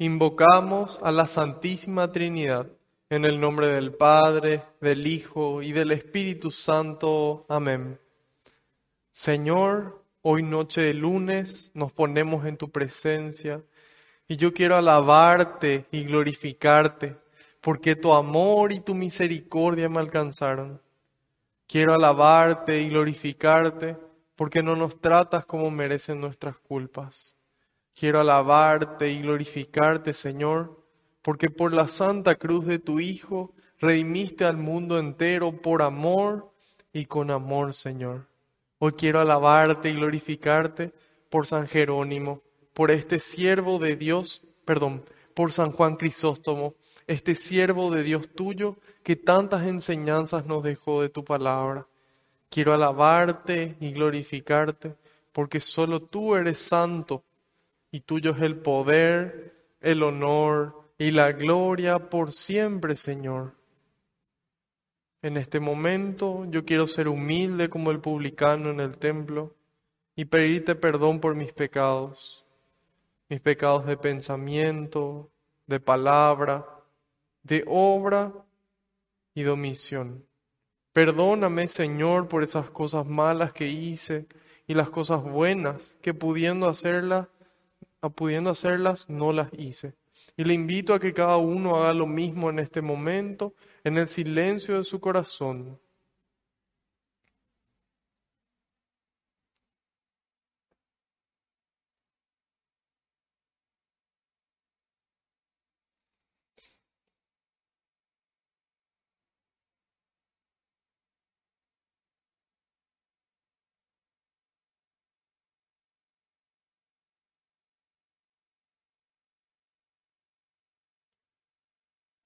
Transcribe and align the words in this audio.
invocamos 0.00 0.98
a 1.02 1.12
la 1.12 1.26
Santísima 1.26 2.10
Trinidad, 2.10 2.66
en 3.10 3.26
el 3.26 3.38
nombre 3.38 3.68
del 3.68 3.92
Padre, 3.92 4.62
del 4.80 5.06
Hijo 5.06 5.60
y 5.60 5.72
del 5.72 5.92
Espíritu 5.92 6.50
Santo. 6.50 7.44
Amén. 7.50 8.00
Señor, 9.12 10.02
hoy 10.22 10.42
noche 10.42 10.80
de 10.80 10.94
lunes 10.94 11.70
nos 11.74 11.92
ponemos 11.92 12.46
en 12.46 12.56
tu 12.56 12.70
presencia 12.70 13.62
y 14.26 14.36
yo 14.36 14.54
quiero 14.54 14.76
alabarte 14.76 15.84
y 15.90 16.04
glorificarte 16.04 17.16
porque 17.60 17.94
tu 17.94 18.14
amor 18.14 18.72
y 18.72 18.80
tu 18.80 18.94
misericordia 18.94 19.90
me 19.90 20.00
alcanzaron. 20.00 20.80
Quiero 21.66 21.92
alabarte 21.92 22.80
y 22.80 22.88
glorificarte 22.88 23.98
porque 24.34 24.62
no 24.62 24.76
nos 24.76 24.98
tratas 24.98 25.44
como 25.44 25.70
merecen 25.70 26.22
nuestras 26.22 26.56
culpas. 26.56 27.34
Quiero 28.00 28.20
alabarte 28.20 29.10
y 29.10 29.20
glorificarte, 29.20 30.14
Señor, 30.14 30.82
porque 31.20 31.50
por 31.50 31.74
la 31.74 31.86
santa 31.86 32.34
cruz 32.36 32.64
de 32.64 32.78
tu 32.78 32.98
Hijo 32.98 33.52
redimiste 33.78 34.46
al 34.46 34.56
mundo 34.56 34.98
entero 34.98 35.60
por 35.60 35.82
amor 35.82 36.50
y 36.94 37.04
con 37.04 37.30
amor, 37.30 37.74
Señor. 37.74 38.26
Hoy 38.78 38.92
quiero 38.92 39.20
alabarte 39.20 39.90
y 39.90 39.96
glorificarte 39.96 40.94
por 41.28 41.46
San 41.46 41.68
Jerónimo, 41.68 42.40
por 42.72 42.90
este 42.90 43.20
siervo 43.20 43.78
de 43.78 43.96
Dios, 43.96 44.46
perdón, 44.64 45.04
por 45.34 45.52
San 45.52 45.70
Juan 45.70 45.96
Crisóstomo, 45.96 46.76
este 47.06 47.34
siervo 47.34 47.90
de 47.90 48.02
Dios 48.02 48.30
tuyo 48.34 48.78
que 49.02 49.16
tantas 49.16 49.66
enseñanzas 49.66 50.46
nos 50.46 50.64
dejó 50.64 51.02
de 51.02 51.10
tu 51.10 51.22
palabra. 51.22 51.86
Quiero 52.48 52.72
alabarte 52.72 53.76
y 53.78 53.92
glorificarte 53.92 54.96
porque 55.32 55.60
solo 55.60 56.00
tú 56.00 56.34
eres 56.34 56.60
santo 56.60 57.24
y 57.90 58.00
tuyo 58.00 58.32
es 58.32 58.42
el 58.42 58.56
poder, 58.56 59.54
el 59.80 60.02
honor 60.02 60.92
y 60.98 61.10
la 61.10 61.32
gloria 61.32 62.10
por 62.10 62.32
siempre, 62.32 62.96
Señor. 62.96 63.54
En 65.22 65.36
este 65.36 65.60
momento 65.60 66.46
yo 66.46 66.64
quiero 66.64 66.86
ser 66.86 67.08
humilde 67.08 67.68
como 67.68 67.90
el 67.90 68.00
publicano 68.00 68.70
en 68.70 68.80
el 68.80 68.96
templo 68.96 69.54
y 70.16 70.26
pedirte 70.26 70.74
perdón 70.74 71.20
por 71.20 71.34
mis 71.34 71.52
pecados, 71.52 72.44
mis 73.28 73.40
pecados 73.40 73.86
de 73.86 73.96
pensamiento, 73.96 75.30
de 75.66 75.80
palabra, 75.80 76.66
de 77.42 77.64
obra 77.66 78.32
y 79.34 79.42
de 79.42 79.50
omisión. 79.50 80.26
Perdóname, 80.92 81.68
Señor, 81.68 82.28
por 82.28 82.42
esas 82.42 82.70
cosas 82.70 83.06
malas 83.06 83.52
que 83.52 83.68
hice 83.68 84.26
y 84.66 84.74
las 84.74 84.90
cosas 84.90 85.22
buenas 85.22 85.96
que 86.02 86.14
pudiendo 86.14 86.68
hacerlas, 86.68 87.28
pudiendo 88.08 88.50
hacerlas, 88.50 89.08
no 89.08 89.32
las 89.32 89.50
hice. 89.52 89.94
Y 90.36 90.44
le 90.44 90.54
invito 90.54 90.94
a 90.94 91.00
que 91.00 91.12
cada 91.12 91.36
uno 91.36 91.76
haga 91.76 91.92
lo 91.92 92.06
mismo 92.06 92.48
en 92.48 92.58
este 92.58 92.80
momento, 92.80 93.54
en 93.84 93.98
el 93.98 94.08
silencio 94.08 94.78
de 94.78 94.84
su 94.84 95.00
corazón. 95.00 95.78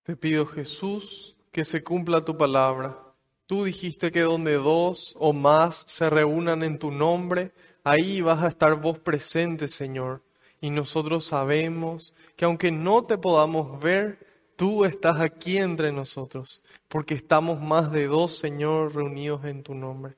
Te 0.04 0.16
pido 0.16 0.44
Jesús 0.44 1.34
que 1.50 1.64
se 1.64 1.82
cumpla 1.82 2.26
tu 2.26 2.36
palabra. 2.36 2.98
Tú 3.46 3.64
dijiste 3.64 4.12
que 4.12 4.20
donde 4.20 4.52
dos 4.56 5.14
o 5.18 5.32
más 5.32 5.86
se 5.88 6.10
reúnan 6.10 6.62
en 6.62 6.78
tu 6.78 6.90
nombre, 6.90 7.52
ahí 7.84 8.20
vas 8.20 8.42
a 8.42 8.48
estar 8.48 8.78
vos 8.78 8.98
presente, 8.98 9.66
Señor. 9.66 10.22
Y 10.60 10.68
nosotros 10.68 11.24
sabemos 11.24 12.12
que 12.36 12.44
aunque 12.44 12.70
no 12.70 13.02
te 13.04 13.16
podamos 13.16 13.80
ver, 13.80 14.26
tú 14.56 14.84
estás 14.84 15.20
aquí 15.20 15.56
entre 15.56 15.90
nosotros, 15.90 16.62
porque 16.88 17.14
estamos 17.14 17.62
más 17.62 17.90
de 17.90 18.06
dos, 18.06 18.36
Señor, 18.36 18.94
reunidos 18.94 19.46
en 19.46 19.62
tu 19.62 19.74
nombre. 19.74 20.16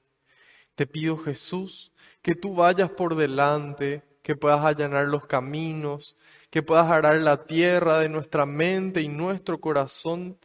Te 0.75 0.89
pido 0.89 1.17
Jesús 1.17 1.93
que 2.23 2.35
tú 2.35 2.57
vayas 2.57 2.91
por 2.91 3.15
delante, 3.15 4.03
que 4.25 4.35
puedas 4.35 4.65
allanar 4.65 5.07
los 5.07 5.27
caminos, 5.27 6.17
que 6.57 6.63
puedas 6.63 6.91
arar 6.91 7.19
la 7.19 7.45
tierra 7.45 7.99
de 7.99 8.09
nuestra 8.09 8.47
mente 8.47 9.03
y 9.03 9.09
nuestro 9.09 9.61
corazón 9.61 10.39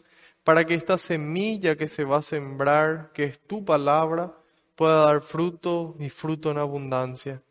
para 0.44 0.66
que 0.66 0.74
esta 0.74 0.98
semilla 0.98 1.78
que 1.78 1.88
se 1.88 2.04
va 2.04 2.18
a 2.18 2.22
sembrar, 2.22 3.14
que 3.14 3.24
es 3.24 3.40
tu 3.40 3.64
palabra, 3.64 4.38
pueda 4.76 5.06
dar 5.06 5.22
fruto 5.22 5.96
y 6.02 6.10
fruto 6.10 6.52
en 6.52 6.58
abundancia. 6.58 7.42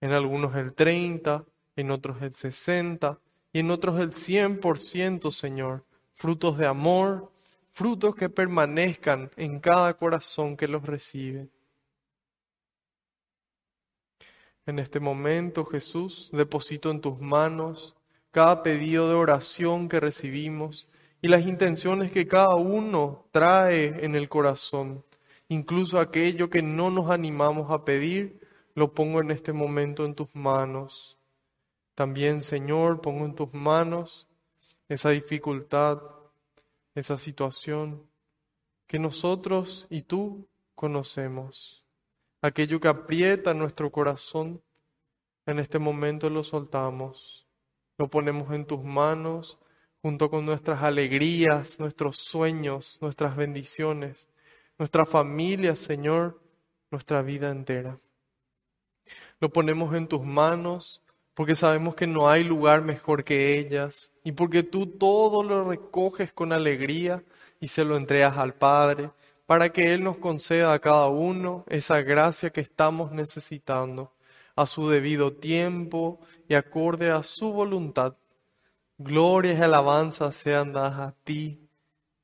En 0.00 0.10
algunos 0.10 0.56
el 0.56 0.74
30, 0.74 1.44
en 1.76 1.92
otros 1.92 2.20
el 2.20 2.34
60 2.34 3.20
y 3.52 3.60
en 3.60 3.70
otros 3.70 4.00
el 4.00 4.10
100%, 4.10 5.30
Señor. 5.30 5.84
Frutos 6.12 6.58
de 6.58 6.66
amor, 6.66 7.30
frutos 7.70 8.16
que 8.16 8.28
permanezcan 8.28 9.30
en 9.36 9.60
cada 9.60 9.94
corazón 9.94 10.56
que 10.56 10.66
los 10.66 10.84
recibe. 10.84 11.50
En 14.66 14.80
este 14.80 14.98
momento, 14.98 15.64
Jesús, 15.64 16.30
deposito 16.32 16.90
en 16.90 17.00
tus 17.00 17.20
manos 17.20 17.94
cada 18.30 18.62
pedido 18.62 19.08
de 19.08 19.14
oración 19.14 19.88
que 19.88 20.00
recibimos 20.00 20.88
y 21.20 21.28
las 21.28 21.46
intenciones 21.46 22.12
que 22.12 22.28
cada 22.28 22.54
uno 22.54 23.26
trae 23.30 24.04
en 24.04 24.14
el 24.14 24.28
corazón. 24.28 25.04
Incluso 25.48 25.98
aquello 25.98 26.50
que 26.50 26.62
no 26.62 26.90
nos 26.90 27.10
animamos 27.10 27.70
a 27.70 27.84
pedir, 27.84 28.40
lo 28.74 28.92
pongo 28.92 29.20
en 29.20 29.30
este 29.30 29.52
momento 29.52 30.04
en 30.04 30.14
tus 30.14 30.34
manos. 30.36 31.18
También, 31.94 32.42
Señor, 32.42 33.00
pongo 33.00 33.24
en 33.24 33.34
tus 33.34 33.52
manos 33.52 34.28
esa 34.88 35.10
dificultad, 35.10 36.00
esa 36.94 37.18
situación 37.18 38.06
que 38.86 38.98
nosotros 38.98 39.86
y 39.90 40.02
tú 40.02 40.46
conocemos. 40.74 41.82
Aquello 42.40 42.78
que 42.78 42.88
aprieta 42.88 43.52
nuestro 43.52 43.90
corazón, 43.90 44.62
en 45.44 45.58
este 45.58 45.78
momento 45.78 46.30
lo 46.30 46.44
soltamos 46.44 47.37
lo 47.98 48.08
ponemos 48.08 48.52
en 48.52 48.64
tus 48.64 48.82
manos 48.82 49.58
junto 50.00 50.30
con 50.30 50.46
nuestras 50.46 50.82
alegrías, 50.82 51.80
nuestros 51.80 52.16
sueños, 52.16 52.98
nuestras 53.00 53.36
bendiciones, 53.36 54.28
nuestra 54.78 55.04
familia, 55.04 55.74
Señor, 55.74 56.40
nuestra 56.90 57.22
vida 57.22 57.50
entera. 57.50 57.98
Lo 59.40 59.50
ponemos 59.50 59.94
en 59.94 60.06
tus 60.06 60.24
manos 60.24 61.02
porque 61.34 61.56
sabemos 61.56 61.94
que 61.96 62.06
no 62.06 62.28
hay 62.28 62.44
lugar 62.44 62.82
mejor 62.82 63.24
que 63.24 63.58
ellas 63.58 64.12
y 64.22 64.32
porque 64.32 64.62
tú 64.62 64.86
todo 64.86 65.42
lo 65.42 65.68
recoges 65.68 66.32
con 66.32 66.52
alegría 66.52 67.22
y 67.60 67.68
se 67.68 67.84
lo 67.84 67.96
entregas 67.96 68.38
al 68.38 68.54
Padre 68.54 69.10
para 69.46 69.70
que 69.70 69.92
Él 69.92 70.04
nos 70.04 70.18
conceda 70.18 70.72
a 70.72 70.78
cada 70.78 71.08
uno 71.08 71.64
esa 71.68 72.00
gracia 72.02 72.50
que 72.50 72.60
estamos 72.60 73.10
necesitando 73.12 74.12
a 74.58 74.66
su 74.66 74.88
debido 74.88 75.34
tiempo 75.34 76.18
y 76.48 76.54
acorde 76.54 77.12
a 77.12 77.22
su 77.22 77.52
voluntad. 77.52 78.16
Gloria 78.98 79.52
y 79.52 79.60
alabanza 79.62 80.32
sean 80.32 80.72
dadas 80.72 80.98
a 80.98 81.14
ti, 81.22 81.68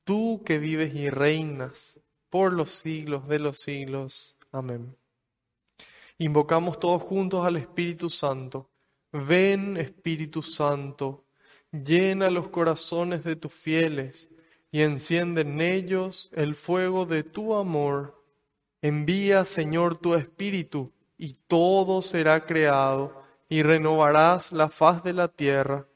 tú 0.03 0.43
que 0.45 0.59
vives 0.59 0.93
y 0.93 1.09
reinas 1.09 2.01
por 2.29 2.51
los 2.51 2.73
siglos 2.73 3.25
de 3.29 3.39
los 3.39 3.59
siglos. 3.59 4.35
Amén. 4.51 4.97
Invocamos 6.17 6.77
todos 6.77 7.01
juntos 7.03 7.45
al 7.45 7.55
Espíritu 7.55 8.09
Santo. 8.09 8.69
Ven, 9.13 9.77
Espíritu 9.77 10.41
Santo, 10.41 11.23
llena 11.71 12.29
los 12.29 12.49
corazones 12.49 13.23
de 13.23 13.37
tus 13.37 13.53
fieles 13.53 14.29
y 14.71 14.81
enciende 14.81 15.41
en 15.41 15.61
ellos 15.61 16.29
el 16.33 16.55
fuego 16.55 17.05
de 17.05 17.23
tu 17.23 17.55
amor. 17.55 18.21
Envía, 18.81 19.45
Señor, 19.45 19.95
tu 19.95 20.15
Espíritu 20.15 20.91
y 21.17 21.33
todo 21.47 22.01
será 22.01 22.45
creado, 22.45 23.13
y 23.47 23.63
renovarás 23.63 24.51
la 24.51 24.69
faz 24.69 25.03
de 25.03 25.13
la 25.13 25.27
tierra. 25.27 25.87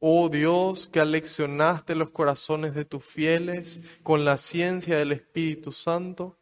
Oh 0.00 0.28
Dios, 0.28 0.88
que 0.88 1.00
aleccionaste 1.00 1.94
los 1.94 2.10
corazones 2.10 2.74
de 2.74 2.84
tus 2.84 3.04
fieles 3.04 3.82
con 4.02 4.24
la 4.24 4.38
ciencia 4.38 4.96
del 4.98 5.12
Espíritu 5.12 5.72
Santo, 5.72 6.38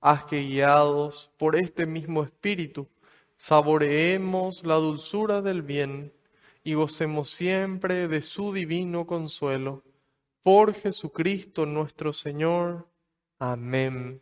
haz 0.00 0.24
que 0.24 0.42
guiados 0.42 1.30
por 1.38 1.56
este 1.56 1.86
mismo 1.86 2.24
Espíritu, 2.24 2.88
saboreemos 3.36 4.64
la 4.64 4.74
dulzura 4.74 5.42
del 5.42 5.62
bien 5.62 6.12
y 6.64 6.74
gocemos 6.74 7.30
siempre 7.30 8.08
de 8.08 8.22
su 8.22 8.52
divino 8.52 9.06
consuelo. 9.06 9.84
Por 10.42 10.74
Jesucristo 10.74 11.66
nuestro 11.66 12.12
Señor. 12.12 12.88
Amén. 13.38 14.20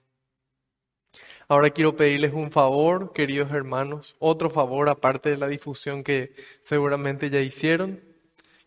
Ahora 1.51 1.71
quiero 1.71 1.97
pedirles 1.97 2.33
un 2.33 2.53
favor, 2.53 3.13
queridos 3.13 3.51
hermanos, 3.51 4.15
otro 4.21 4.51
favor 4.51 4.89
aparte 4.89 5.31
de 5.31 5.37
la 5.37 5.49
difusión 5.49 6.05
que 6.05 6.33
seguramente 6.61 7.29
ya 7.29 7.41
hicieron. 7.41 8.01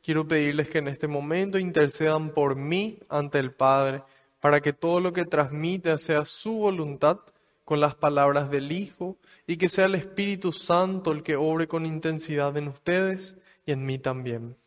quiero 0.01 0.27
pedirles 0.27 0.68
que 0.69 0.80
en 0.80 0.89
este 0.89 1.07
momento 1.07 1.57
intercedan 1.57 2.31
por 2.31 2.57
mí 2.57 3.00
ante 3.07 3.39
el 3.39 3.53
Padre, 3.53 4.03
para 4.41 4.59
que 4.59 4.74
todo 4.74 5.00
lo 5.00 5.13
que 5.13 5.24
transmita 5.24 5.97
sea 5.97 6.25
su 6.25 6.56
voluntad 6.57 7.19
con 7.63 7.80
las 7.80 7.95
palabras 7.95 8.51
del 8.51 8.69
Hijo 8.74 9.15
y 9.47 9.56
que 9.56 9.69
sea 9.69 9.85
el 9.85 9.95
Espíritu 9.95 10.51
Santo 10.51 11.13
el 11.13 11.24
que 11.24 11.38
obre 11.38 11.69
con 11.69 11.85
intensidad 11.85 12.57
en 12.57 12.68
ustedes 12.68 13.38
y 13.65 13.71
en 13.71 13.85
mí 13.85 13.97
también. 13.97 14.57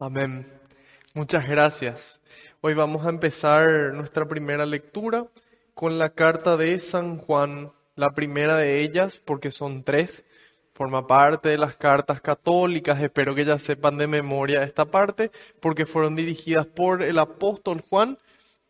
Amén. 0.00 0.44
Muchas 1.14 1.48
gracias. 1.48 2.20
Hoy 2.60 2.74
vamos 2.74 3.06
a 3.06 3.10
empezar 3.10 3.94
nuestra 3.94 4.26
primera 4.26 4.66
lectura 4.66 5.28
con 5.72 5.98
la 5.98 6.10
carta 6.10 6.56
de 6.56 6.80
San 6.80 7.18
Juan, 7.18 7.72
la 7.94 8.10
primera 8.10 8.56
de 8.56 8.82
ellas, 8.82 9.22
porque 9.24 9.52
son 9.52 9.84
tres, 9.84 10.24
forma 10.74 11.06
parte 11.06 11.50
de 11.50 11.58
las 11.58 11.76
cartas 11.76 12.20
católicas, 12.20 13.00
espero 13.00 13.36
que 13.36 13.44
ya 13.44 13.60
sepan 13.60 13.96
de 13.96 14.08
memoria 14.08 14.64
esta 14.64 14.84
parte, 14.84 15.30
porque 15.60 15.86
fueron 15.86 16.16
dirigidas 16.16 16.66
por 16.66 17.00
el 17.00 17.16
apóstol 17.20 17.80
Juan 17.88 18.18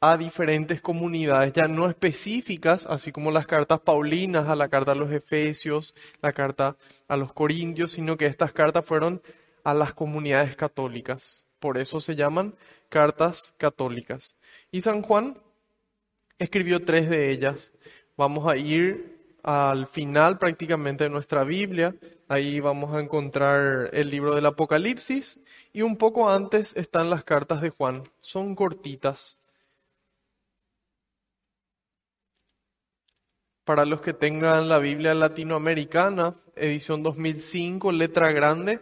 a 0.03 0.19
diferentes 0.19 0.83
comunidades, 0.83 1.55
ya 1.55 1.69
no 1.69 1.89
específicas, 1.89 2.85
así 2.85 3.13
como 3.13 3.31
las 3.31 3.47
cartas 3.47 3.81
paulinas, 3.81 4.47
a 4.49 4.57
la 4.57 4.69
carta 4.69 4.93
a 4.93 4.95
los 4.95 5.11
Efesios, 5.11 5.95
la 6.21 6.35
carta 6.35 6.77
a 7.09 7.17
los 7.17 7.33
Corintios, 7.33 7.93
sino 7.93 8.19
que 8.19 8.27
estas 8.27 8.53
cartas 8.53 8.85
fueron 8.85 9.23
a 9.65 9.75
las 9.75 9.95
comunidades 9.95 10.55
católicas. 10.55 11.45
Por 11.59 11.79
eso 11.79 12.01
se 12.01 12.15
llaman 12.15 12.55
cartas 12.89 13.55
católicas. 13.57 14.37
Y 14.71 14.83
San 14.83 15.03
Juan 15.03 15.39
escribió 16.39 16.85
tres 16.85 17.09
de 17.09 17.31
ellas. 17.31 17.73
Vamos 18.17 18.47
a 18.47 18.57
ir 18.57 19.39
al 19.43 19.87
final 19.87 20.39
prácticamente 20.39 21.05
de 21.05 21.11
nuestra 21.11 21.45
Biblia. 21.45 21.97
Ahí 22.29 22.61
vamos 22.61 22.95
a 22.95 23.01
encontrar 23.01 23.91
el 23.93 24.11
libro 24.11 24.35
del 24.35 24.47
Apocalipsis 24.47 25.41
y 25.73 25.83
un 25.83 25.97
poco 25.97 26.31
antes 26.31 26.75
están 26.77 27.11
las 27.11 27.25
cartas 27.25 27.61
de 27.61 27.71
Juan. 27.71 28.05
Son 28.21 28.55
cortitas. 28.55 29.39
Para 33.65 33.87
los 33.87 34.03
que 34.03 34.13
tengan 34.13 34.69
la 34.69 34.79
Biblia 34.79 35.15
latinoamericana, 35.15 36.35
edición 36.55 37.03
2005, 37.03 37.93
letra 37.93 38.31
grande, 38.31 38.81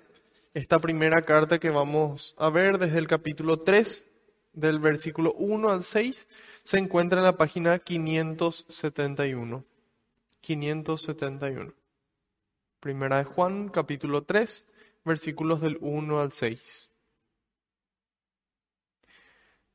esta 0.54 0.78
primera 0.78 1.22
carta 1.22 1.58
que 1.58 1.70
vamos 1.70 2.34
a 2.36 2.50
ver 2.50 2.78
desde 2.78 2.98
el 2.98 3.06
capítulo 3.06 3.60
3, 3.60 4.06
del 4.52 4.78
versículo 4.80 5.32
1 5.32 5.70
al 5.70 5.82
6, 5.82 6.28
se 6.62 6.78
encuentra 6.78 7.20
en 7.20 7.24
la 7.24 7.38
página 7.38 7.78
571. 7.78 9.64
571. 10.42 11.72
Primera 12.80 13.18
de 13.18 13.24
Juan, 13.24 13.70
capítulo 13.70 14.24
3, 14.24 14.66
versículos 15.04 15.60
del 15.62 15.78
1 15.80 16.20
al 16.20 16.32
6. 16.32 16.90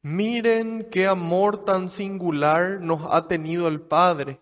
Miren 0.03 0.87
qué 0.91 1.07
amor 1.07 1.65
tan 1.65 1.89
singular 1.89 2.79
nos 2.81 3.01
ha 3.11 3.27
tenido 3.27 3.67
el 3.67 3.81
Padre, 3.81 4.39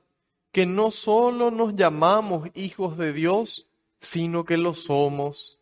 que 0.52 0.66
no 0.66 0.92
solo 0.92 1.50
nos 1.50 1.76
llamamos 1.76 2.50
hijos 2.56 2.98
de 2.98 3.14
Dios, 3.14 3.68
sino 4.02 4.44
que 4.44 4.58
lo 4.58 4.74
somos. 4.74 5.55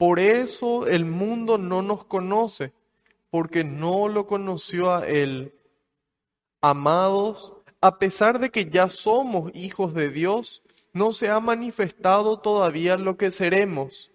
Por 0.00 0.18
eso 0.18 0.86
el 0.86 1.04
mundo 1.04 1.58
no 1.58 1.82
nos 1.82 2.06
conoce, 2.06 2.72
porque 3.28 3.64
no 3.64 4.08
lo 4.08 4.26
conoció 4.26 4.94
a 4.94 5.06
Él. 5.06 5.52
Amados, 6.62 7.52
a 7.82 7.98
pesar 7.98 8.38
de 8.38 8.48
que 8.48 8.70
ya 8.70 8.88
somos 8.88 9.50
hijos 9.54 9.92
de 9.92 10.08
Dios, 10.08 10.62
no 10.94 11.12
se 11.12 11.28
ha 11.28 11.38
manifestado 11.38 12.38
todavía 12.38 12.96
lo 12.96 13.18
que 13.18 13.30
seremos, 13.30 14.10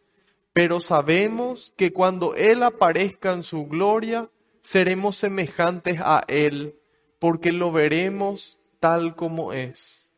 pero 0.54 0.80
sabemos 0.80 1.72
que 1.78 1.94
cuando 1.94 2.34
Él 2.34 2.64
aparezca 2.64 3.34
en 3.34 3.44
su 3.44 3.68
gloria, 3.68 4.32
seremos 4.64 5.18
semejantes 5.18 6.00
a 6.02 6.24
Él, 6.28 6.80
porque 7.20 7.52
lo 7.52 7.72
veremos 7.72 8.58
tal 8.80 9.16
como 9.16 9.54
es. 9.54 10.12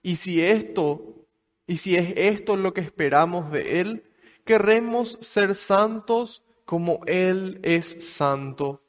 Y 0.00 0.16
si 0.16 0.40
esto, 0.40 1.26
y 1.66 1.76
si 1.76 1.94
es 1.94 2.14
esto 2.16 2.56
lo 2.56 2.72
que 2.72 2.80
esperamos 2.80 3.50
de 3.50 3.82
Él, 3.82 4.04
queremos 4.44 5.18
ser 5.20 5.54
santos 5.54 6.42
como 6.64 7.00
Él 7.06 7.60
es 7.62 8.14
santo. 8.14 8.82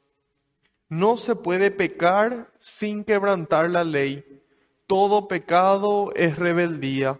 No 0.88 1.16
se 1.16 1.34
puede 1.34 1.70
pecar 1.70 2.52
sin 2.58 3.04
quebrantar 3.04 3.70
la 3.70 3.84
ley. 3.84 4.42
Todo 4.86 5.26
pecado 5.26 6.12
es 6.14 6.38
rebeldía. 6.38 7.18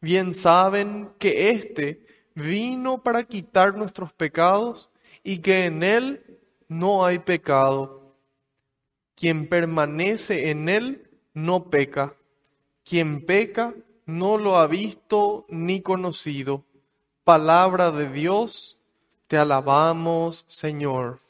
Bien 0.00 0.32
saben 0.32 1.10
que 1.18 1.50
éste 1.50 2.06
vino 2.34 3.02
para 3.02 3.24
quitar 3.24 3.76
nuestros 3.76 4.12
pecados 4.14 4.88
y 5.22 5.38
que 5.38 5.66
en 5.66 5.82
Él 5.82 6.40
no 6.68 7.04
hay 7.04 7.18
pecado. 7.18 8.16
Quien 9.14 9.46
permanece 9.46 10.50
en 10.50 10.70
Él 10.70 11.10
no 11.34 11.68
peca. 11.68 12.14
Quien 12.82 13.26
peca 13.26 13.74
no 14.10 14.38
lo 14.38 14.56
ha 14.56 14.66
visto 14.66 15.46
ni 15.48 15.80
conocido. 15.80 16.64
Palabra 17.24 17.90
de 17.90 18.10
Dios, 18.10 18.78
te 19.28 19.36
alabamos, 19.36 20.44
Señor. 20.48 21.20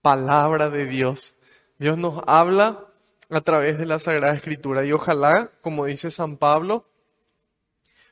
Palabra 0.00 0.70
de 0.70 0.86
Dios. 0.86 1.36
Dios 1.78 1.98
nos 1.98 2.22
habla 2.26 2.86
a 3.30 3.40
través 3.42 3.78
de 3.78 3.86
la 3.86 3.98
Sagrada 3.98 4.34
Escritura 4.34 4.84
y 4.84 4.92
ojalá, 4.92 5.50
como 5.60 5.84
dice 5.84 6.10
San 6.10 6.36
Pablo, 6.36 6.86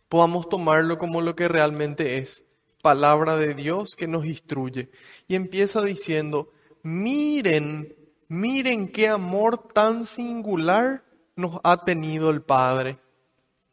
podamos 0.08 0.48
tomarlo 0.48 0.98
como 0.98 1.20
lo 1.20 1.34
que 1.34 1.48
realmente 1.48 2.18
es, 2.18 2.44
palabra 2.82 3.36
de 3.36 3.54
Dios 3.54 3.96
que 3.96 4.06
nos 4.06 4.26
instruye. 4.26 4.90
Y 5.28 5.34
empieza 5.34 5.80
diciendo, 5.82 6.50
miren, 6.82 7.96
miren 8.28 8.88
qué 8.88 9.08
amor 9.08 9.68
tan 9.72 10.04
singular 10.04 11.04
nos 11.36 11.60
ha 11.64 11.84
tenido 11.84 12.30
el 12.30 12.42
Padre. 12.42 12.98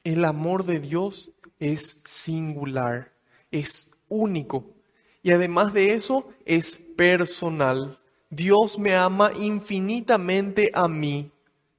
El 0.07 0.23
amor 0.23 0.63
de 0.63 0.79
Dios 0.79 1.31
es 1.59 2.01
singular, 2.05 3.11
es 3.51 3.91
único. 4.07 4.73
Y 5.21 5.31
además 5.31 5.73
de 5.73 5.95
eso, 5.95 6.29
es 6.45 6.77
personal. 6.95 7.99
Dios 8.29 8.79
me 8.79 8.95
ama 8.95 9.31
infinitamente 9.37 10.71
a 10.73 10.87
mí, 10.87 11.31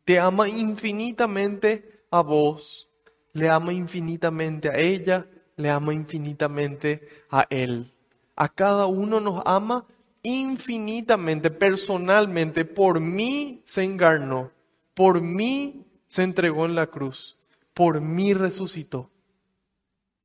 te 0.05 0.19
ama 0.19 0.47
infinitamente 0.47 2.03
a 2.11 2.21
vos, 2.21 2.91
le 3.33 3.49
ama 3.49 3.73
infinitamente 3.73 4.69
a 4.69 4.79
ella, 4.79 5.27
le 5.57 5.71
ama 5.71 5.95
infinitamente 5.95 7.09
a 7.31 7.47
él. 7.49 7.93
A 8.37 8.51
cada 8.51 8.85
uno 8.85 9.21
nos 9.21 9.43
ama 9.47 9.87
infinitamente, 10.23 11.51
personalmente, 11.51 12.67
por 12.67 13.01
mí 13.01 13.63
se 13.65 13.85
encarnó 13.85 14.51
por 14.99 15.23
mí 15.23 15.87
se 16.09 16.25
entregó 16.25 16.67
en 16.67 16.75
la 16.75 16.89
cruz, 16.89 17.38
por 17.79 18.01
mí 18.01 18.35
resucitó, 18.35 19.13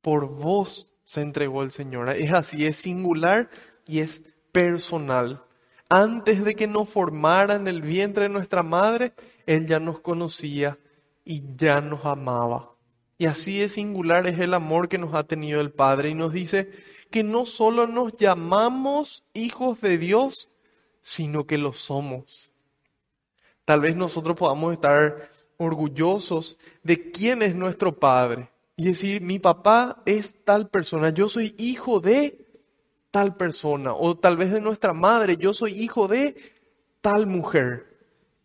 por 0.02 0.26
vos 0.26 0.92
se 1.04 1.20
entregó 1.20 1.62
el 1.62 1.70
Señor. 1.70 2.08
Es 2.08 2.32
así, 2.32 2.66
es 2.66 2.78
singular 2.78 3.48
y 3.86 4.00
es 4.00 4.24
personal. 4.50 5.44
Antes 5.88 6.42
de 6.42 6.56
que 6.56 6.66
nos 6.66 6.88
formara 6.88 7.54
en 7.54 7.68
el 7.68 7.80
vientre 7.80 8.24
de 8.24 8.30
nuestra 8.30 8.64
madre, 8.64 9.12
Él 9.46 9.68
ya 9.68 9.78
nos 9.78 10.00
conocía 10.00 10.80
y 11.24 11.44
ya 11.54 11.80
nos 11.80 12.04
amaba. 12.04 12.74
Y 13.18 13.26
así 13.26 13.62
es 13.62 13.74
singular 13.74 14.26
es 14.26 14.40
el 14.40 14.52
amor 14.52 14.88
que 14.88 14.98
nos 14.98 15.14
ha 15.14 15.22
tenido 15.22 15.60
el 15.60 15.70
Padre 15.70 16.08
y 16.08 16.14
nos 16.14 16.32
dice 16.32 16.72
que 17.12 17.22
no 17.22 17.46
solo 17.46 17.86
nos 17.86 18.14
llamamos 18.14 19.22
hijos 19.32 19.80
de 19.80 19.96
Dios, 19.96 20.48
sino 21.02 21.46
que 21.46 21.58
lo 21.58 21.72
somos. 21.72 22.52
Tal 23.64 23.80
vez 23.80 23.94
nosotros 23.94 24.36
podamos 24.36 24.72
estar 24.72 25.30
orgullosos 25.56 26.58
de 26.82 27.10
quién 27.10 27.42
es 27.42 27.54
nuestro 27.54 27.98
Padre 27.98 28.50
y 28.76 28.86
decir, 28.86 29.22
mi 29.22 29.38
papá 29.38 30.02
es 30.04 30.44
tal 30.44 30.68
persona, 30.68 31.10
yo 31.10 31.28
soy 31.28 31.54
hijo 31.58 32.00
de 32.00 32.44
tal 33.10 33.36
persona, 33.36 33.94
o 33.94 34.16
tal 34.16 34.36
vez 34.36 34.50
de 34.50 34.60
nuestra 34.60 34.92
madre, 34.92 35.36
yo 35.36 35.52
soy 35.52 35.80
hijo 35.80 36.08
de 36.08 36.36
tal 37.00 37.26
mujer. 37.26 37.86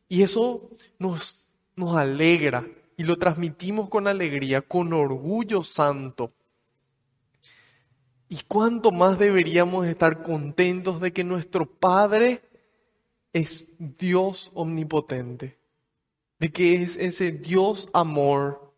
Y 0.08 0.22
eso 0.22 0.70
nos, 1.00 1.48
nos 1.75 1.96
alegra 1.96 2.68
y 2.96 3.04
lo 3.04 3.16
transmitimos 3.18 3.89
con 3.89 4.08
alegría, 4.08 4.62
con 4.62 4.94
orgullo 4.94 5.63
santo. 5.63 6.34
¿Y 8.28 8.42
cuánto 8.48 8.92
más 8.92 9.18
deberíamos 9.18 9.88
estar 9.88 10.22
contentos 10.22 11.01
de 11.01 11.13
que 11.13 11.24
nuestro 11.24 11.66
Padre 11.66 12.44
es 13.34 13.66
Dios 13.80 14.51
omnipotente? 14.54 15.59
De 16.39 16.51
que 16.51 16.81
es 16.81 16.96
ese 16.98 17.31
Dios 17.31 17.89
amor. 17.93 18.74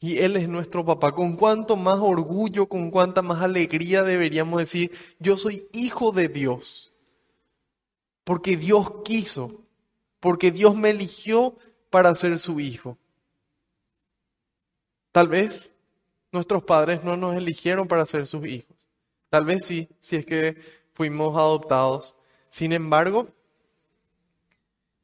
Y 0.00 0.18
Él 0.18 0.36
es 0.36 0.48
nuestro 0.48 0.84
papá. 0.84 1.12
Con 1.12 1.36
cuánto 1.36 1.76
más 1.76 1.98
orgullo, 2.00 2.68
con 2.68 2.90
cuánta 2.90 3.22
más 3.22 3.42
alegría 3.42 4.02
deberíamos 4.02 4.58
decir, 4.58 4.90
yo 5.18 5.36
soy 5.36 5.68
hijo 5.72 6.12
de 6.12 6.28
Dios. 6.28 6.92
Porque 8.24 8.56
Dios 8.56 9.02
quiso, 9.04 9.62
porque 10.20 10.50
Dios 10.50 10.74
me 10.76 10.90
eligió 10.90 11.56
para 11.90 12.14
ser 12.14 12.38
su 12.38 12.58
hijo. 12.60 12.98
Tal 15.12 15.28
vez 15.28 15.74
nuestros 16.32 16.64
padres 16.64 17.04
no 17.04 17.16
nos 17.16 17.36
eligieron 17.36 17.86
para 17.86 18.04
ser 18.04 18.26
sus 18.26 18.44
hijos. 18.46 18.76
Tal 19.30 19.44
vez 19.44 19.64
sí, 19.64 19.88
si 20.00 20.16
es 20.16 20.26
que 20.26 20.56
fuimos 20.92 21.36
adoptados. 21.36 22.16
Sin 22.48 22.72
embargo, 22.72 23.28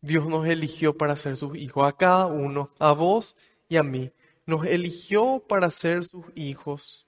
Dios 0.00 0.26
nos 0.28 0.46
eligió 0.46 0.96
para 0.96 1.16
ser 1.16 1.36
sus 1.36 1.56
hijos, 1.56 1.86
a 1.86 1.92
cada 1.92 2.26
uno, 2.26 2.70
a 2.78 2.92
vos 2.92 3.36
y 3.68 3.76
a 3.76 3.82
mí. 3.82 4.12
Nos 4.46 4.66
eligió 4.66 5.42
para 5.46 5.70
ser 5.70 6.04
sus 6.04 6.24
hijos. 6.34 7.06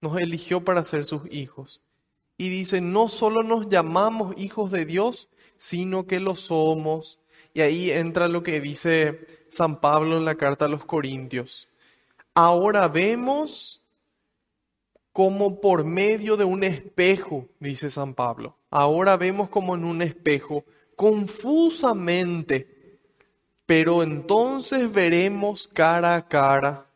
Nos 0.00 0.16
eligió 0.18 0.64
para 0.64 0.84
ser 0.84 1.04
sus 1.04 1.22
hijos. 1.30 1.80
Y 2.38 2.48
dice, 2.48 2.80
no 2.80 3.08
solo 3.08 3.42
nos 3.42 3.68
llamamos 3.68 4.34
hijos 4.36 4.70
de 4.70 4.84
Dios, 4.84 5.28
sino 5.56 6.06
que 6.06 6.20
lo 6.20 6.36
somos. 6.36 7.18
Y 7.54 7.62
ahí 7.62 7.90
entra 7.90 8.28
lo 8.28 8.42
que 8.42 8.60
dice 8.60 9.26
San 9.48 9.80
Pablo 9.80 10.18
en 10.18 10.24
la 10.24 10.36
carta 10.36 10.66
a 10.66 10.68
los 10.68 10.84
Corintios. 10.84 11.68
Ahora 12.34 12.88
vemos 12.88 13.82
como 15.12 15.62
por 15.62 15.84
medio 15.84 16.36
de 16.36 16.44
un 16.44 16.62
espejo, 16.62 17.48
dice 17.58 17.88
San 17.88 18.12
Pablo. 18.12 18.58
Ahora 18.70 19.16
vemos 19.16 19.48
como 19.48 19.74
en 19.74 19.84
un 19.84 20.02
espejo, 20.02 20.64
confusamente, 20.96 22.98
pero 23.66 24.02
entonces 24.02 24.92
veremos 24.92 25.68
cara 25.68 26.16
a 26.16 26.26
cara. 26.26 26.86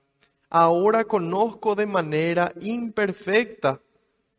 Ahora 0.49 1.05
conozco 1.05 1.77
de 1.77 1.87
manera 1.87 2.53
imperfecta, 2.61 3.81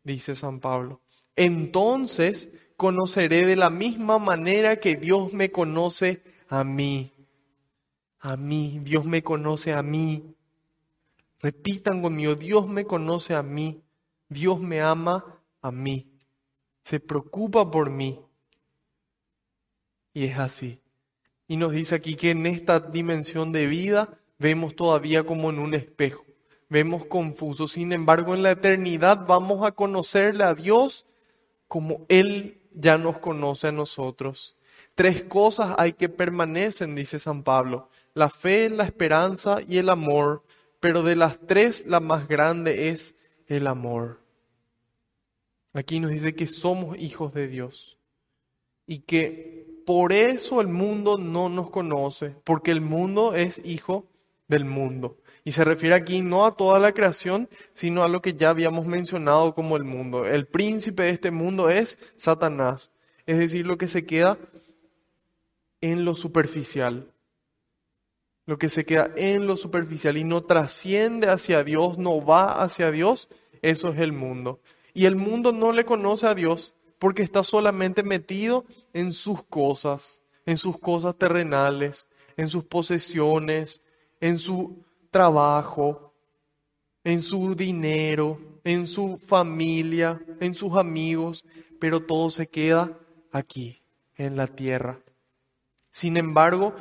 dice 0.04 0.36
San 0.36 0.60
Pablo. 0.60 1.00
Entonces 1.36 2.50
conoceré 2.76 3.46
de 3.46 3.56
la 3.56 3.70
misma 3.70 4.18
manera 4.18 4.76
que 4.76 4.96
Dios 4.96 5.32
me 5.32 5.50
conoce 5.50 6.22
a 6.48 6.64
mí. 6.64 7.10
A 8.20 8.36
mí, 8.36 8.78
Dios 8.82 9.06
me 9.06 9.22
conoce 9.22 9.72
a 9.72 9.82
mí. 9.82 10.36
Repitan 11.40 12.02
conmigo, 12.02 12.34
Dios 12.36 12.68
me 12.68 12.84
conoce 12.84 13.34
a 13.34 13.42
mí, 13.42 13.82
Dios 14.28 14.60
me 14.60 14.80
ama 14.80 15.40
a 15.60 15.72
mí, 15.72 16.06
se 16.84 17.00
preocupa 17.00 17.68
por 17.68 17.90
mí. 17.90 18.20
Y 20.12 20.24
es 20.26 20.38
así. 20.38 20.80
Y 21.48 21.56
nos 21.56 21.72
dice 21.72 21.94
aquí 21.94 22.14
que 22.14 22.30
en 22.30 22.46
esta 22.46 22.80
dimensión 22.80 23.52
de 23.52 23.66
vida 23.66 24.18
vemos 24.38 24.74
todavía 24.74 25.24
como 25.24 25.50
en 25.50 25.58
un 25.58 25.74
espejo, 25.74 26.24
vemos 26.68 27.04
confuso. 27.06 27.68
Sin 27.68 27.92
embargo, 27.92 28.34
en 28.34 28.42
la 28.42 28.52
eternidad 28.52 29.26
vamos 29.26 29.64
a 29.66 29.72
conocerle 29.72 30.44
a 30.44 30.54
Dios 30.54 31.06
como 31.68 32.04
Él 32.08 32.62
ya 32.74 32.98
nos 32.98 33.18
conoce 33.18 33.68
a 33.68 33.72
nosotros. 33.72 34.56
Tres 34.94 35.24
cosas 35.24 35.74
hay 35.78 35.94
que 35.94 36.08
permanecen, 36.08 36.94
dice 36.94 37.18
San 37.18 37.42
Pablo, 37.42 37.88
la 38.14 38.28
fe, 38.28 38.68
la 38.68 38.84
esperanza 38.84 39.58
y 39.66 39.78
el 39.78 39.88
amor 39.88 40.42
pero 40.82 41.04
de 41.04 41.14
las 41.14 41.38
tres 41.38 41.86
la 41.86 42.00
más 42.00 42.26
grande 42.26 42.88
es 42.88 43.14
el 43.46 43.68
amor. 43.68 44.18
Aquí 45.74 46.00
nos 46.00 46.10
dice 46.10 46.34
que 46.34 46.48
somos 46.48 46.98
hijos 46.98 47.32
de 47.32 47.46
Dios 47.46 47.98
y 48.84 48.98
que 48.98 49.61
por 49.84 50.12
eso 50.12 50.60
el 50.60 50.68
mundo 50.68 51.18
no 51.18 51.48
nos 51.48 51.70
conoce, 51.70 52.34
porque 52.44 52.70
el 52.70 52.80
mundo 52.80 53.34
es 53.34 53.60
hijo 53.64 54.06
del 54.48 54.64
mundo. 54.64 55.18
Y 55.44 55.52
se 55.52 55.64
refiere 55.64 55.94
aquí 55.94 56.20
no 56.20 56.46
a 56.46 56.52
toda 56.52 56.78
la 56.78 56.92
creación, 56.92 57.48
sino 57.74 58.04
a 58.04 58.08
lo 58.08 58.22
que 58.22 58.34
ya 58.34 58.50
habíamos 58.50 58.86
mencionado 58.86 59.54
como 59.54 59.76
el 59.76 59.84
mundo. 59.84 60.24
El 60.26 60.46
príncipe 60.46 61.04
de 61.04 61.10
este 61.10 61.30
mundo 61.30 61.68
es 61.68 61.98
Satanás, 62.16 62.90
es 63.26 63.38
decir, 63.38 63.66
lo 63.66 63.76
que 63.76 63.88
se 63.88 64.06
queda 64.06 64.38
en 65.80 66.04
lo 66.04 66.14
superficial, 66.14 67.12
lo 68.46 68.58
que 68.58 68.68
se 68.68 68.84
queda 68.84 69.10
en 69.16 69.46
lo 69.46 69.56
superficial 69.56 70.16
y 70.16 70.24
no 70.24 70.42
trasciende 70.42 71.28
hacia 71.28 71.64
Dios, 71.64 71.98
no 71.98 72.24
va 72.24 72.62
hacia 72.62 72.90
Dios, 72.90 73.28
eso 73.62 73.88
es 73.88 73.98
el 73.98 74.12
mundo. 74.12 74.60
Y 74.94 75.06
el 75.06 75.16
mundo 75.16 75.52
no 75.52 75.72
le 75.72 75.84
conoce 75.84 76.26
a 76.26 76.34
Dios 76.34 76.74
porque 77.02 77.24
está 77.24 77.42
solamente 77.42 78.04
metido 78.04 78.64
en 78.92 79.12
sus 79.12 79.42
cosas, 79.42 80.22
en 80.46 80.56
sus 80.56 80.78
cosas 80.78 81.16
terrenales, 81.16 82.06
en 82.36 82.46
sus 82.46 82.62
posesiones, 82.62 83.82
en 84.20 84.38
su 84.38 84.84
trabajo, 85.10 86.14
en 87.02 87.20
su 87.20 87.56
dinero, 87.56 88.60
en 88.62 88.86
su 88.86 89.18
familia, 89.18 90.24
en 90.38 90.54
sus 90.54 90.76
amigos, 90.76 91.44
pero 91.80 92.06
todo 92.06 92.30
se 92.30 92.46
queda 92.46 92.96
aquí, 93.32 93.82
en 94.14 94.36
la 94.36 94.46
tierra. 94.46 95.00
Sin 95.90 96.16
embargo, 96.16 96.72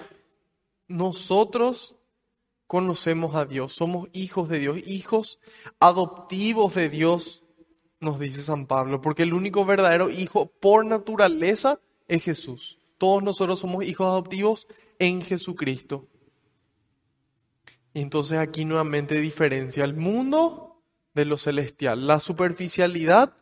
nosotros 0.87 1.95
conocemos 2.67 3.33
a 3.33 3.45
Dios, 3.45 3.73
somos 3.73 4.07
hijos 4.13 4.49
de 4.49 4.59
Dios, 4.59 4.77
hijos 4.85 5.39
adoptivos 5.79 6.75
de 6.75 6.89
Dios, 6.89 7.40
nos 8.01 8.19
dice 8.19 8.41
San 8.41 8.65
Pablo, 8.65 8.99
porque 8.99 9.23
el 9.23 9.33
único 9.33 9.63
verdadero 9.63 10.09
hijo 10.09 10.47
por 10.47 10.85
naturaleza 10.85 11.79
es 12.07 12.23
Jesús. 12.23 12.79
Todos 12.97 13.23
nosotros 13.23 13.59
somos 13.59 13.85
hijos 13.85 14.07
adoptivos 14.07 14.67
en 14.99 15.21
Jesucristo. 15.21 16.07
Y 17.93 18.01
entonces 18.01 18.39
aquí 18.39 18.65
nuevamente 18.65 19.21
diferencia 19.21 19.83
el 19.83 19.95
mundo 19.95 20.81
de 21.13 21.25
lo 21.25 21.37
celestial, 21.37 22.07
la 22.07 22.19
superficialidad 22.19 23.33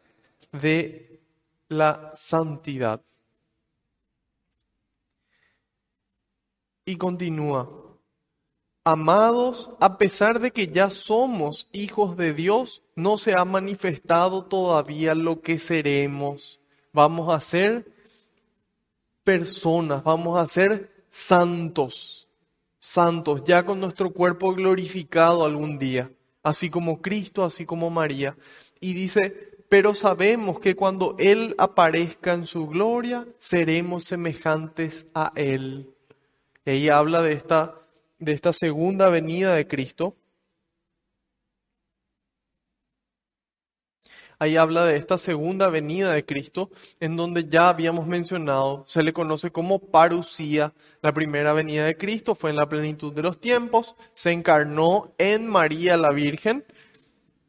de 0.51 1.21
la 1.69 2.11
santidad. 2.13 3.01
Y 6.83 6.97
continúa, 6.97 7.69
amados, 8.83 9.71
a 9.79 9.97
pesar 9.97 10.39
de 10.39 10.51
que 10.51 10.67
ya 10.67 10.89
somos 10.89 11.69
hijos 11.71 12.17
de 12.17 12.33
Dios, 12.33 12.81
no 12.99 13.17
se 13.17 13.33
ha 13.33 13.45
manifestado 13.45 14.45
todavía 14.45 15.15
lo 15.15 15.41
que 15.41 15.59
seremos. 15.59 16.59
Vamos 16.93 17.33
a 17.33 17.39
ser 17.39 17.91
personas, 19.23 20.03
vamos 20.03 20.39
a 20.39 20.45
ser 20.47 20.91
santos, 21.09 22.27
santos, 22.79 23.43
ya 23.45 23.65
con 23.65 23.79
nuestro 23.79 24.11
cuerpo 24.11 24.53
glorificado 24.53 25.45
algún 25.45 25.79
día, 25.79 26.11
así 26.43 26.69
como 26.69 27.01
Cristo, 27.01 27.43
así 27.43 27.65
como 27.65 27.89
María. 27.89 28.35
Y 28.79 28.93
dice, 28.93 29.49
pero 29.69 29.93
sabemos 29.93 30.59
que 30.59 30.75
cuando 30.75 31.15
Él 31.19 31.55
aparezca 31.57 32.33
en 32.33 32.45
su 32.45 32.67
gloria, 32.67 33.27
seremos 33.37 34.03
semejantes 34.03 35.05
a 35.13 35.31
Él 35.35 35.93
y 36.75 36.89
habla 36.89 37.21
de 37.21 37.33
esta, 37.33 37.75
de 38.19 38.33
esta 38.33 38.53
segunda 38.53 39.09
venida 39.09 39.55
de 39.55 39.67
Cristo. 39.67 40.15
Ahí 44.39 44.55
habla 44.55 44.85
de 44.85 44.95
esta 44.95 45.17
segunda 45.17 45.67
venida 45.67 46.13
de 46.13 46.25
Cristo, 46.25 46.71
en 46.99 47.17
donde 47.17 47.47
ya 47.47 47.69
habíamos 47.69 48.07
mencionado, 48.07 48.85
se 48.87 49.03
le 49.03 49.13
conoce 49.13 49.51
como 49.51 49.79
parucía. 49.79 50.73
La 51.01 51.13
primera 51.13 51.53
venida 51.53 51.85
de 51.85 51.97
Cristo 51.97 52.35
fue 52.35 52.49
en 52.49 52.55
la 52.55 52.69
plenitud 52.69 53.13
de 53.13 53.21
los 53.21 53.39
tiempos, 53.39 53.95
se 54.13 54.31
encarnó 54.31 55.13
en 55.17 55.45
María 55.45 55.97
la 55.97 56.11
Virgen, 56.11 56.65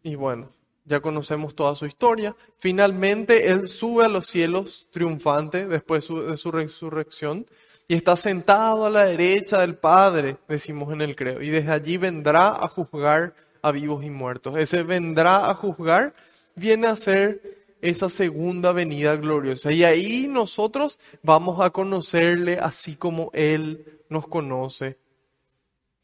y 0.02 0.16
bueno, 0.16 0.50
ya 0.84 1.00
conocemos 1.00 1.54
toda 1.54 1.74
su 1.74 1.86
historia. 1.86 2.34
Finalmente, 2.58 3.50
Él 3.50 3.68
sube 3.68 4.04
a 4.04 4.08
los 4.08 4.26
cielos 4.26 4.88
triunfante 4.90 5.66
después 5.66 6.08
de 6.08 6.36
su 6.36 6.50
resurrección 6.50 7.46
y 7.86 7.94
está 7.94 8.16
sentado 8.16 8.86
a 8.86 8.90
la 8.90 9.04
derecha 9.04 9.58
del 9.58 9.76
Padre, 9.76 10.38
decimos 10.48 10.92
en 10.92 11.02
el 11.02 11.14
credo, 11.14 11.42
y 11.42 11.50
desde 11.50 11.72
allí 11.72 11.96
vendrá 11.96 12.48
a 12.48 12.66
juzgar 12.68 13.34
a 13.62 13.70
vivos 13.70 14.04
y 14.04 14.10
muertos. 14.10 14.56
Ese 14.56 14.82
vendrá 14.82 15.50
a 15.50 15.54
juzgar 15.54 16.14
viene 16.60 16.86
a 16.86 16.96
ser 16.96 17.76
esa 17.80 18.10
segunda 18.10 18.72
venida 18.72 19.16
gloriosa. 19.16 19.72
Y 19.72 19.82
ahí 19.84 20.28
nosotros 20.28 20.98
vamos 21.22 21.60
a 21.60 21.70
conocerle 21.70 22.58
así 22.58 22.94
como 22.94 23.30
Él 23.32 24.02
nos 24.08 24.28
conoce. 24.28 24.98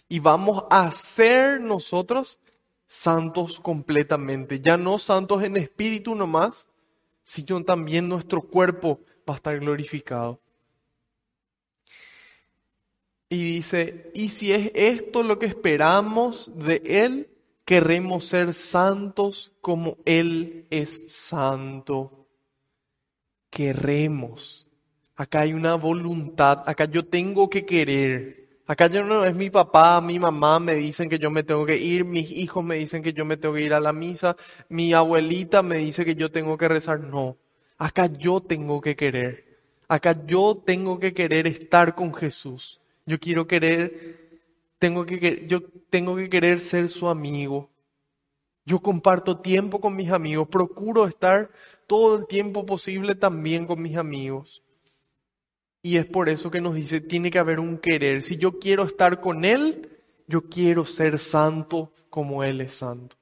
Y 0.09 0.21
vamos 0.21 0.65
a 0.71 0.91
ser 0.93 1.61
nosotros 1.61 2.39
santos 2.87 3.61
completamente. 3.61 4.61
Ya 4.61 4.77
no 4.77 4.99
santos 4.99 5.43
en 5.43 5.57
espíritu 5.57 6.15
nomás, 6.15 6.69
sino 7.23 7.63
también 7.65 8.09
nuestro 8.09 8.41
cuerpo 8.41 9.01
va 9.29 9.35
a 9.35 9.37
estar 9.37 9.59
glorificado. 9.59 10.41
Y 13.29 13.57
dice, 13.57 14.11
y 14.15 14.29
si 14.29 14.53
es 14.53 14.71
esto 14.75 15.25
lo 15.25 15.39
que 15.39 15.47
esperamos 15.47 16.51
de 16.55 16.81
Él, 16.85 17.29
queremos 17.67 18.29
ser 18.29 18.55
santos 18.55 19.53
como 19.61 19.99
Él 20.07 20.67
es 20.71 21.13
santo. 21.13 22.29
Queremos. 23.51 24.69
Acá 25.17 25.41
hay 25.41 25.53
una 25.53 25.75
voluntad, 25.75 26.63
acá 26.67 26.85
yo 26.85 27.05
tengo 27.05 27.51
que 27.51 27.67
querer. 27.67 28.61
Acá 28.67 28.87
yo 28.87 29.05
no 29.05 29.25
es 29.25 29.35
mi 29.35 29.51
papá, 29.51 30.01
mi 30.01 30.19
mamá 30.19 30.59
me 30.61 30.75
dicen 30.75 31.09
que 31.09 31.19
yo 31.19 31.31
me 31.31 31.43
tengo 31.43 31.67
que 31.67 31.77
ir, 31.77 32.05
mis 32.05 32.31
hijos 32.31 32.65
me 32.65 32.77
dicen 32.77 33.03
que 33.03 33.13
yo 33.13 33.25
me 33.25 33.37
tengo 33.37 33.55
que 33.55 33.63
ir 33.63 33.75
a 33.75 33.81
la 33.81 33.93
misa, 33.93 34.37
mi 34.69 34.93
abuelita 34.93 35.63
me 35.63 35.79
dice 35.79 36.05
que 36.05 36.17
yo 36.17 36.31
tengo 36.31 36.57
que 36.57 36.69
rezar. 36.69 37.01
No, 37.01 37.37
acá 37.79 38.07
yo 38.07 38.41
tengo 38.41 38.81
que 38.81 38.95
querer. 38.95 39.45
Acá 39.89 40.17
yo 40.27 40.63
tengo 40.65 40.99
que 40.99 41.13
querer 41.15 41.47
estar 41.47 41.95
con 41.95 42.15
Jesús. 42.15 42.81
Yo 43.07 43.19
quiero 43.21 43.47
querer 43.47 44.26
tengo 44.79 45.07
que, 45.07 45.47
yo 45.49 45.63
tengo 45.91 46.17
que 46.17 46.29
querer 46.29 46.61
ser 46.61 46.89
su 46.89 47.09
amigo. 47.09 47.71
Yo 48.65 48.81
comparto 48.81 49.39
tiempo 49.39 49.81
con 49.81 49.95
mis 49.95 50.11
amigos, 50.11 50.49
procuro 50.49 51.07
estar 51.07 51.51
todo 51.87 52.17
el 52.17 52.27
tiempo 52.27 52.67
posible 52.67 53.15
también 53.15 53.67
con 53.67 53.81
mis 53.81 53.97
amigos. 53.97 54.63
Y 55.83 55.99
es 55.99 56.07
por 56.07 56.29
eso 56.29 56.51
que 56.51 56.61
nos 56.61 56.75
dice, 56.75 57.01
tiene 57.01 57.31
que 57.31 57.39
haber 57.39 57.61
un 57.61 57.79
querer. 57.79 58.23
Si 58.23 58.37
yo 58.39 58.59
quiero 58.59 58.83
estar 58.83 59.21
con 59.21 59.45
Él, 59.45 59.89
yo 60.27 60.49
quiero 60.49 60.85
ser 60.85 61.21
santo 61.21 61.93
como 62.11 62.43
Él 62.43 62.61
es 62.61 62.75
santo. 62.75 63.17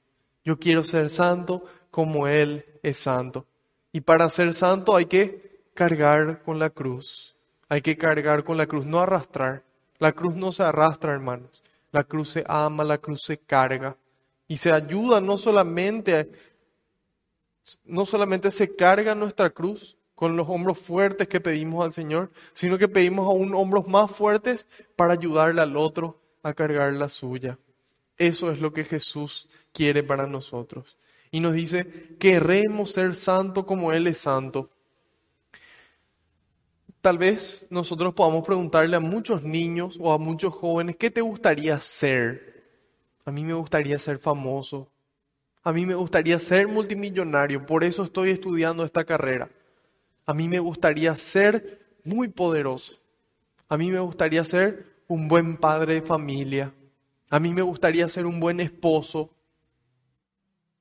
Yo 0.44 0.58
quiero 0.58 0.82
ser 0.82 1.10
santo 1.10 1.64
como 1.90 2.26
Él 2.26 2.64
es 2.82 2.98
santo. 2.98 3.46
Y 3.92 4.00
para 4.00 4.30
ser 4.30 4.54
santo 4.54 4.96
hay 4.96 5.06
que 5.06 5.68
cargar 5.74 6.42
con 6.42 6.58
la 6.58 6.70
cruz. 6.70 7.36
Hay 7.68 7.82
que 7.82 7.98
cargar 7.98 8.44
con 8.44 8.56
la 8.56 8.66
cruz, 8.66 8.86
no 8.86 9.00
arrastrar. 9.00 9.62
La 10.04 10.12
cruz 10.12 10.36
no 10.36 10.52
se 10.52 10.62
arrastra, 10.62 11.14
hermanos. 11.14 11.62
La 11.90 12.04
cruz 12.04 12.28
se 12.28 12.44
ama, 12.46 12.84
la 12.84 12.98
cruz 12.98 13.22
se 13.22 13.38
carga. 13.38 13.96
Y 14.46 14.58
se 14.58 14.70
ayuda 14.70 15.18
no 15.18 15.38
solamente, 15.38 16.30
no 17.86 18.04
solamente 18.04 18.50
se 18.50 18.76
carga 18.76 19.14
nuestra 19.14 19.48
cruz 19.48 19.96
con 20.14 20.36
los 20.36 20.46
hombros 20.46 20.76
fuertes 20.76 21.26
que 21.26 21.40
pedimos 21.40 21.82
al 21.82 21.94
Señor, 21.94 22.30
sino 22.52 22.76
que 22.76 22.86
pedimos 22.86 23.24
aún 23.24 23.54
hombros 23.54 23.88
más 23.88 24.10
fuertes 24.10 24.66
para 24.94 25.14
ayudarle 25.14 25.62
al 25.62 25.74
otro 25.74 26.20
a 26.42 26.52
cargar 26.52 26.92
la 26.92 27.08
suya. 27.08 27.58
Eso 28.18 28.50
es 28.50 28.60
lo 28.60 28.74
que 28.74 28.84
Jesús 28.84 29.48
quiere 29.72 30.02
para 30.02 30.26
nosotros. 30.26 30.98
Y 31.30 31.40
nos 31.40 31.54
dice, 31.54 32.14
queremos 32.18 32.90
ser 32.90 33.14
santo 33.14 33.64
como 33.64 33.90
Él 33.90 34.06
es 34.06 34.18
santo. 34.18 34.68
Tal 37.04 37.18
vez 37.18 37.66
nosotros 37.68 38.14
podamos 38.14 38.46
preguntarle 38.46 38.96
a 38.96 39.00
muchos 39.00 39.42
niños 39.42 39.98
o 40.00 40.10
a 40.10 40.16
muchos 40.16 40.54
jóvenes, 40.54 40.96
¿qué 40.96 41.10
te 41.10 41.20
gustaría 41.20 41.78
ser? 41.78 42.64
A 43.26 43.30
mí 43.30 43.44
me 43.44 43.52
gustaría 43.52 43.98
ser 43.98 44.18
famoso. 44.18 44.90
A 45.62 45.70
mí 45.70 45.84
me 45.84 45.94
gustaría 45.94 46.38
ser 46.38 46.66
multimillonario. 46.66 47.66
Por 47.66 47.84
eso 47.84 48.04
estoy 48.04 48.30
estudiando 48.30 48.86
esta 48.86 49.04
carrera. 49.04 49.50
A 50.24 50.32
mí 50.32 50.48
me 50.48 50.58
gustaría 50.60 51.14
ser 51.14 51.98
muy 52.04 52.28
poderoso. 52.28 52.94
A 53.68 53.76
mí 53.76 53.90
me 53.90 54.00
gustaría 54.00 54.42
ser 54.42 54.86
un 55.06 55.28
buen 55.28 55.58
padre 55.58 55.96
de 55.96 56.00
familia. 56.00 56.72
A 57.28 57.38
mí 57.38 57.52
me 57.52 57.60
gustaría 57.60 58.08
ser 58.08 58.24
un 58.24 58.40
buen 58.40 58.60
esposo. 58.60 59.28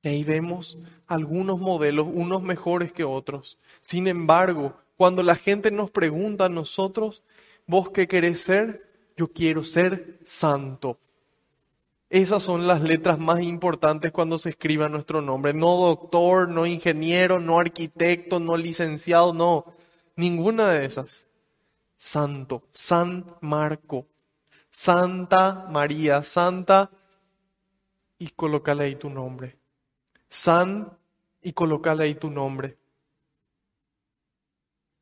Y 0.00 0.08
ahí 0.08 0.24
vemos 0.24 0.78
algunos 1.06 1.60
modelos, 1.60 2.08
unos 2.10 2.42
mejores 2.42 2.94
que 2.94 3.04
otros. 3.04 3.58
Sin 3.82 4.06
embargo, 4.06 4.74
cuando 4.96 5.22
la 5.22 5.36
gente 5.36 5.70
nos 5.70 5.90
pregunta 5.90 6.46
a 6.46 6.48
nosotros, 6.48 7.22
¿vos 7.66 7.90
qué 7.90 8.06
querés 8.06 8.40
ser? 8.40 8.90
Yo 9.16 9.28
quiero 9.28 9.64
ser 9.64 10.20
santo. 10.24 10.98
Esas 12.10 12.42
son 12.42 12.66
las 12.66 12.82
letras 12.82 13.18
más 13.18 13.40
importantes 13.40 14.12
cuando 14.12 14.38
se 14.38 14.50
escriba 14.50 14.88
nuestro 14.88 15.20
nombre. 15.20 15.52
No 15.52 15.76
doctor, 15.76 16.48
no 16.48 16.66
ingeniero, 16.66 17.40
no 17.40 17.58
arquitecto, 17.58 18.38
no 18.38 18.56
licenciado, 18.56 19.34
no. 19.34 19.74
Ninguna 20.16 20.70
de 20.70 20.84
esas. 20.84 21.26
Santo, 21.96 22.68
San 22.72 23.36
Marco, 23.40 24.06
Santa 24.70 25.66
María, 25.70 26.22
Santa, 26.22 26.90
y 28.18 28.28
colócale 28.30 28.84
ahí 28.84 28.96
tu 28.96 29.10
nombre. 29.10 29.58
San, 30.28 30.96
y 31.42 31.52
colócale 31.52 32.04
ahí 32.04 32.14
tu 32.14 32.30
nombre. 32.30 32.76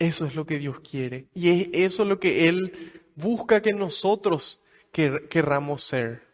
Eso 0.02 0.26
es 0.26 0.34
lo 0.34 0.44
que 0.44 0.58
Dios 0.58 0.80
quiere. 0.80 1.28
Y 1.32 1.50
es 1.50 1.68
eso 1.72 2.04
lo 2.04 2.18
que 2.18 2.48
Él 2.48 2.72
busca 3.14 3.62
que 3.62 3.72
nosotros 3.72 4.58
querramos 4.90 5.84
ser. 5.84 6.26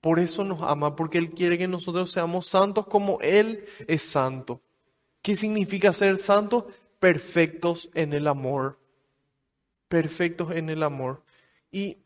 Por 0.00 0.18
eso 0.18 0.44
nos 0.44 0.62
ama, 0.62 0.96
porque 0.96 1.18
Él 1.18 1.28
quiere 1.28 1.58
que 1.58 1.68
nosotros 1.68 2.10
seamos 2.10 2.46
santos 2.46 2.86
como 2.86 3.20
Él 3.20 3.66
es 3.86 4.00
santo. 4.00 4.62
¿Qué 5.20 5.36
significa 5.36 5.92
ser 5.92 6.16
santos? 6.16 6.64
Perfectos 6.98 7.90
en 7.92 8.14
el 8.14 8.26
amor. 8.28 8.78
Perfectos 9.88 10.52
en 10.52 10.70
el 10.70 10.82
amor. 10.82 11.22
Y 11.70 11.98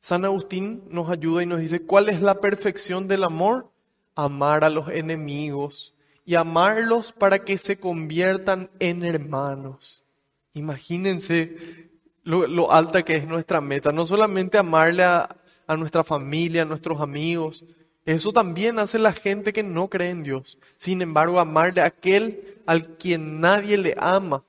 San 0.00 0.24
Agustín 0.24 0.84
nos 0.88 1.10
ayuda 1.10 1.42
y 1.42 1.46
nos 1.46 1.60
dice, 1.60 1.82
¿cuál 1.82 2.08
es 2.08 2.22
la 2.22 2.40
perfección 2.40 3.06
del 3.06 3.22
amor? 3.22 3.70
Amar 4.14 4.64
a 4.64 4.70
los 4.70 4.88
enemigos, 4.88 5.94
y 6.28 6.34
amarlos 6.34 7.10
para 7.12 7.38
que 7.38 7.56
se 7.56 7.80
conviertan 7.80 8.68
en 8.80 9.02
hermanos. 9.02 10.04
Imagínense 10.52 11.88
lo, 12.22 12.70
alta 12.70 13.02
que 13.02 13.16
es 13.16 13.26
nuestra 13.26 13.62
meta, 13.62 13.92
no 13.92 14.04
solamente 14.04 14.58
amarle 14.58 15.04
a, 15.04 15.36
a 15.66 15.76
nuestra 15.76 16.04
familia, 16.04 16.60
a 16.60 16.64
nuestros 16.66 17.00
amigos, 17.00 17.64
eso 18.04 18.30
también 18.30 18.78
hace 18.78 18.98
la 18.98 19.14
gente 19.14 19.54
que 19.54 19.62
no 19.62 19.88
cree 19.88 20.10
en 20.10 20.22
Dios. 20.22 20.58
Sin 20.76 21.00
embargo, 21.00 21.40
amarle 21.40 21.80
a 21.80 21.86
aquel 21.86 22.60
al 22.66 22.98
quien 22.98 23.40
nadie 23.40 23.78
le 23.78 23.94
ama, 23.96 24.44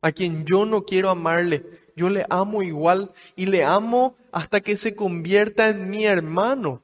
a 0.00 0.10
quien 0.10 0.44
yo 0.44 0.66
no 0.66 0.84
quiero 0.84 1.08
amarle, 1.08 1.64
yo 1.94 2.10
le 2.10 2.26
amo 2.30 2.64
igual 2.64 3.12
y 3.36 3.46
le 3.46 3.62
amo 3.62 4.16
hasta 4.32 4.60
que 4.60 4.76
se 4.76 4.96
convierta 4.96 5.68
en 5.68 5.88
mi 5.88 6.04
hermano. 6.04 6.82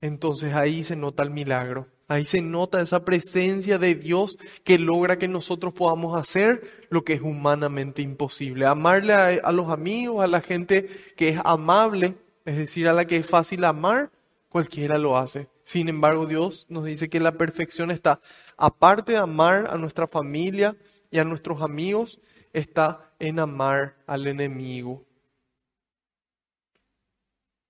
Entonces 0.00 0.52
ahí 0.52 0.82
se 0.82 0.96
nota 0.96 1.22
el 1.22 1.30
milagro. 1.30 1.91
Ahí 2.08 2.24
se 2.24 2.42
nota 2.42 2.80
esa 2.80 3.04
presencia 3.04 3.78
de 3.78 3.94
Dios 3.94 4.38
que 4.64 4.78
logra 4.78 5.18
que 5.18 5.28
nosotros 5.28 5.72
podamos 5.72 6.16
hacer 6.18 6.86
lo 6.90 7.04
que 7.04 7.14
es 7.14 7.22
humanamente 7.22 8.02
imposible. 8.02 8.66
Amarle 8.66 9.14
a, 9.14 9.52
los 9.52 9.70
amigos, 9.70 10.22
a 10.22 10.26
la 10.26 10.40
gente 10.40 10.88
que 11.16 11.30
es 11.30 11.40
amable, 11.44 12.16
es 12.44 12.56
decir, 12.56 12.88
a 12.88 12.92
la 12.92 13.06
que 13.06 13.16
es 13.16 13.26
fácil 13.26 13.64
amar, 13.64 14.10
cualquiera 14.48 14.98
lo 14.98 15.16
hace. 15.16 15.48
Sin 15.64 15.88
embargo, 15.88 16.26
Dios 16.26 16.66
nos 16.68 16.84
dice 16.84 17.08
que 17.08 17.20
la 17.20 17.32
perfección 17.32 17.90
está, 17.90 18.20
aparte 18.56 19.12
de 19.12 19.18
amar 19.18 19.68
a 19.70 19.78
nuestra 19.78 20.06
familia 20.06 20.76
y 21.10 21.18
a 21.18 21.24
nuestros 21.24 21.62
amigos, 21.62 22.20
está 22.52 23.12
en 23.20 23.38
amar 23.38 23.96
al 24.06 24.26
enemigo. 24.26 25.04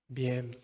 Bien, 0.07 0.57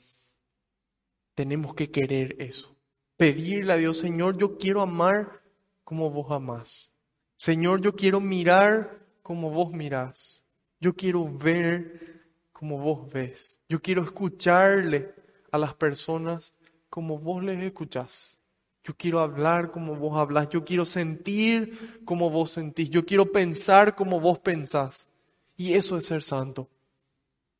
tenemos 1.36 1.74
que 1.76 1.90
querer 1.90 2.36
eso 2.40 2.79
pedirle 3.20 3.74
a 3.74 3.76
Dios, 3.76 3.98
Señor, 3.98 4.38
yo 4.38 4.58
quiero 4.58 4.80
amar 4.80 5.42
como 5.84 6.10
vos 6.10 6.32
amás. 6.32 6.94
Señor, 7.36 7.82
yo 7.82 7.94
quiero 7.94 8.22
mirar 8.22 8.98
como 9.22 9.52
vos 9.52 9.74
mirás. 9.74 10.46
Yo 10.80 10.96
quiero 10.96 11.30
ver 11.30 12.22
como 12.54 12.78
vos 12.80 13.12
ves. 13.12 13.60
Yo 13.68 13.82
quiero 13.82 14.04
escucharle 14.04 15.14
a 15.52 15.58
las 15.58 15.74
personas 15.74 16.54
como 16.90 17.20
vos 17.20 17.44
les 17.44 17.62
escuchás. 17.62 18.40
Yo 18.86 18.96
quiero 18.96 19.20
hablar 19.20 19.72
como 19.72 19.98
vos 19.98 20.18
hablas, 20.18 20.48
yo 20.48 20.64
quiero 20.64 20.86
sentir 20.86 22.02
como 22.06 22.30
vos 22.30 22.52
sentís, 22.52 22.90
yo 22.90 23.06
quiero 23.06 23.34
pensar 23.34 23.98
como 23.98 24.22
vos 24.22 24.40
pensás. 24.40 25.10
Y 25.58 25.74
eso 25.74 25.98
es 25.98 26.06
ser 26.06 26.24
santo. 26.24 26.70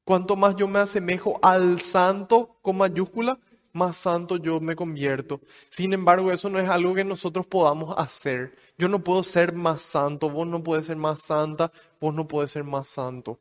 Cuanto 0.06 0.38
más 0.38 0.56
yo 0.56 0.70
me 0.70 0.80
asemejo 0.80 1.38
al 1.44 1.82
santo 1.82 2.58
con 2.62 2.78
mayúscula, 2.78 3.38
más 3.74 3.98
santo 3.98 4.38
yo 4.38 4.60
me 4.60 4.76
convierto. 4.76 5.42
Sin 5.70 5.94
embargo, 5.94 6.32
eso 6.32 6.50
no 6.50 6.60
es 6.60 6.70
algo 6.70 6.94
que 6.94 7.04
nosotros 7.04 7.48
podamos 7.48 7.96
hacer. 7.98 8.56
Yo 8.78 8.88
no 8.90 9.04
puedo 9.04 9.24
ser 9.24 9.54
más 9.54 9.82
santo, 9.82 10.30
vos 10.30 10.48
no 10.48 10.64
puedes 10.64 10.86
ser 10.86 10.98
más 10.98 11.22
santa, 11.22 11.72
vos 12.00 12.14
no 12.14 12.28
puedes 12.28 12.52
ser 12.52 12.64
más 12.64 12.90
santo. 12.90 13.40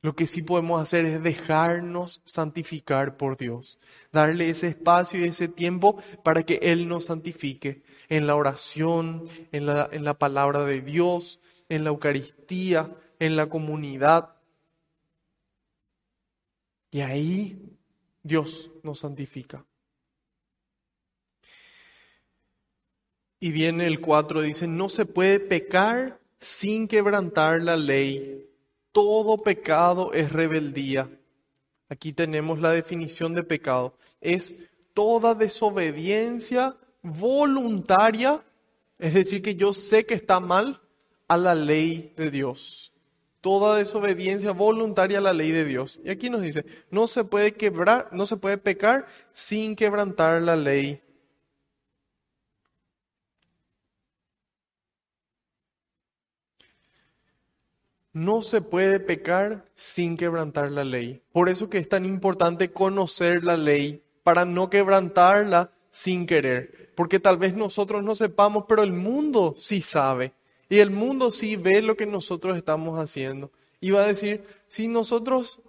Lo 0.00 0.14
que 0.14 0.28
sí 0.28 0.42
podemos 0.42 0.80
hacer 0.80 1.04
es 1.06 1.22
dejarnos 1.22 2.20
santificar 2.24 3.16
por 3.16 3.36
Dios, 3.36 3.78
darle 4.12 4.48
ese 4.48 4.68
espacio 4.68 5.20
y 5.20 5.24
ese 5.24 5.48
tiempo 5.48 6.00
para 6.22 6.44
que 6.44 6.60
Él 6.62 6.88
nos 6.88 7.06
santifique 7.06 7.82
en 8.08 8.26
la 8.26 8.36
oración, 8.36 9.28
en 9.50 9.66
la, 9.66 9.88
en 9.90 10.04
la 10.04 10.14
palabra 10.14 10.64
de 10.64 10.82
Dios, 10.82 11.40
en 11.68 11.82
la 11.82 11.90
Eucaristía, 11.90 12.94
en 13.18 13.36
la 13.36 13.48
comunidad. 13.48 14.36
Y 16.92 17.00
ahí 17.00 17.77
Dios 18.22 18.70
nos 18.82 19.00
santifica. 19.00 19.64
Y 23.40 23.52
viene 23.52 23.86
el 23.86 24.00
4, 24.00 24.42
dice, 24.42 24.66
no 24.66 24.88
se 24.88 25.06
puede 25.06 25.38
pecar 25.38 26.20
sin 26.38 26.88
quebrantar 26.88 27.62
la 27.62 27.76
ley. 27.76 28.48
Todo 28.92 29.38
pecado 29.42 30.12
es 30.12 30.32
rebeldía. 30.32 31.08
Aquí 31.88 32.12
tenemos 32.12 32.60
la 32.60 32.72
definición 32.72 33.34
de 33.34 33.44
pecado. 33.44 33.96
Es 34.20 34.56
toda 34.92 35.34
desobediencia 35.34 36.76
voluntaria, 37.02 38.42
es 38.98 39.14
decir, 39.14 39.40
que 39.40 39.54
yo 39.54 39.72
sé 39.72 40.04
que 40.04 40.14
está 40.14 40.40
mal 40.40 40.80
a 41.28 41.36
la 41.36 41.54
ley 41.54 42.12
de 42.16 42.30
Dios. 42.30 42.87
Toda 43.48 43.76
desobediencia 43.76 44.52
voluntaria 44.52 45.16
a 45.16 45.22
la 45.22 45.32
ley 45.32 45.52
de 45.52 45.64
Dios. 45.64 46.00
Y 46.04 46.10
aquí 46.10 46.28
nos 46.28 46.42
dice, 46.42 46.66
no 46.90 47.06
se 47.06 47.24
puede 47.24 47.54
quebrar, 47.54 48.10
no 48.12 48.26
se 48.26 48.36
puede 48.36 48.58
pecar 48.58 49.06
sin 49.32 49.74
quebrantar 49.74 50.42
la 50.42 50.54
ley 50.54 51.00
No 58.12 58.42
se 58.42 58.60
puede 58.60 59.00
pecar 59.00 59.64
sin 59.76 60.18
quebrantar 60.18 60.70
la 60.70 60.84
ley. 60.84 61.22
Por 61.32 61.48
eso 61.48 61.70
que 61.70 61.78
es 61.78 61.88
tan 61.88 62.04
importante 62.04 62.70
conocer 62.70 63.44
la 63.44 63.56
ley 63.56 64.02
para 64.22 64.44
no 64.44 64.68
quebrantarla 64.68 65.70
sin 65.90 66.26
querer. 66.26 66.92
Porque 66.94 67.18
tal 67.18 67.38
vez 67.38 67.54
nosotros 67.54 68.02
no 68.02 68.14
sepamos, 68.14 68.64
pero 68.68 68.82
el 68.82 68.92
mundo 68.92 69.54
sí 69.56 69.80
sabe. 69.80 70.34
Y 70.68 70.80
el 70.80 70.90
mundo 70.90 71.30
sí 71.30 71.56
ve 71.56 71.80
lo 71.80 71.96
que 71.96 72.06
nosotros 72.06 72.56
estamos 72.56 72.98
haciendo. 72.98 73.50
Y 73.80 73.90
va 73.90 74.02
a 74.02 74.06
decir, 74.08 74.44
si 74.66 74.88
nosotros 74.88 75.60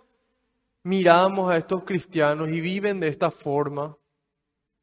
miramos 0.84 1.52
a 1.52 1.58
estos 1.58 1.84
cristianos 1.84 2.50
y 2.50 2.60
viven 2.60 3.00
de 3.00 3.08
esta 3.08 3.32
forma, 3.32 3.98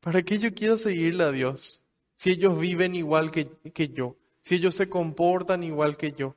¿para 0.01 0.23
qué 0.23 0.39
yo 0.39 0.55
quiero 0.55 0.79
seguirle 0.79 1.25
a 1.25 1.33
Dios? 1.33 1.81
Si 2.17 2.31
ellos 2.31 2.59
viven 2.59 2.95
igual 2.95 3.31
que, 3.31 3.49
que 3.75 3.89
yo, 3.89 4.17
si 4.43 4.55
ellos 4.55 4.75
se 4.75 4.89
comportan 4.89 5.63
igual 5.63 5.97
que 5.97 6.13
yo. 6.13 6.35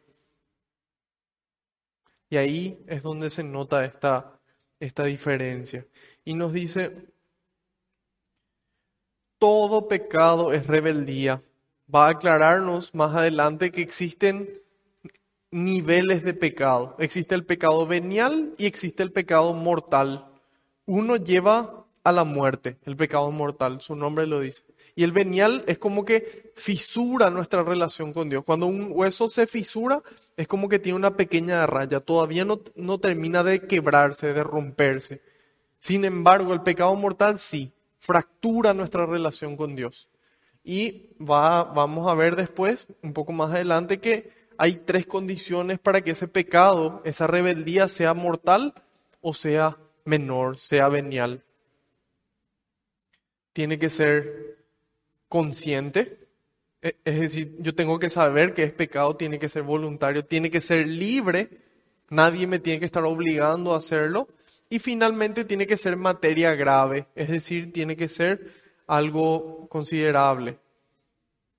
Y 2.29 2.37
ahí 2.37 2.83
es 2.87 3.01
donde 3.01 3.29
se 3.29 3.43
nota 3.43 3.85
esta, 3.85 4.39
esta 4.79 5.05
diferencia. 5.05 5.85
Y 6.25 6.33
nos 6.33 6.53
dice, 6.53 7.07
todo 9.39 9.87
pecado 9.87 10.53
es 10.53 10.67
rebeldía. 10.67 11.41
Va 11.93 12.07
a 12.07 12.11
aclararnos 12.11 12.93
más 12.93 13.15
adelante 13.15 13.71
que 13.71 13.81
existen 13.81 14.61
niveles 15.51 16.23
de 16.23 16.33
pecado. 16.33 16.95
Existe 16.99 17.35
el 17.35 17.45
pecado 17.45 17.87
venial 17.87 18.53
y 18.57 18.65
existe 18.65 19.03
el 19.03 19.11
pecado 19.11 19.53
mortal. 19.53 20.27
Uno 20.85 21.15
lleva 21.15 21.85
a 22.03 22.11
la 22.11 22.23
muerte, 22.23 22.77
el 22.85 22.95
pecado 22.95 23.31
mortal, 23.31 23.81
su 23.81 23.95
nombre 23.95 24.27
lo 24.27 24.39
dice. 24.39 24.63
Y 24.95 25.03
el 25.03 25.11
venial 25.11 25.63
es 25.67 25.77
como 25.77 26.03
que 26.03 26.51
fisura 26.55 27.29
nuestra 27.29 27.63
relación 27.63 28.11
con 28.13 28.29
Dios. 28.29 28.43
Cuando 28.43 28.67
un 28.67 28.89
hueso 28.91 29.29
se 29.29 29.47
fisura, 29.47 30.01
es 30.35 30.47
como 30.47 30.67
que 30.67 30.79
tiene 30.79 30.97
una 30.97 31.15
pequeña 31.15 31.65
raya, 31.67 31.99
todavía 31.99 32.43
no, 32.43 32.59
no 32.75 32.99
termina 32.99 33.43
de 33.43 33.65
quebrarse, 33.65 34.33
de 34.33 34.43
romperse. 34.43 35.21
Sin 35.79 36.03
embargo, 36.03 36.53
el 36.53 36.61
pecado 36.61 36.93
mortal 36.95 37.39
sí, 37.39 37.71
fractura 37.97 38.73
nuestra 38.73 39.05
relación 39.05 39.55
con 39.55 39.75
Dios. 39.75 40.09
Y 40.71 41.15
va, 41.19 41.63
vamos 41.63 42.07
a 42.07 42.13
ver 42.13 42.35
después, 42.35 42.89
un 43.01 43.11
poco 43.11 43.31
más 43.31 43.51
adelante, 43.51 43.99
que 43.99 44.29
hay 44.55 44.73
tres 44.73 45.07
condiciones 45.07 45.79
para 45.79 46.01
que 46.01 46.11
ese 46.11 46.27
pecado, 46.27 47.01
esa 47.05 47.25
rebeldía 47.25 47.87
sea 47.87 48.13
mortal 48.13 48.75
o 49.19 49.33
sea 49.33 49.79
menor, 50.05 50.57
sea 50.57 50.87
venial. 50.87 51.41
Tiene 53.51 53.79
que 53.79 53.89
ser 53.89 54.59
consciente. 55.27 56.19
E, 56.83 56.97
es 57.03 57.19
decir, 57.19 57.55
yo 57.57 57.73
tengo 57.73 57.97
que 57.97 58.11
saber 58.11 58.53
que 58.53 58.61
es 58.61 58.71
pecado, 58.71 59.15
tiene 59.15 59.39
que 59.39 59.49
ser 59.49 59.63
voluntario, 59.63 60.23
tiene 60.23 60.51
que 60.51 60.61
ser 60.61 60.85
libre, 60.85 61.49
nadie 62.11 62.45
me 62.45 62.59
tiene 62.59 62.77
que 62.79 62.85
estar 62.85 63.05
obligando 63.05 63.73
a 63.73 63.77
hacerlo. 63.77 64.27
Y 64.69 64.77
finalmente 64.77 65.45
tiene 65.45 65.65
que 65.65 65.77
ser 65.77 65.95
materia 65.95 66.53
grave, 66.53 67.07
es 67.15 67.29
decir, 67.29 67.73
tiene 67.73 67.97
que 67.97 68.07
ser 68.07 68.58
algo 68.89 69.67
considerable. 69.69 70.57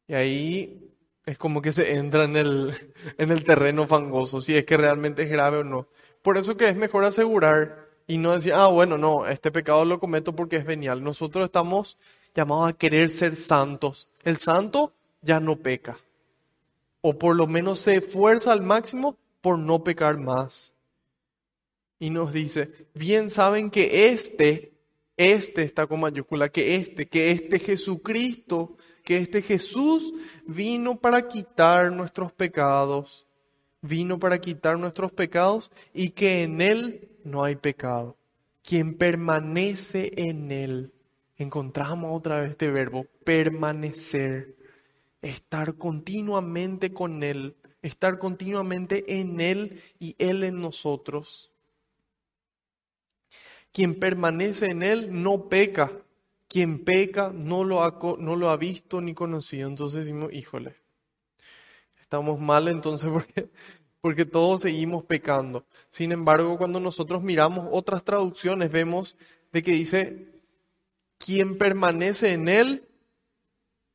Y 0.09 0.15
ahí 0.15 0.93
es 1.25 1.39
como 1.39 1.63
que 1.63 1.73
se 1.73 1.95
entra 1.95 2.25
en 2.25 2.37
el, 2.37 2.75
en 3.19 3.31
el 3.31 3.45
terreno 3.45 3.87
fangoso, 3.87 4.41
si 4.41 4.57
es 4.57 4.65
que 4.65 4.77
realmente 4.77 5.23
es 5.23 5.31
grave 5.31 5.59
o 5.59 5.65
no. 5.65 5.87
Por 6.23 6.37
eso 6.37 6.57
que 6.57 6.69
es 6.69 6.77
mejor 6.77 7.05
asegurar 7.05 7.87
y 8.09 8.19
no 8.19 8.33
decir, 8.33 8.53
ah, 8.53 8.67
bueno, 8.67 8.99
no, 8.99 9.27
este 9.27 9.53
pecado 9.53 9.85
lo 9.85 10.01
cometo 10.01 10.35
porque 10.35 10.57
es 10.57 10.65
venial. 10.65 11.05
Nosotros 11.05 11.45
estamos 11.45 11.97
llamados 12.35 12.69
a 12.69 12.73
querer 12.73 13.09
ser 13.09 13.37
santos. 13.37 14.09
El 14.25 14.37
santo 14.37 14.93
ya 15.23 15.39
no 15.39 15.57
peca. 15.57 15.99
O 17.01 17.17
por 17.17 17.37
lo 17.37 17.47
menos 17.47 17.79
se 17.79 17.95
esfuerza 17.95 18.53
al 18.53 18.63
máximo 18.63 19.17
por 19.41 19.57
no 19.57 19.85
pecar 19.85 20.19
más. 20.19 20.75
Y 22.01 22.11
nos 22.11 22.33
dice, 22.33 22.89
bien 22.93 23.31
saben 23.31 23.71
que 23.71 24.09
este, 24.09 24.73
este 25.21 25.63
está 25.63 25.87
con 25.87 26.01
mayúscula, 26.01 26.49
que 26.49 26.77
este, 26.77 27.09
que 27.09 27.31
este 27.31 27.59
Jesucristo, 27.59 28.77
que 29.05 29.19
este 29.19 29.43
Jesús 29.43 30.15
vino 30.47 30.99
para 30.99 31.29
quitar 31.29 31.93
nuestros 31.93 32.33
pecados, 32.33 33.27
vino 33.83 34.19
para 34.19 34.41
quitar 34.41 34.79
nuestros 34.79 35.13
pecados 35.13 35.71
y 35.93 36.11
que 36.11 36.43
en 36.43 36.61
Él 36.61 37.11
no 37.25 37.45
hay 37.45 37.57
pecado. 37.57 38.17
Quien 38.63 38.95
permanece 38.97 40.13
en 40.17 40.53
Él 40.53 40.93
encontramos 41.43 42.17
otra 42.17 42.41
vez 42.41 42.51
este 42.51 42.71
verbo, 42.71 43.07
permanecer, 43.25 44.57
estar 45.23 45.75
continuamente 45.77 46.93
con 46.93 47.23
Él, 47.23 47.57
estar 47.83 48.19
continuamente 48.19 49.21
en 49.21 49.41
Él 49.41 49.83
y 49.99 50.15
Él 50.19 50.45
en 50.45 50.61
nosotros. 50.61 51.50
Quien 53.73 53.95
permanece 53.99 54.67
en 54.67 54.83
Él 54.83 55.23
no 55.23 55.49
peca, 55.49 55.93
quien 56.49 56.85
peca 56.85 57.31
no 57.33 57.63
lo 57.65 57.85
ha, 57.85 57.99
no 58.19 58.37
lo 58.37 58.51
ha 58.51 58.57
visto 58.57 59.01
ni 59.01 59.15
conocido. 59.15 59.69
Entonces 59.69 60.07
decimos, 60.07 60.33
híjole, 60.33 60.75
estamos 62.01 62.41
mal 62.41 62.67
entonces 62.69 63.09
porque, 63.13 63.51
porque 64.01 64.25
todos 64.25 64.63
seguimos 64.63 65.05
pecando. 65.05 65.65
Sin 65.89 66.11
embargo, 66.13 66.59
cuando 66.59 66.81
nosotros 66.81 67.23
miramos 67.23 67.69
otras 67.71 68.03
traducciones, 68.03 68.73
vemos 68.73 69.17
de 69.53 69.63
que 69.63 69.73
dice, 69.73 70.29
quien 71.19 71.57
permanece 71.59 72.33
en 72.33 72.49
Él 72.49 72.89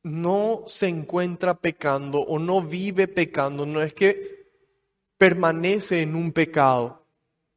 no 0.02 0.62
se 0.66 0.86
encuentra 0.86 1.54
pecando 1.54 2.20
o 2.20 2.38
no 2.38 2.62
vive 2.62 3.08
pecando. 3.08 3.66
No 3.66 3.82
es 3.82 3.92
que 3.92 4.46
permanece 5.18 6.02
en 6.02 6.14
un 6.14 6.32
pecado, 6.32 7.04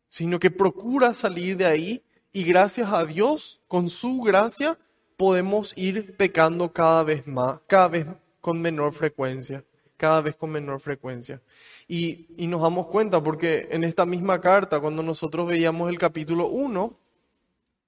sino 0.07 0.39
que 0.39 0.49
procura 0.49 1.13
salir 1.13 1.55
de 1.55 1.65
ahí 1.65 2.03
y 2.31 2.43
gracias 2.43 2.91
a 2.91 3.05
Dios, 3.05 3.61
con 3.67 3.89
su 3.89 4.21
gracia, 4.21 4.77
podemos 5.17 5.73
ir 5.75 6.15
pecando 6.15 6.71
cada 6.71 7.03
vez 7.03 7.27
más, 7.27 7.59
cada 7.67 7.87
vez 7.87 8.07
con 8.41 8.61
menor 8.61 8.93
frecuencia, 8.93 9.63
cada 9.97 10.21
vez 10.21 10.35
con 10.35 10.51
menor 10.51 10.79
frecuencia. 10.79 11.41
Y, 11.87 12.27
y 12.37 12.47
nos 12.47 12.61
damos 12.61 12.87
cuenta 12.87 13.21
porque 13.21 13.67
en 13.71 13.83
esta 13.83 14.05
misma 14.05 14.39
carta, 14.39 14.79
cuando 14.79 15.03
nosotros 15.03 15.47
veíamos 15.47 15.89
el 15.89 15.97
capítulo 15.97 16.47
1, 16.47 16.97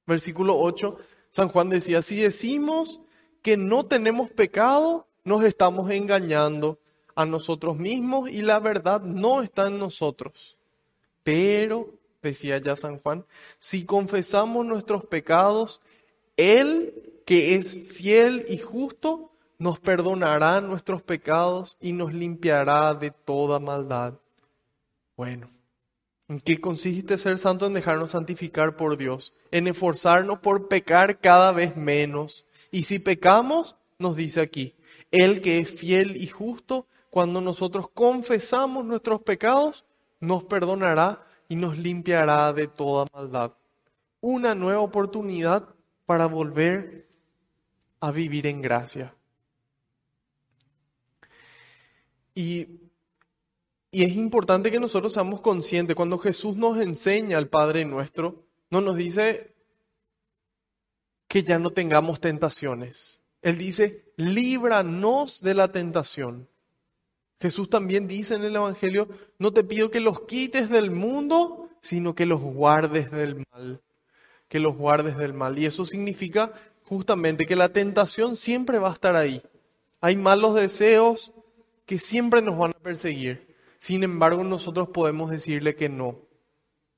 versículo 0.07 0.59
8, 0.59 0.97
San 1.29 1.47
Juan 1.47 1.69
decía, 1.69 2.01
si 2.01 2.17
decimos 2.17 2.99
que 3.41 3.57
no 3.57 3.85
tenemos 3.85 4.29
pecado, 4.29 5.07
nos 5.23 5.43
estamos 5.43 5.89
engañando 5.91 6.79
a 7.15 7.25
nosotros 7.25 7.77
mismos 7.77 8.29
y 8.29 8.41
la 8.41 8.59
verdad 8.59 9.01
no 9.01 9.41
está 9.41 9.67
en 9.67 9.79
nosotros. 9.79 10.57
Pero, 11.23 11.93
decía 12.21 12.57
ya 12.57 12.75
San 12.75 12.99
Juan, 12.99 13.25
si 13.59 13.85
confesamos 13.85 14.65
nuestros 14.65 15.05
pecados, 15.05 15.81
Él 16.37 17.21
que 17.25 17.55
es 17.55 17.87
fiel 17.91 18.45
y 18.47 18.57
justo, 18.57 19.31
nos 19.57 19.79
perdonará 19.79 20.59
nuestros 20.59 21.03
pecados 21.03 21.77
y 21.79 21.93
nos 21.93 22.13
limpiará 22.13 22.93
de 22.95 23.11
toda 23.11 23.59
maldad. 23.59 24.15
Bueno, 25.15 25.51
¿en 26.27 26.39
qué 26.39 26.59
consiste 26.59 27.17
ser 27.17 27.37
santo? 27.37 27.67
En 27.67 27.73
dejarnos 27.73 28.09
santificar 28.09 28.75
por 28.75 28.97
Dios, 28.97 29.35
en 29.51 29.67
esforzarnos 29.67 30.39
por 30.39 30.67
pecar 30.67 31.19
cada 31.19 31.51
vez 31.51 31.77
menos. 31.77 32.43
Y 32.71 32.83
si 32.83 32.97
pecamos, 32.97 33.75
nos 33.99 34.15
dice 34.15 34.41
aquí, 34.41 34.73
Él 35.11 35.41
que 35.41 35.59
es 35.59 35.69
fiel 35.69 36.17
y 36.17 36.25
justo, 36.25 36.87
cuando 37.11 37.39
nosotros 37.39 37.87
confesamos 37.93 38.83
nuestros 38.83 39.21
pecados, 39.21 39.85
nos 40.19 40.43
perdonará 40.43 41.23
y 41.51 41.57
nos 41.57 41.77
limpiará 41.77 42.53
de 42.53 42.69
toda 42.69 43.05
maldad. 43.13 43.51
Una 44.21 44.55
nueva 44.55 44.79
oportunidad 44.79 45.67
para 46.05 46.25
volver 46.25 47.09
a 47.99 48.09
vivir 48.09 48.47
en 48.47 48.61
gracia. 48.61 49.13
Y, 52.33 52.79
y, 53.91 54.03
es 54.05 54.15
importante 54.15 54.71
que 54.71 54.79
nosotros 54.79 55.11
seamos 55.11 55.41
conscientes, 55.41 55.93
cuando 55.93 56.17
Jesús 56.17 56.55
nos 56.55 56.79
enseña 56.79 57.37
al 57.37 57.49
Padre 57.49 57.83
nuestro, 57.83 58.45
no 58.69 58.79
nos 58.79 58.95
dice 58.95 59.53
que 61.27 61.43
ya 61.43 61.59
no 61.59 61.71
tengamos 61.71 62.21
tentaciones. 62.21 63.23
Él 63.41 63.57
dice, 63.57 64.13
líbranos 64.15 65.41
de 65.41 65.53
la 65.53 65.69
tentación. 65.69 66.47
Jesús 67.41 67.69
también 67.69 68.07
dice 68.07 68.35
en 68.35 68.43
el 68.43 68.55
Evangelio, 68.55 69.09
no 69.39 69.51
te 69.51 69.63
pido 69.63 69.89
que 69.89 69.99
los 69.99 70.21
quites 70.21 70.69
del 70.69 70.91
mundo, 70.91 71.69
sino 71.81 72.13
que 72.13 72.27
los 72.27 72.39
guardes 72.39 73.09
del 73.09 73.43
mal. 73.51 73.81
Que 74.47 74.59
los 74.59 74.75
guardes 74.77 75.17
del 75.17 75.33
mal. 75.33 75.57
Y 75.57 75.65
eso 75.65 75.83
significa 75.83 76.53
justamente 76.83 77.45
que 77.45 77.55
la 77.55 77.69
tentación 77.69 78.35
siempre 78.35 78.77
va 78.77 78.89
a 78.89 78.93
estar 78.93 79.15
ahí. 79.15 79.41
Hay 80.01 80.17
malos 80.17 80.53
deseos 80.53 81.33
que 81.87 81.97
siempre 81.97 82.43
nos 82.43 82.57
van 82.59 82.71
a 82.71 82.83
perseguir. 82.83 83.55
Sin 83.79 84.03
embargo, 84.03 84.43
nosotros 84.43 84.89
podemos 84.89 85.31
decirle 85.31 85.75
que 85.75 85.89
no. 85.89 86.19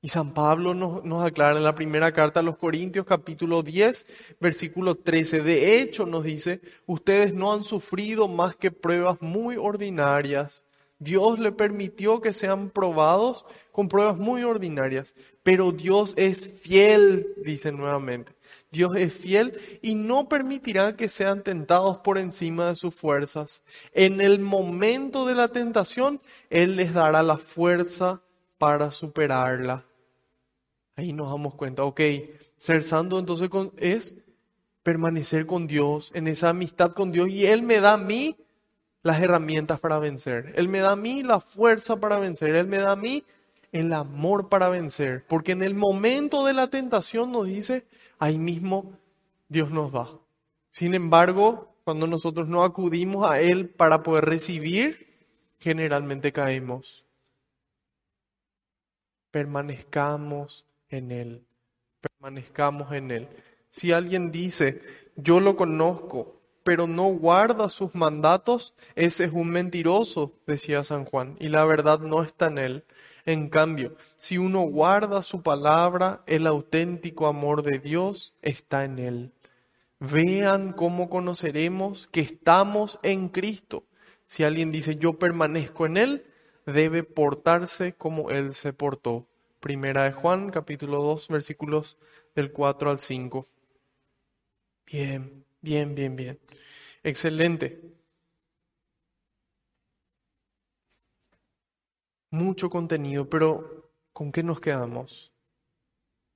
Y 0.04 0.10
San 0.10 0.34
Pablo 0.34 0.74
nos, 0.74 1.24
aclara 1.24 1.56
en 1.56 1.64
la 1.64 1.74
primera 1.74 2.12
carta 2.12 2.40
a 2.40 2.42
los 2.42 2.58
Corintios 2.58 3.06
capítulo 3.06 3.62
10, 3.62 4.04
versículo 4.38 4.96
13. 4.96 5.40
De 5.40 5.80
hecho, 5.80 6.04
nos 6.04 6.24
dice, 6.24 6.60
ustedes 6.84 7.32
no 7.32 7.54
han 7.54 7.64
sufrido 7.64 8.28
más 8.28 8.54
que 8.54 8.70
pruebas 8.70 9.22
muy 9.22 9.56
ordinarias. 9.56 10.62
Dios 10.98 11.38
le 11.38 11.52
permitió 11.52 12.20
que 12.20 12.34
sean 12.34 12.68
probados 12.68 13.46
con 13.72 13.88
pruebas 13.88 14.18
muy 14.18 14.42
ordinarias. 14.42 15.14
Pero 15.42 15.72
Dios 15.72 16.12
es 16.18 16.60
fiel, 16.60 17.26
dice 17.42 17.72
nuevamente. 17.72 18.34
Dios 18.70 18.94
es 18.96 19.10
fiel 19.10 19.58
y 19.80 19.94
no 19.94 20.28
permitirá 20.28 20.96
que 20.96 21.08
sean 21.08 21.42
tentados 21.42 22.00
por 22.00 22.18
encima 22.18 22.66
de 22.66 22.76
sus 22.76 22.94
fuerzas. 22.94 23.62
En 23.94 24.20
el 24.20 24.38
momento 24.38 25.24
de 25.24 25.34
la 25.34 25.48
tentación, 25.48 26.20
Él 26.50 26.76
les 26.76 26.92
dará 26.92 27.22
la 27.22 27.38
fuerza 27.38 28.20
para 28.58 28.90
superarla. 28.90 29.86
Ahí 30.96 31.12
nos 31.12 31.30
damos 31.30 31.54
cuenta, 31.54 31.84
ok, 31.84 32.00
ser 32.56 32.82
santo 32.84 33.18
entonces 33.18 33.50
es 33.78 34.14
permanecer 34.82 35.46
con 35.46 35.66
Dios, 35.66 36.12
en 36.14 36.28
esa 36.28 36.50
amistad 36.50 36.92
con 36.92 37.10
Dios, 37.10 37.30
y 37.30 37.46
Él 37.46 37.62
me 37.62 37.80
da 37.80 37.94
a 37.94 37.98
mí 37.98 38.36
las 39.04 39.20
herramientas 39.20 39.78
para 39.80 39.98
vencer. 39.98 40.52
Él 40.56 40.68
me 40.68 40.80
da 40.80 40.92
a 40.92 40.96
mí 40.96 41.22
la 41.22 41.38
fuerza 41.38 42.00
para 42.00 42.18
vencer. 42.18 42.56
Él 42.56 42.66
me 42.66 42.78
da 42.78 42.92
a 42.92 42.96
mí 42.96 43.22
el 43.70 43.92
amor 43.92 44.48
para 44.48 44.70
vencer. 44.70 45.24
Porque 45.28 45.52
en 45.52 45.62
el 45.62 45.74
momento 45.74 46.44
de 46.44 46.54
la 46.54 46.68
tentación 46.68 47.30
nos 47.30 47.46
dice, 47.46 47.86
ahí 48.18 48.38
mismo 48.38 48.98
Dios 49.48 49.70
nos 49.70 49.94
va. 49.94 50.18
Sin 50.70 50.94
embargo, 50.94 51.76
cuando 51.84 52.06
nosotros 52.06 52.48
no 52.48 52.64
acudimos 52.64 53.30
a 53.30 53.40
Él 53.40 53.68
para 53.68 54.02
poder 54.02 54.24
recibir, 54.24 55.06
generalmente 55.58 56.32
caemos. 56.32 57.04
Permanezcamos 59.30 60.64
en 60.94 61.12
Él. 61.12 61.46
Permanezcamos 62.00 62.92
en 62.92 63.10
Él. 63.10 63.28
Si 63.70 63.92
alguien 63.92 64.30
dice, 64.30 64.80
yo 65.16 65.40
lo 65.40 65.56
conozco, 65.56 66.40
pero 66.64 66.86
no 66.86 67.08
guarda 67.08 67.68
sus 67.68 67.94
mandatos, 67.94 68.74
ese 68.94 69.24
es 69.24 69.32
un 69.32 69.50
mentiroso, 69.50 70.32
decía 70.46 70.82
San 70.82 71.04
Juan, 71.04 71.36
y 71.38 71.48
la 71.48 71.64
verdad 71.64 72.00
no 72.00 72.22
está 72.22 72.46
en 72.46 72.58
Él. 72.58 72.84
En 73.26 73.48
cambio, 73.48 73.96
si 74.16 74.38
uno 74.38 74.60
guarda 74.62 75.22
su 75.22 75.42
palabra, 75.42 76.22
el 76.26 76.46
auténtico 76.46 77.26
amor 77.26 77.62
de 77.62 77.78
Dios 77.78 78.34
está 78.42 78.84
en 78.84 78.98
Él. 78.98 79.32
Vean 79.98 80.72
cómo 80.72 81.08
conoceremos 81.08 82.08
que 82.08 82.20
estamos 82.20 82.98
en 83.02 83.28
Cristo. 83.28 83.84
Si 84.26 84.44
alguien 84.44 84.72
dice 84.72 84.96
yo 84.96 85.18
permanezco 85.18 85.86
en 85.86 85.96
Él, 85.96 86.26
debe 86.66 87.02
portarse 87.02 87.94
como 87.94 88.30
Él 88.30 88.52
se 88.52 88.72
portó. 88.72 89.26
Primera 89.64 90.04
de 90.04 90.12
Juan, 90.12 90.50
capítulo 90.50 91.00
2, 91.00 91.28
versículos 91.28 91.96
del 92.34 92.52
4 92.52 92.90
al 92.90 93.00
5. 93.00 93.48
Bien, 94.84 95.46
bien, 95.62 95.94
bien, 95.94 96.14
bien. 96.14 96.38
Excelente. 97.02 97.80
Mucho 102.30 102.68
contenido, 102.68 103.26
pero 103.26 103.90
¿con 104.12 104.30
qué 104.30 104.42
nos 104.42 104.60
quedamos? 104.60 105.32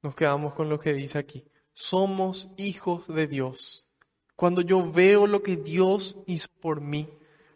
Nos 0.01 0.15
quedamos 0.15 0.55
con 0.55 0.71
lo 0.71 0.81
que 0.81 0.95
dice 0.95 1.19
aquí. 1.19 1.45
Somos 1.75 2.49
hijos 2.57 3.09
de 3.09 3.27
Dios. 3.27 3.87
Cuando 4.37 4.63
yo 4.63 4.91
veo 4.91 5.27
lo 5.27 5.43
que 5.43 5.59
Dios 5.59 6.17
hizo 6.27 6.49
por 6.63 6.81
mí, 6.81 7.07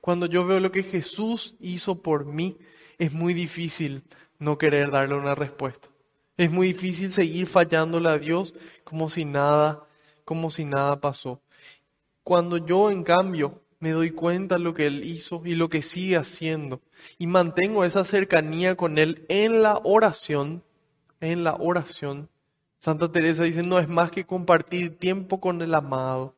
cuando 0.02 0.26
yo 0.26 0.44
veo 0.44 0.60
lo 0.60 0.70
que 0.70 0.82
Jesús 0.82 1.56
hizo 1.60 2.02
por 2.02 2.26
mí, 2.26 2.58
es 2.98 3.14
muy 3.14 3.32
difícil 3.32 4.04
no 4.42 4.58
querer 4.58 4.90
darle 4.90 5.14
una 5.14 5.34
respuesta. 5.34 5.88
Es 6.36 6.50
muy 6.50 6.68
difícil 6.68 7.12
seguir 7.12 7.46
fallándole 7.46 8.08
a 8.08 8.18
Dios 8.18 8.54
como 8.84 9.08
si 9.08 9.24
nada, 9.24 9.84
como 10.24 10.50
si 10.50 10.64
nada 10.64 11.00
pasó. 11.00 11.40
Cuando 12.24 12.56
yo, 12.56 12.90
en 12.90 13.04
cambio, 13.04 13.62
me 13.78 13.90
doy 13.90 14.10
cuenta 14.10 14.56
de 14.56 14.62
lo 14.62 14.74
que 14.74 14.86
Él 14.86 15.04
hizo 15.04 15.42
y 15.44 15.54
lo 15.54 15.68
que 15.68 15.82
sigue 15.82 16.16
haciendo, 16.16 16.80
y 17.18 17.26
mantengo 17.26 17.84
esa 17.84 18.04
cercanía 18.04 18.76
con 18.76 18.98
Él 18.98 19.24
en 19.28 19.62
la 19.62 19.80
oración, 19.84 20.62
en 21.20 21.44
la 21.44 21.54
oración, 21.54 22.28
Santa 22.78 23.12
Teresa 23.12 23.44
dice, 23.44 23.62
no 23.62 23.78
es 23.78 23.88
más 23.88 24.10
que 24.10 24.24
compartir 24.24 24.98
tiempo 24.98 25.40
con 25.40 25.62
el 25.62 25.72
amado, 25.72 26.34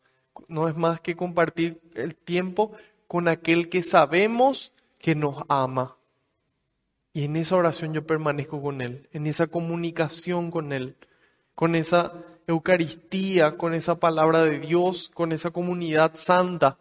no 0.48 0.68
es 0.68 0.76
más 0.76 1.00
que 1.00 1.16
compartir 1.16 1.80
el 1.94 2.14
tiempo 2.14 2.72
con 3.08 3.28
aquel 3.28 3.70
que 3.70 3.82
sabemos 3.82 4.74
que 4.98 5.14
nos 5.14 5.42
ama. 5.48 5.96
Y 7.14 7.24
en 7.24 7.36
esa 7.36 7.54
oración 7.56 7.94
yo 7.94 8.04
permanezco 8.04 8.60
con 8.60 8.82
Él, 8.82 9.08
en 9.12 9.28
esa 9.28 9.46
comunicación 9.46 10.50
con 10.50 10.72
Él, 10.72 10.96
con 11.54 11.76
esa 11.76 12.12
Eucaristía, 12.48 13.56
con 13.56 13.72
esa 13.72 13.94
palabra 14.00 14.42
de 14.42 14.58
Dios, 14.58 15.12
con 15.14 15.30
esa 15.30 15.50
comunidad 15.50 16.16
santa. 16.16 16.76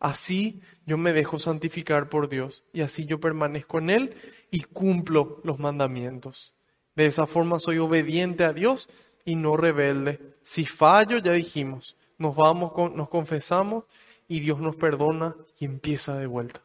Así 0.00 0.62
yo 0.86 0.96
me 0.96 1.12
dejo 1.12 1.38
santificar 1.38 2.08
por 2.08 2.28
Dios 2.30 2.64
y 2.72 2.80
así 2.80 3.04
yo 3.04 3.20
permanezco 3.20 3.78
en 3.78 3.90
Él 3.90 4.16
y 4.50 4.60
cumplo 4.60 5.40
los 5.44 5.58
mandamientos. 5.58 6.54
De 6.94 7.04
esa 7.04 7.26
forma 7.26 7.58
soy 7.58 7.76
obediente 7.76 8.44
a 8.44 8.54
Dios 8.54 8.88
y 9.26 9.36
no 9.36 9.58
rebelde. 9.58 10.20
Si 10.42 10.64
fallo, 10.64 11.18
ya 11.18 11.32
dijimos, 11.32 11.96
nos 12.16 12.34
vamos, 12.34 12.72
nos 12.94 13.10
confesamos 13.10 13.84
y 14.26 14.40
Dios 14.40 14.58
nos 14.58 14.74
perdona 14.76 15.36
y 15.58 15.66
empieza 15.66 16.16
de 16.16 16.26
vuelta. 16.26 16.62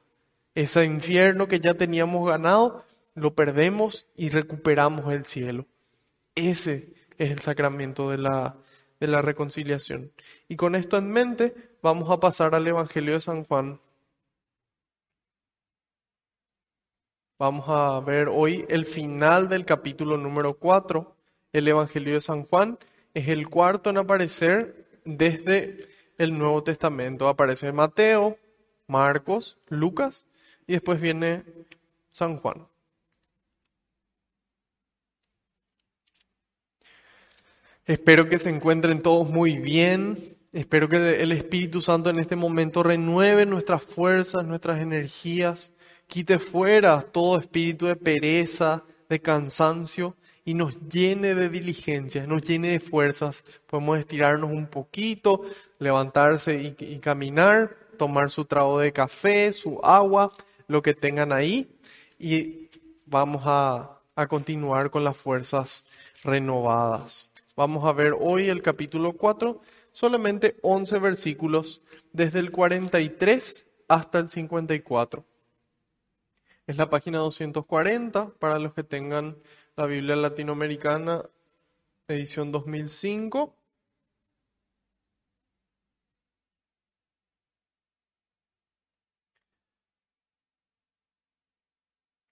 Ese 0.56 0.86
infierno 0.86 1.48
que 1.48 1.60
ya 1.60 1.74
teníamos 1.74 2.28
ganado, 2.28 2.86
lo 3.16 3.36
perdemos 3.36 4.08
y 4.16 4.30
recuperamos 4.30 5.12
el 5.14 5.26
cielo. 5.26 5.66
Ese 6.36 6.94
es 7.18 7.32
el 7.32 7.40
sacramento 7.40 8.10
de 8.10 8.18
la, 8.18 8.56
de 9.00 9.08
la 9.08 9.22
reconciliación. 9.22 10.12
Y 10.48 10.56
con 10.56 10.76
esto 10.76 10.98
en 10.98 11.12
mente, 11.12 11.54
vamos 11.82 12.10
a 12.10 12.20
pasar 12.20 12.56
al 12.56 12.68
Evangelio 12.68 13.14
de 13.14 13.22
San 13.22 13.44
Juan. 13.44 13.80
Vamos 17.38 17.66
a 17.68 18.00
ver 18.02 18.30
hoy 18.30 18.66
el 18.70 18.86
final 18.86 19.50
del 19.50 19.66
capítulo 19.66 20.18
número 20.18 20.54
4. 20.54 21.16
El 21.54 21.68
Evangelio 21.68 22.14
de 22.14 22.22
San 22.22 22.44
Juan 22.44 22.78
es 23.14 23.28
el 23.28 23.50
cuarto 23.50 23.90
en 23.90 23.98
aparecer 23.98 24.88
desde 25.04 25.90
el 26.18 26.38
Nuevo 26.38 26.64
Testamento. 26.64 27.28
Aparece 27.28 27.72
Mateo, 27.72 28.38
Marcos, 28.88 29.58
Lucas 29.68 30.26
y 30.68 30.74
después 30.74 31.02
viene 31.02 31.44
San 32.12 32.38
Juan. 32.38 32.71
Espero 37.92 38.30
que 38.30 38.40
se 38.40 38.50
encuentren 38.50 39.02
todos 39.02 39.30
muy 39.30 39.58
bien. 39.58 40.18
Espero 40.54 40.88
que 40.88 41.22
el 41.22 41.34
Espíritu 41.34 41.82
Santo 41.82 42.10
en 42.10 42.20
este 42.20 42.38
momento 42.38 42.84
renueve 42.84 43.46
nuestras 43.46 43.84
fuerzas, 43.84 44.46
nuestras 44.46 44.80
energías, 44.80 45.74
quite 46.08 46.40
fuera 46.40 47.02
todo 47.02 47.38
espíritu 47.38 47.88
de 47.88 47.98
pereza, 47.98 48.86
de 49.10 49.20
cansancio 49.20 50.16
y 50.46 50.54
nos 50.54 50.80
llene 50.88 51.36
de 51.36 51.50
diligencia, 51.50 52.26
nos 52.26 52.44
llene 52.44 52.70
de 52.70 52.80
fuerzas. 52.80 53.44
Podemos 53.68 54.00
estirarnos 54.00 54.52
un 54.52 54.68
poquito, 54.68 55.42
levantarse 55.78 56.74
y, 56.80 57.00
caminar, 57.00 57.76
tomar 57.98 58.30
su 58.30 58.46
trago 58.46 58.80
de 58.80 58.94
café, 58.94 59.52
su 59.52 59.82
agua, 59.84 60.32
lo 60.68 60.82
que 60.82 60.94
tengan 60.94 61.34
ahí 61.34 61.70
y 62.18 62.70
vamos 63.06 63.44
a, 63.46 64.00
a 64.16 64.28
continuar 64.28 64.90
con 64.90 65.04
las 65.04 65.18
fuerzas 65.18 65.84
renovadas. 66.24 67.31
Vamos 67.62 67.84
a 67.84 67.94
ver 67.94 68.16
hoy 68.20 68.50
el 68.50 68.64
capítulo 68.64 69.12
4, 69.12 69.62
solamente 69.92 70.58
11 70.64 70.98
versículos, 70.98 71.84
desde 72.12 72.40
el 72.40 72.50
43 72.50 73.68
hasta 73.88 74.18
el 74.18 74.30
54. 74.30 75.24
Es 76.66 76.78
la 76.78 76.90
página 76.90 77.20
240 77.20 78.30
para 78.40 78.58
los 78.58 78.74
que 78.74 78.84
tengan 78.84 79.38
la 79.76 79.86
Biblia 79.86 80.16
latinoamericana, 80.16 81.22
edición 82.08 82.52
2005. 82.52 83.56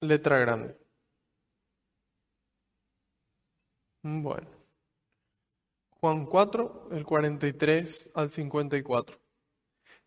Letra 0.01 0.39
grande. 0.39 0.75
Bueno. 4.03 4.58
Juan 5.99 6.25
4, 6.25 6.89
el 6.91 7.05
43 7.05 8.11
al 8.15 8.29
54. 8.29 9.17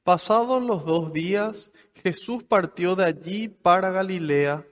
Pasados 0.03 0.63
los 0.63 0.85
dos 0.85 1.13
días, 1.13 1.73
Jesús 1.95 2.43
partió 2.43 2.97
de 2.97 3.05
allí 3.05 3.49
para 3.49 3.91
Galilea 3.91 4.67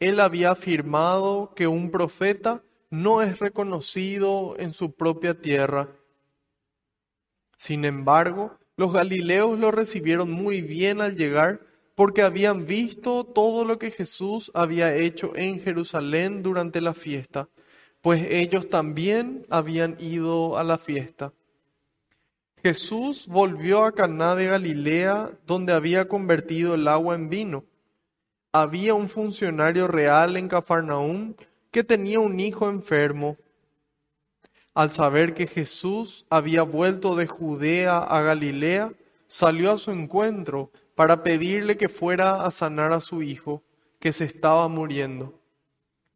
él 0.00 0.18
había 0.18 0.52
afirmado 0.52 1.52
que 1.54 1.66
un 1.66 1.90
profeta 1.90 2.64
no 2.88 3.20
es 3.20 3.38
reconocido 3.38 4.56
en 4.58 4.72
su 4.72 4.94
propia 4.94 5.34
tierra. 5.34 5.90
Sin 7.58 7.84
embargo, 7.84 8.58
los 8.76 8.94
galileos 8.94 9.58
lo 9.58 9.70
recibieron 9.70 10.30
muy 10.30 10.62
bien 10.62 11.02
al 11.02 11.16
llegar 11.16 11.60
porque 11.94 12.22
habían 12.22 12.64
visto 12.64 13.24
todo 13.24 13.66
lo 13.66 13.78
que 13.78 13.90
Jesús 13.90 14.50
había 14.54 14.96
hecho 14.96 15.36
en 15.36 15.60
Jerusalén 15.60 16.42
durante 16.42 16.80
la 16.80 16.94
fiesta, 16.94 17.50
pues 18.00 18.26
ellos 18.30 18.68
también 18.68 19.46
habían 19.50 19.96
ido 20.00 20.58
a 20.58 20.64
la 20.64 20.78
fiesta. 20.78 21.32
Jesús 22.62 23.26
volvió 23.26 23.84
a 23.84 23.92
Caná 23.92 24.34
de 24.34 24.46
Galilea, 24.46 25.30
donde 25.46 25.72
había 25.72 26.08
convertido 26.08 26.74
el 26.74 26.88
agua 26.88 27.14
en 27.14 27.30
vino 27.30 27.64
había 28.52 28.94
un 28.94 29.08
funcionario 29.08 29.86
real 29.86 30.36
en 30.36 30.48
Cafarnaúm 30.48 31.34
que 31.70 31.84
tenía 31.84 32.18
un 32.18 32.40
hijo 32.40 32.68
enfermo. 32.68 33.36
Al 34.74 34.92
saber 34.92 35.34
que 35.34 35.46
Jesús 35.46 36.26
había 36.30 36.62
vuelto 36.62 37.14
de 37.14 37.26
Judea 37.26 37.98
a 37.98 38.20
Galilea, 38.22 38.92
salió 39.26 39.72
a 39.72 39.78
su 39.78 39.92
encuentro 39.92 40.72
para 40.94 41.22
pedirle 41.22 41.76
que 41.76 41.88
fuera 41.88 42.44
a 42.44 42.50
sanar 42.50 42.92
a 42.92 43.00
su 43.00 43.22
hijo, 43.22 43.62
que 44.00 44.12
se 44.12 44.24
estaba 44.24 44.66
muriendo. 44.68 45.39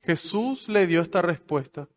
Jesús 0.05 0.69
le 0.69 0.87
dio 0.87 1.01
esta 1.01 1.23
respuesta. 1.23 1.88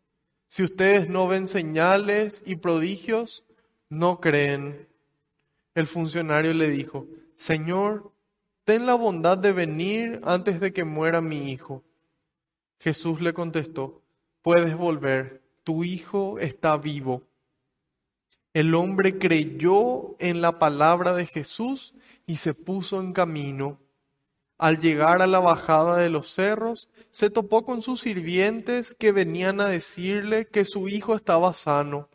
Si 0.48 0.62
ustedes 0.62 1.10
no 1.10 1.28
ven 1.28 1.46
señales 1.46 2.42
y 2.46 2.56
prodigios, 2.56 3.44
no 3.90 4.18
creen. 4.18 4.88
El 5.74 5.86
funcionario 5.86 6.54
le 6.54 6.70
dijo, 6.70 7.06
Señor, 7.34 8.12
ten 8.64 8.86
la 8.86 8.94
bondad 8.94 9.36
de 9.36 9.52
venir 9.52 10.20
antes 10.24 10.58
de 10.58 10.72
que 10.72 10.84
muera 10.84 11.20
mi 11.20 11.52
hijo. 11.52 11.84
Jesús 12.80 13.20
le 13.20 13.34
contestó, 13.34 14.02
puedes 14.40 14.74
volver, 14.74 15.42
tu 15.62 15.84
hijo 15.84 16.38
está 16.38 16.78
vivo. 16.78 17.24
El 18.54 18.74
hombre 18.74 19.18
creyó 19.18 20.16
en 20.18 20.40
la 20.40 20.58
palabra 20.58 21.14
de 21.14 21.26
Jesús 21.26 21.94
y 22.24 22.36
se 22.36 22.54
puso 22.54 23.00
en 23.00 23.12
camino. 23.12 23.78
Al 24.58 24.80
llegar 24.80 25.22
a 25.22 25.28
la 25.28 25.38
bajada 25.38 25.96
de 25.96 26.10
los 26.10 26.30
cerros, 26.32 26.88
se 27.10 27.30
topó 27.30 27.64
con 27.64 27.80
sus 27.80 28.00
sirvientes 28.00 28.94
que 28.94 29.12
venían 29.12 29.60
a 29.60 29.68
decirle 29.68 30.48
que 30.48 30.64
su 30.64 30.88
hijo 30.88 31.14
estaba 31.14 31.54
sano. 31.54 32.08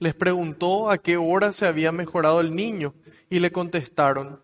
Les 0.00 0.14
preguntó 0.14 0.90
a 0.90 0.98
qué 0.98 1.16
hora 1.16 1.52
se 1.52 1.66
había 1.66 1.92
mejorado 1.92 2.40
el 2.40 2.54
niño 2.54 2.94
y 3.28 3.38
le 3.38 3.52
contestaron, 3.52 4.42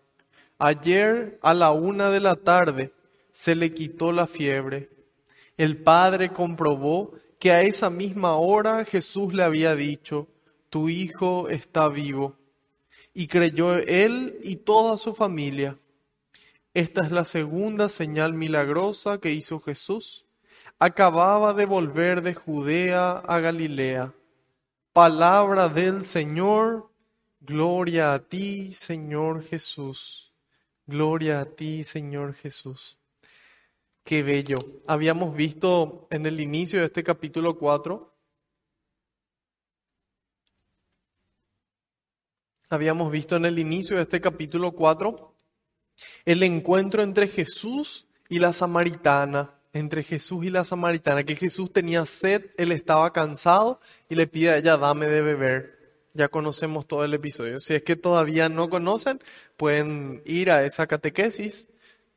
Ayer 0.59 1.37
a 1.43 1.53
la 1.53 1.71
una 1.71 2.09
de 2.09 2.19
la 2.19 2.35
tarde 2.35 2.91
se 3.31 3.53
le 3.53 3.73
quitó 3.73 4.11
la 4.11 4.25
fiebre. 4.25 4.89
El 5.57 5.77
padre 5.77 6.29
comprobó 6.29 7.11
que 7.37 7.51
a 7.51 7.61
esa 7.61 7.89
misma 7.89 8.35
hora 8.37 8.83
Jesús 8.85 9.33
le 9.33 9.43
había 9.43 9.75
dicho, 9.75 10.27
tu 10.69 10.89
hijo 10.89 11.49
está 11.49 11.89
vivo. 11.89 12.35
Y 13.13 13.27
creyó 13.27 13.77
él 13.77 14.39
y 14.43 14.57
toda 14.57 14.97
su 14.97 15.13
familia. 15.13 15.77
Esta 16.77 17.01
es 17.01 17.09
la 17.09 17.25
segunda 17.25 17.89
señal 17.89 18.35
milagrosa 18.35 19.19
que 19.19 19.31
hizo 19.31 19.59
Jesús. 19.59 20.27
Acababa 20.77 21.55
de 21.55 21.65
volver 21.65 22.21
de 22.21 22.35
Judea 22.35 23.13
a 23.17 23.39
Galilea. 23.39 24.13
Palabra 24.93 25.69
del 25.69 26.03
Señor, 26.03 26.91
gloria 27.39 28.13
a 28.13 28.19
ti, 28.19 28.75
Señor 28.75 29.41
Jesús. 29.41 30.31
Gloria 30.85 31.39
a 31.39 31.45
ti, 31.45 31.83
Señor 31.83 32.35
Jesús. 32.35 32.99
Qué 34.03 34.21
bello. 34.21 34.59
Habíamos 34.85 35.35
visto 35.35 36.07
en 36.11 36.27
el 36.27 36.39
inicio 36.39 36.81
de 36.81 36.85
este 36.85 37.03
capítulo 37.03 37.57
4, 37.57 38.15
habíamos 42.69 43.11
visto 43.11 43.35
en 43.35 43.45
el 43.45 43.57
inicio 43.57 43.95
de 43.95 44.03
este 44.03 44.21
capítulo 44.21 44.73
4 44.73 45.36
el 46.25 46.43
encuentro 46.43 47.03
entre 47.03 47.27
Jesús 47.27 48.07
y 48.29 48.39
la 48.39 48.53
samaritana, 48.53 49.51
entre 49.73 50.03
Jesús 50.03 50.45
y 50.45 50.49
la 50.49 50.65
samaritana, 50.65 51.23
que 51.23 51.35
Jesús 51.35 51.71
tenía 51.71 52.05
sed, 52.05 52.45
él 52.57 52.71
estaba 52.71 53.13
cansado 53.13 53.79
y 54.09 54.15
le 54.15 54.27
pide 54.27 54.49
a 54.49 54.57
ella, 54.57 54.77
dame 54.77 55.07
de 55.07 55.21
beber. 55.21 55.77
Ya 56.13 56.29
conocemos 56.29 56.87
todo 56.87 57.05
el 57.05 57.13
episodio. 57.13 57.59
Si 57.59 57.75
es 57.75 57.83
que 57.83 57.95
todavía 57.95 58.49
no 58.49 58.69
conocen, 58.69 59.21
pueden 59.55 60.23
ir 60.25 60.49
a 60.49 60.65
esa 60.65 60.87
catequesis 60.87 61.67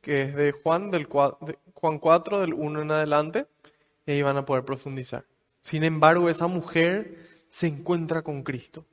que 0.00 0.22
es 0.22 0.34
de 0.34 0.52
Juan, 0.52 0.90
del 0.90 1.04
Juan 1.04 1.98
4, 1.98 2.40
del 2.40 2.54
1 2.54 2.82
en 2.82 2.90
adelante, 2.90 3.46
y 4.06 4.12
ahí 4.12 4.22
van 4.22 4.38
a 4.38 4.44
poder 4.44 4.64
profundizar. 4.64 5.24
Sin 5.60 5.84
embargo, 5.84 6.30
esa 6.30 6.46
mujer 6.46 7.42
se 7.48 7.66
encuentra 7.66 8.22
con 8.22 8.42
Cristo. 8.42 8.86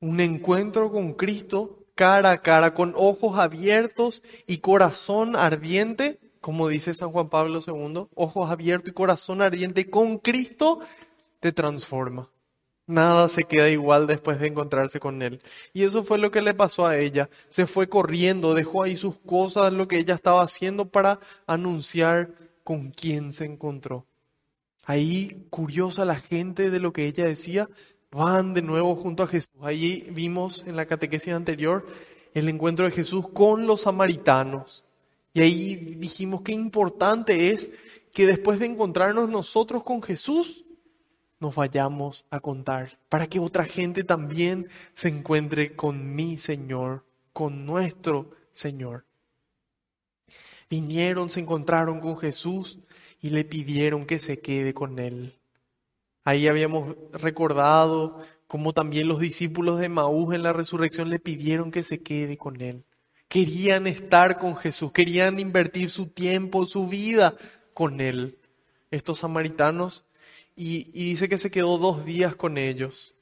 Un 0.00 0.20
encuentro 0.20 0.90
con 0.90 1.14
Cristo 1.14 1.85
cara 1.96 2.30
a 2.30 2.42
cara, 2.42 2.74
con 2.74 2.94
ojos 2.96 3.38
abiertos 3.38 4.22
y 4.46 4.58
corazón 4.58 5.34
ardiente, 5.34 6.20
como 6.40 6.68
dice 6.68 6.94
San 6.94 7.10
Juan 7.10 7.28
Pablo 7.28 7.58
II, 7.66 8.06
ojos 8.14 8.50
abiertos 8.50 8.90
y 8.90 8.94
corazón 8.94 9.42
ardiente 9.42 9.90
con 9.90 10.18
Cristo 10.18 10.78
te 11.40 11.50
transforma. 11.50 12.30
Nada 12.86 13.28
se 13.28 13.42
queda 13.42 13.68
igual 13.68 14.06
después 14.06 14.38
de 14.38 14.46
encontrarse 14.46 15.00
con 15.00 15.20
él. 15.22 15.40
Y 15.72 15.82
eso 15.82 16.04
fue 16.04 16.18
lo 16.18 16.30
que 16.30 16.42
le 16.42 16.54
pasó 16.54 16.86
a 16.86 16.96
ella. 16.98 17.28
Se 17.48 17.66
fue 17.66 17.88
corriendo, 17.88 18.54
dejó 18.54 18.84
ahí 18.84 18.94
sus 18.94 19.16
cosas, 19.16 19.72
lo 19.72 19.88
que 19.88 19.98
ella 19.98 20.14
estaba 20.14 20.42
haciendo 20.42 20.88
para 20.88 21.18
anunciar 21.48 22.30
con 22.62 22.90
quién 22.90 23.32
se 23.32 23.44
encontró. 23.44 24.06
Ahí, 24.84 25.48
curiosa 25.50 26.04
la 26.04 26.14
gente 26.14 26.70
de 26.70 26.78
lo 26.78 26.92
que 26.92 27.06
ella 27.06 27.24
decía, 27.24 27.68
van 28.10 28.54
de 28.54 28.62
nuevo 28.62 28.96
junto 28.96 29.22
a 29.22 29.26
Jesús. 29.26 29.52
Ahí 29.60 30.08
vimos 30.10 30.64
en 30.66 30.76
la 30.76 30.86
catequesis 30.86 31.34
anterior 31.34 31.86
el 32.34 32.48
encuentro 32.48 32.84
de 32.84 32.92
Jesús 32.92 33.28
con 33.28 33.66
los 33.66 33.82
samaritanos. 33.82 34.84
Y 35.32 35.40
ahí 35.40 35.76
dijimos 35.98 36.42
qué 36.42 36.52
importante 36.52 37.50
es 37.50 37.70
que 38.12 38.26
después 38.26 38.58
de 38.58 38.66
encontrarnos 38.66 39.28
nosotros 39.28 39.82
con 39.82 40.02
Jesús, 40.02 40.64
nos 41.38 41.54
vayamos 41.54 42.24
a 42.30 42.40
contar, 42.40 42.98
para 43.08 43.26
que 43.26 43.38
otra 43.38 43.64
gente 43.64 44.04
también 44.04 44.68
se 44.94 45.08
encuentre 45.08 45.76
con 45.76 46.14
mi 46.14 46.38
Señor, 46.38 47.04
con 47.32 47.66
nuestro 47.66 48.30
Señor. 48.52 49.04
Vinieron, 50.70 51.28
se 51.30 51.40
encontraron 51.40 52.00
con 52.00 52.16
Jesús 52.16 52.78
y 53.20 53.30
le 53.30 53.44
pidieron 53.44 54.06
que 54.06 54.18
se 54.18 54.40
quede 54.40 54.72
con 54.72 54.98
él. 54.98 55.38
Ahí 56.26 56.48
habíamos 56.48 56.96
recordado 57.12 58.20
cómo 58.48 58.72
también 58.72 59.06
los 59.06 59.20
discípulos 59.20 59.78
de 59.78 59.88
Maús 59.88 60.34
en 60.34 60.42
la 60.42 60.52
resurrección 60.52 61.08
le 61.08 61.20
pidieron 61.20 61.70
que 61.70 61.84
se 61.84 62.02
quede 62.02 62.36
con 62.36 62.60
él. 62.60 62.84
Querían 63.28 63.86
estar 63.86 64.36
con 64.36 64.56
Jesús, 64.56 64.90
querían 64.90 65.38
invertir 65.38 65.88
su 65.88 66.08
tiempo, 66.08 66.66
su 66.66 66.88
vida 66.88 67.36
con 67.74 68.00
él. 68.00 68.40
Estos 68.90 69.20
samaritanos 69.20 70.04
y, 70.56 70.90
dice 70.90 71.28
que 71.28 71.38
se 71.38 71.52
quedó 71.52 71.78
dos 71.78 72.04
días 72.04 72.34
con 72.34 72.58
ellos. 72.58 73.14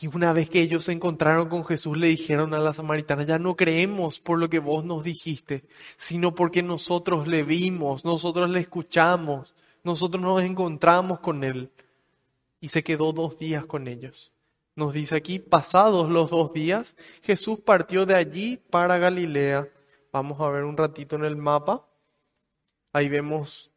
Y 0.00 0.06
una 0.06 0.32
vez 0.32 0.48
que 0.48 0.62
ellos 0.62 0.86
se 0.86 0.92
encontraron 0.92 1.50
con 1.50 1.66
Jesús, 1.66 1.98
le 1.98 2.06
dijeron 2.06 2.54
a 2.54 2.60
la 2.60 2.72
samaritana, 2.72 3.24
ya 3.24 3.38
no 3.38 3.56
creemos 3.56 4.20
por 4.20 4.38
lo 4.38 4.48
que 4.48 4.58
vos 4.58 4.86
nos 4.86 5.04
dijiste, 5.04 5.64
sino 5.98 6.34
porque 6.34 6.62
nosotros 6.62 7.28
le 7.28 7.42
vimos, 7.42 8.06
nosotros 8.06 8.48
le 8.48 8.60
escuchamos 8.60 9.54
nosotros 9.84 10.22
nos 10.22 10.42
encontramos 10.42 11.20
con 11.20 11.42
él 11.42 11.70
y 12.62 12.68
se 12.68 12.84
quedó 12.84 13.12
dos 13.12 13.38
días 13.38 13.66
con 13.66 13.88
ellos. 13.88 14.32
Nos 14.76 14.94
dice 14.94 15.16
aquí, 15.16 15.40
pasados 15.40 16.08
los 16.08 16.30
dos 16.30 16.52
días, 16.52 16.96
Jesús 17.20 17.58
partió 17.58 18.06
de 18.06 18.14
allí 18.14 18.56
para 18.56 18.98
Galilea. 18.98 19.68
Vamos 20.12 20.40
a 20.40 20.48
ver 20.48 20.62
un 20.62 20.76
ratito 20.76 21.16
en 21.16 21.24
el 21.24 21.36
mapa. 21.36 21.84
Ahí 22.92 23.08
vemos 23.08 23.72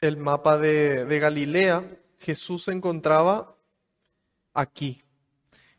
el 0.00 0.18
mapa 0.18 0.58
de, 0.58 1.06
de 1.06 1.18
Galilea. 1.18 1.88
Jesús 2.18 2.64
se 2.64 2.72
encontraba 2.72 3.56
aquí, 4.52 5.02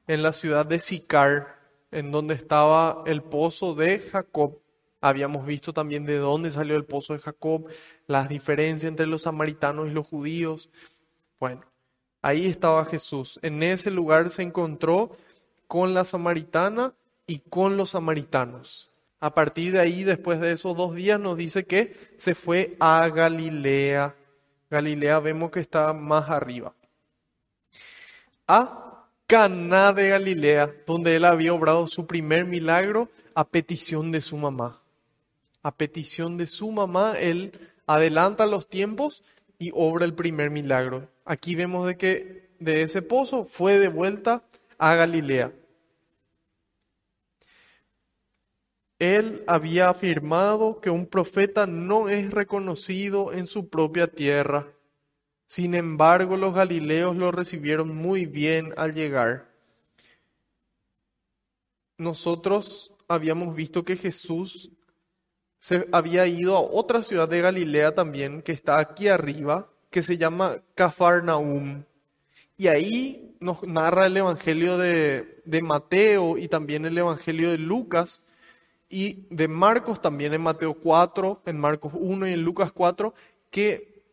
en 0.07 0.23
la 0.23 0.33
ciudad 0.33 0.65
de 0.65 0.79
Sicar, 0.79 1.59
en 1.91 2.11
donde 2.11 2.33
estaba 2.33 3.03
el 3.05 3.21
pozo 3.21 3.75
de 3.75 3.99
Jacob. 3.99 4.59
Habíamos 5.01 5.45
visto 5.45 5.71
también 5.71 6.03
de 6.03 6.17
dónde 6.17 6.49
salió 6.49 6.75
el 6.75 6.85
pozo 6.85 7.13
de 7.13 7.19
Jacob, 7.19 7.67
las 8.07 8.27
diferencias 8.27 8.89
entre 8.89 9.05
los 9.05 9.21
samaritanos 9.21 9.87
y 9.87 9.91
los 9.91 10.07
judíos. 10.07 10.71
Bueno, 11.39 11.61
ahí 12.21 12.45
estaba 12.45 12.85
Jesús. 12.85 13.39
En 13.41 13.61
ese 13.63 13.91
lugar 13.91 14.29
se 14.29 14.43
encontró 14.43 15.15
con 15.67 15.93
la 15.93 16.05
samaritana 16.05 16.93
y 17.27 17.39
con 17.39 17.77
los 17.77 17.91
samaritanos. 17.91 18.91
A 19.19 19.33
partir 19.33 19.71
de 19.71 19.79
ahí, 19.79 20.03
después 20.03 20.39
de 20.39 20.51
esos 20.51 20.77
dos 20.77 20.95
días, 20.95 21.19
nos 21.19 21.37
dice 21.37 21.65
que 21.65 22.13
se 22.17 22.35
fue 22.35 22.75
a 22.79 23.07
Galilea. 23.09 24.15
Galilea 24.69 25.19
vemos 25.19 25.51
que 25.51 25.59
está 25.59 25.93
más 25.93 26.29
arriba. 26.29 26.73
A 28.47 29.07
Caná 29.27 29.93
de 29.93 30.09
Galilea, 30.09 30.71
donde 30.85 31.15
él 31.15 31.25
había 31.25 31.53
obrado 31.53 31.87
su 31.87 32.05
primer 32.05 32.45
milagro 32.45 33.09
a 33.33 33.43
petición 33.43 34.11
de 34.11 34.21
su 34.21 34.37
mamá. 34.37 34.81
A 35.63 35.75
petición 35.75 36.37
de 36.37 36.45
su 36.45 36.71
mamá, 36.71 37.15
él 37.19 37.71
adelanta 37.87 38.45
los 38.45 38.67
tiempos 38.67 39.23
y 39.59 39.71
obra 39.73 40.05
el 40.05 40.13
primer 40.13 40.51
milagro. 40.51 41.09
Aquí 41.25 41.55
vemos 41.55 41.87
de 41.87 41.97
que 41.97 42.49
de 42.59 42.81
ese 42.81 43.01
pozo 43.01 43.45
fue 43.45 43.79
de 43.79 43.87
vuelta 43.87 44.43
a 44.77 44.95
Galilea. 44.95 45.51
Él 48.99 49.43
había 49.45 49.89
afirmado 49.89 50.79
que 50.79 50.89
un 50.89 51.05
profeta 51.05 51.67
no 51.67 52.07
es 52.07 52.31
reconocido 52.31 53.33
en 53.33 53.45
su 53.45 53.69
propia 53.69 54.07
tierra. 54.07 54.67
Sin 55.47 55.75
embargo, 55.75 56.37
los 56.37 56.55
galileos 56.55 57.15
lo 57.15 57.31
recibieron 57.31 57.93
muy 57.93 58.25
bien 58.25 58.73
al 58.77 58.93
llegar. 58.93 59.51
Nosotros 61.97 62.93
habíamos 63.07 63.55
visto 63.55 63.83
que 63.83 63.97
Jesús 63.97 64.71
se 65.65 65.87
había 65.91 66.27
ido 66.27 66.55
a 66.55 66.61
otra 66.61 67.01
ciudad 67.01 67.27
de 67.27 67.41
Galilea 67.41 67.95
también, 67.95 68.43
que 68.43 68.51
está 68.51 68.79
aquí 68.79 69.07
arriba, 69.07 69.67
que 69.89 70.03
se 70.03 70.15
llama 70.15 70.61
Cafarnaum. 70.75 71.85
Y 72.55 72.67
ahí 72.67 73.35
nos 73.39 73.63
narra 73.63 74.05
el 74.05 74.15
Evangelio 74.15 74.77
de, 74.77 75.41
de 75.43 75.61
Mateo 75.63 76.37
y 76.37 76.49
también 76.49 76.85
el 76.85 76.95
Evangelio 76.95 77.49
de 77.49 77.57
Lucas 77.57 78.27
y 78.89 79.25
de 79.31 79.47
Marcos 79.47 79.99
también 79.99 80.35
en 80.35 80.43
Mateo 80.43 80.75
4, 80.75 81.41
en 81.47 81.59
Marcos 81.59 81.93
1 81.95 82.27
y 82.27 82.33
en 82.33 82.43
Lucas 82.43 82.71
4, 82.71 83.15
que 83.49 84.03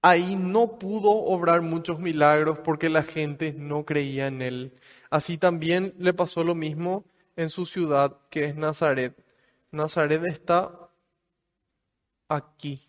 ahí 0.00 0.36
no 0.36 0.78
pudo 0.78 1.10
obrar 1.10 1.60
muchos 1.60 1.98
milagros 1.98 2.60
porque 2.60 2.88
la 2.88 3.02
gente 3.02 3.52
no 3.52 3.84
creía 3.84 4.28
en 4.28 4.42
él. 4.42 4.78
Así 5.10 5.38
también 5.38 5.92
le 5.98 6.14
pasó 6.14 6.44
lo 6.44 6.54
mismo 6.54 7.04
en 7.34 7.50
su 7.50 7.66
ciudad, 7.66 8.16
que 8.30 8.44
es 8.44 8.54
Nazaret. 8.54 9.25
Nazaret 9.76 10.24
está 10.24 10.90
aquí. 12.28 12.80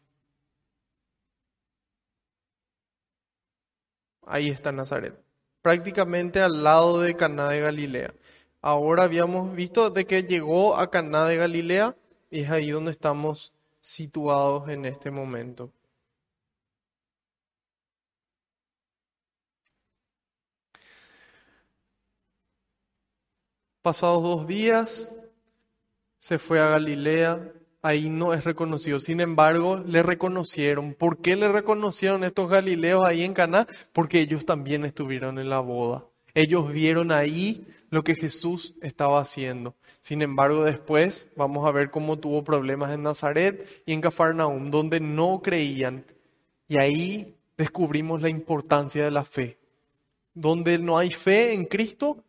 Ahí 4.26 4.50
está 4.50 4.72
Nazaret, 4.72 5.14
prácticamente 5.62 6.42
al 6.42 6.64
lado 6.64 7.02
de 7.02 7.16
Caná 7.16 7.50
de 7.50 7.60
Galilea. 7.62 8.14
Ahora 8.62 9.04
habíamos 9.04 9.54
visto 9.56 9.90
de 9.90 10.06
que 10.06 10.24
llegó 10.24 10.78
a 10.78 10.90
Caná 10.90 11.26
de 11.26 11.38
Galilea 11.38 11.96
y 12.30 12.42
es 12.42 12.50
ahí 12.50 12.72
donde 12.72 12.92
estamos 12.92 13.54
situados 13.82 14.70
en 14.70 14.86
este 14.86 15.12
momento. 15.12 15.72
Pasados 23.82 24.22
dos 24.24 24.48
días, 24.48 25.12
se 26.28 26.40
fue 26.40 26.60
a 26.60 26.68
Galilea, 26.68 27.54
ahí 27.82 28.10
no 28.10 28.34
es 28.34 28.44
reconocido. 28.44 29.00
Sin 29.00 29.22
embargo, 29.22 29.78
le 29.78 30.04
reconocieron. 30.04 30.94
¿Por 30.94 31.20
qué 31.20 31.38
le 31.38 31.48
reconocieron 31.48 32.26
estos 32.26 32.50
galileos 32.50 33.06
ahí 33.06 33.24
en 33.24 33.34
Caná? 33.34 33.66
Porque 33.94 34.20
ellos 34.20 34.46
también 34.46 34.84
estuvieron 34.84 35.40
en 35.40 35.50
la 35.50 35.62
boda. 35.62 36.04
Ellos 36.34 36.70
vieron 36.70 37.14
ahí 37.14 37.66
lo 37.92 38.04
que 38.04 38.14
Jesús 38.14 38.76
estaba 38.82 39.22
haciendo. 39.22 39.74
Sin 40.02 40.22
embargo, 40.22 40.66
después 40.66 41.32
vamos 41.38 41.66
a 41.66 41.72
ver 41.72 41.92
cómo 41.92 42.20
tuvo 42.20 42.44
problemas 42.44 42.94
en 42.94 43.04
Nazaret 43.04 43.66
y 43.86 43.94
en 43.94 44.02
Cafarnaum, 44.02 44.70
donde 44.70 45.00
no 45.00 45.40
creían. 45.42 46.04
Y 46.68 46.78
ahí 46.78 47.38
descubrimos 47.56 48.22
la 48.22 48.28
importancia 48.28 49.06
de 49.06 49.12
la 49.12 49.24
fe. 49.24 49.60
Donde 50.34 50.78
no 50.78 50.98
hay 50.98 51.12
fe 51.12 51.54
en 51.54 51.64
Cristo, 51.64 52.22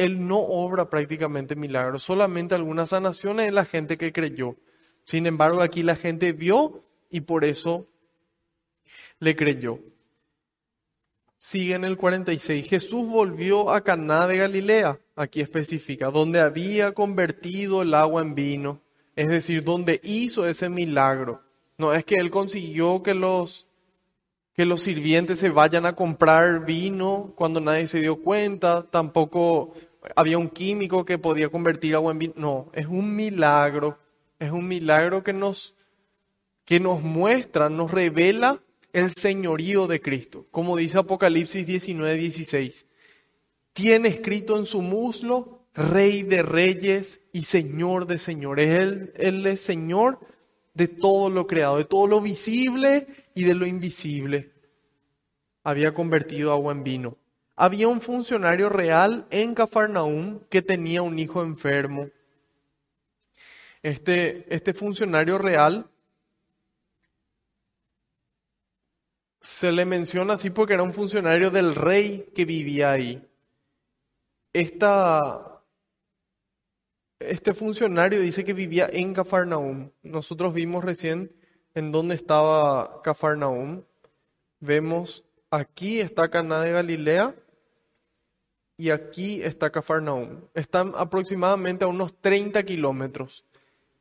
él 0.00 0.26
no 0.26 0.38
obra 0.38 0.88
prácticamente 0.88 1.56
milagros, 1.56 2.02
solamente 2.02 2.54
algunas 2.54 2.88
sanaciones 2.88 3.48
en 3.48 3.54
la 3.54 3.66
gente 3.66 3.98
que 3.98 4.14
creyó. 4.14 4.56
Sin 5.02 5.26
embargo, 5.26 5.60
aquí 5.60 5.82
la 5.82 5.94
gente 5.94 6.32
vio 6.32 6.82
y 7.10 7.20
por 7.20 7.44
eso 7.44 7.86
le 9.18 9.36
creyó. 9.36 9.78
Sigue 11.36 11.74
en 11.74 11.84
el 11.84 11.98
46. 11.98 12.66
Jesús 12.66 13.10
volvió 13.10 13.70
a 13.70 13.82
Caná 13.82 14.26
de 14.26 14.38
Galilea, 14.38 14.98
aquí 15.16 15.42
especifica, 15.42 16.10
donde 16.10 16.40
había 16.40 16.92
convertido 16.92 17.82
el 17.82 17.92
agua 17.92 18.22
en 18.22 18.34
vino, 18.34 18.80
es 19.16 19.28
decir, 19.28 19.62
donde 19.62 20.00
hizo 20.02 20.46
ese 20.46 20.70
milagro. 20.70 21.42
No 21.76 21.92
es 21.92 22.06
que 22.06 22.14
él 22.14 22.30
consiguió 22.30 23.02
que 23.02 23.12
los 23.12 23.66
que 24.54 24.66
los 24.66 24.82
sirvientes 24.82 25.38
se 25.38 25.50
vayan 25.50 25.86
a 25.86 25.94
comprar 25.94 26.66
vino 26.66 27.32
cuando 27.34 27.60
nadie 27.60 27.86
se 27.86 28.00
dio 28.00 28.16
cuenta, 28.20 28.86
tampoco 28.90 29.72
había 30.16 30.38
un 30.38 30.48
químico 30.48 31.04
que 31.04 31.18
podía 31.18 31.48
convertir 31.48 31.94
agua 31.94 32.12
en 32.12 32.18
vino. 32.18 32.34
No, 32.36 32.70
es 32.72 32.86
un 32.86 33.14
milagro. 33.14 33.98
Es 34.38 34.50
un 34.50 34.66
milagro 34.66 35.22
que 35.22 35.32
nos, 35.32 35.74
que 36.64 36.80
nos 36.80 37.02
muestra, 37.02 37.68
nos 37.68 37.90
revela 37.90 38.62
el 38.92 39.12
señorío 39.12 39.86
de 39.86 40.00
Cristo. 40.00 40.46
Como 40.50 40.76
dice 40.76 40.98
Apocalipsis 40.98 41.66
19, 41.66 42.14
16. 42.14 42.86
Tiene 43.72 44.08
escrito 44.08 44.56
en 44.56 44.64
su 44.64 44.80
muslo 44.80 45.58
Rey 45.74 46.22
de 46.22 46.42
reyes 46.42 47.22
y 47.32 47.42
Señor 47.42 48.06
de 48.06 48.18
señores. 48.18 48.80
Él, 48.80 49.12
él 49.16 49.46
es 49.46 49.60
Señor 49.60 50.18
de 50.74 50.88
todo 50.88 51.30
lo 51.30 51.46
creado, 51.46 51.76
de 51.76 51.84
todo 51.84 52.06
lo 52.06 52.20
visible 52.20 53.06
y 53.34 53.44
de 53.44 53.54
lo 53.54 53.66
invisible. 53.66 54.52
Había 55.62 55.94
convertido 55.94 56.52
agua 56.52 56.72
en 56.72 56.82
vino 56.82 57.19
había 57.60 57.88
un 57.88 58.00
funcionario 58.00 58.70
real 58.70 59.26
en 59.28 59.54
Cafarnaúm 59.54 60.40
que 60.48 60.62
tenía 60.62 61.02
un 61.02 61.18
hijo 61.18 61.42
enfermo. 61.42 62.08
Este, 63.82 64.46
este 64.54 64.72
funcionario 64.72 65.36
real 65.36 65.86
se 69.42 69.72
le 69.72 69.84
menciona 69.84 70.34
así 70.34 70.48
porque 70.48 70.72
era 70.72 70.82
un 70.82 70.94
funcionario 70.94 71.50
del 71.50 71.74
rey 71.74 72.30
que 72.34 72.46
vivía 72.46 72.92
ahí. 72.92 73.28
Esta, 74.54 75.60
este 77.18 77.52
funcionario 77.52 78.20
dice 78.20 78.42
que 78.42 78.54
vivía 78.54 78.88
en 78.90 79.12
Cafarnaúm. 79.12 79.90
Nosotros 80.02 80.54
vimos 80.54 80.82
recién 80.82 81.30
en 81.74 81.92
dónde 81.92 82.14
estaba 82.14 83.02
Cafarnaúm. 83.02 83.82
Vemos 84.60 85.24
aquí 85.50 86.00
está 86.00 86.30
Caná 86.30 86.62
de 86.62 86.72
Galilea 86.72 87.34
y 88.80 88.88
aquí 88.88 89.42
está 89.42 89.68
Cafarnaúm. 89.68 90.40
Están 90.54 90.94
aproximadamente 90.96 91.84
a 91.84 91.88
unos 91.88 92.18
30 92.18 92.62
kilómetros. 92.62 93.44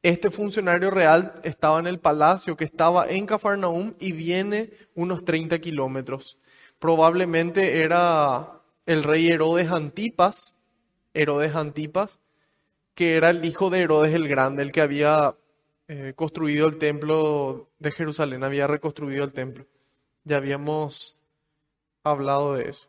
Este 0.01 0.31
funcionario 0.31 0.89
real 0.89 1.33
estaba 1.43 1.81
en 1.81 1.87
el 1.87 1.99
palacio 1.99 2.55
que 2.55 2.63
estaba 2.63 3.05
en 3.09 3.25
Cafarnaúm 3.25 3.95
y 3.99 4.13
viene 4.13 4.71
unos 4.95 5.25
30 5.25 5.59
kilómetros. 5.59 6.37
Probablemente 6.79 7.81
era 7.81 8.61
el 8.85 9.03
rey 9.03 9.27
Herodes 9.27 9.69
Antipas, 9.69 10.57
Herodes 11.13 11.57
Antipas, 11.57 12.21
que 12.95 13.17
era 13.17 13.31
el 13.31 13.43
hijo 13.43 13.69
de 13.69 13.81
Herodes 13.81 14.13
el 14.13 14.29
Grande, 14.29 14.63
el 14.63 14.71
que 14.71 14.79
había 14.79 15.35
eh, 15.89 16.13
construido 16.15 16.67
el 16.67 16.77
templo 16.77 17.69
de 17.79 17.91
Jerusalén, 17.91 18.45
había 18.45 18.65
reconstruido 18.65 19.25
el 19.25 19.33
templo. 19.33 19.65
Ya 20.23 20.37
habíamos 20.37 21.19
hablado 22.05 22.53
de 22.53 22.69
eso 22.69 22.88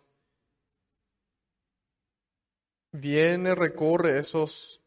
viene, 2.92 3.54
recorre 3.54 4.18
esos 4.18 4.80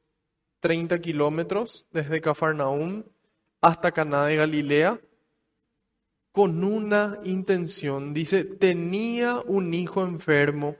30 0.59 0.99
kilómetros 0.99 1.85
desde 1.91 2.21
Cafarnaúm 2.21 3.03
hasta 3.61 3.91
Caná 3.91 4.25
de 4.25 4.37
Galilea 4.37 4.99
con 6.31 6.63
una 6.63 7.19
intención. 7.23 8.13
Dice, 8.13 8.43
tenía 8.43 9.41
un 9.45 9.73
hijo 9.73 10.03
enfermo. 10.03 10.75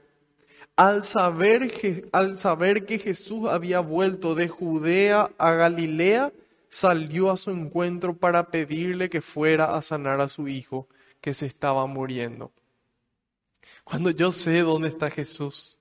Al 0.76 1.04
saber, 1.04 1.70
al 2.12 2.38
saber 2.38 2.84
que 2.84 2.98
Jesús 2.98 3.48
había 3.48 3.78
vuelto 3.78 4.34
de 4.34 4.48
Judea 4.48 5.30
a 5.38 5.52
Galilea, 5.52 6.32
salió 6.68 7.30
a 7.30 7.36
su 7.36 7.52
encuentro 7.52 8.16
para 8.16 8.50
pedirle 8.50 9.08
que 9.08 9.20
fuera 9.20 9.76
a 9.76 9.82
sanar 9.82 10.20
a 10.20 10.28
su 10.28 10.48
hijo 10.48 10.88
que 11.20 11.32
se 11.32 11.46
estaba 11.46 11.86
muriendo. 11.86 12.50
Cuando 13.84 14.10
yo 14.10 14.32
sé 14.32 14.62
dónde 14.62 14.88
está 14.88 15.08
Jesús, 15.08 15.73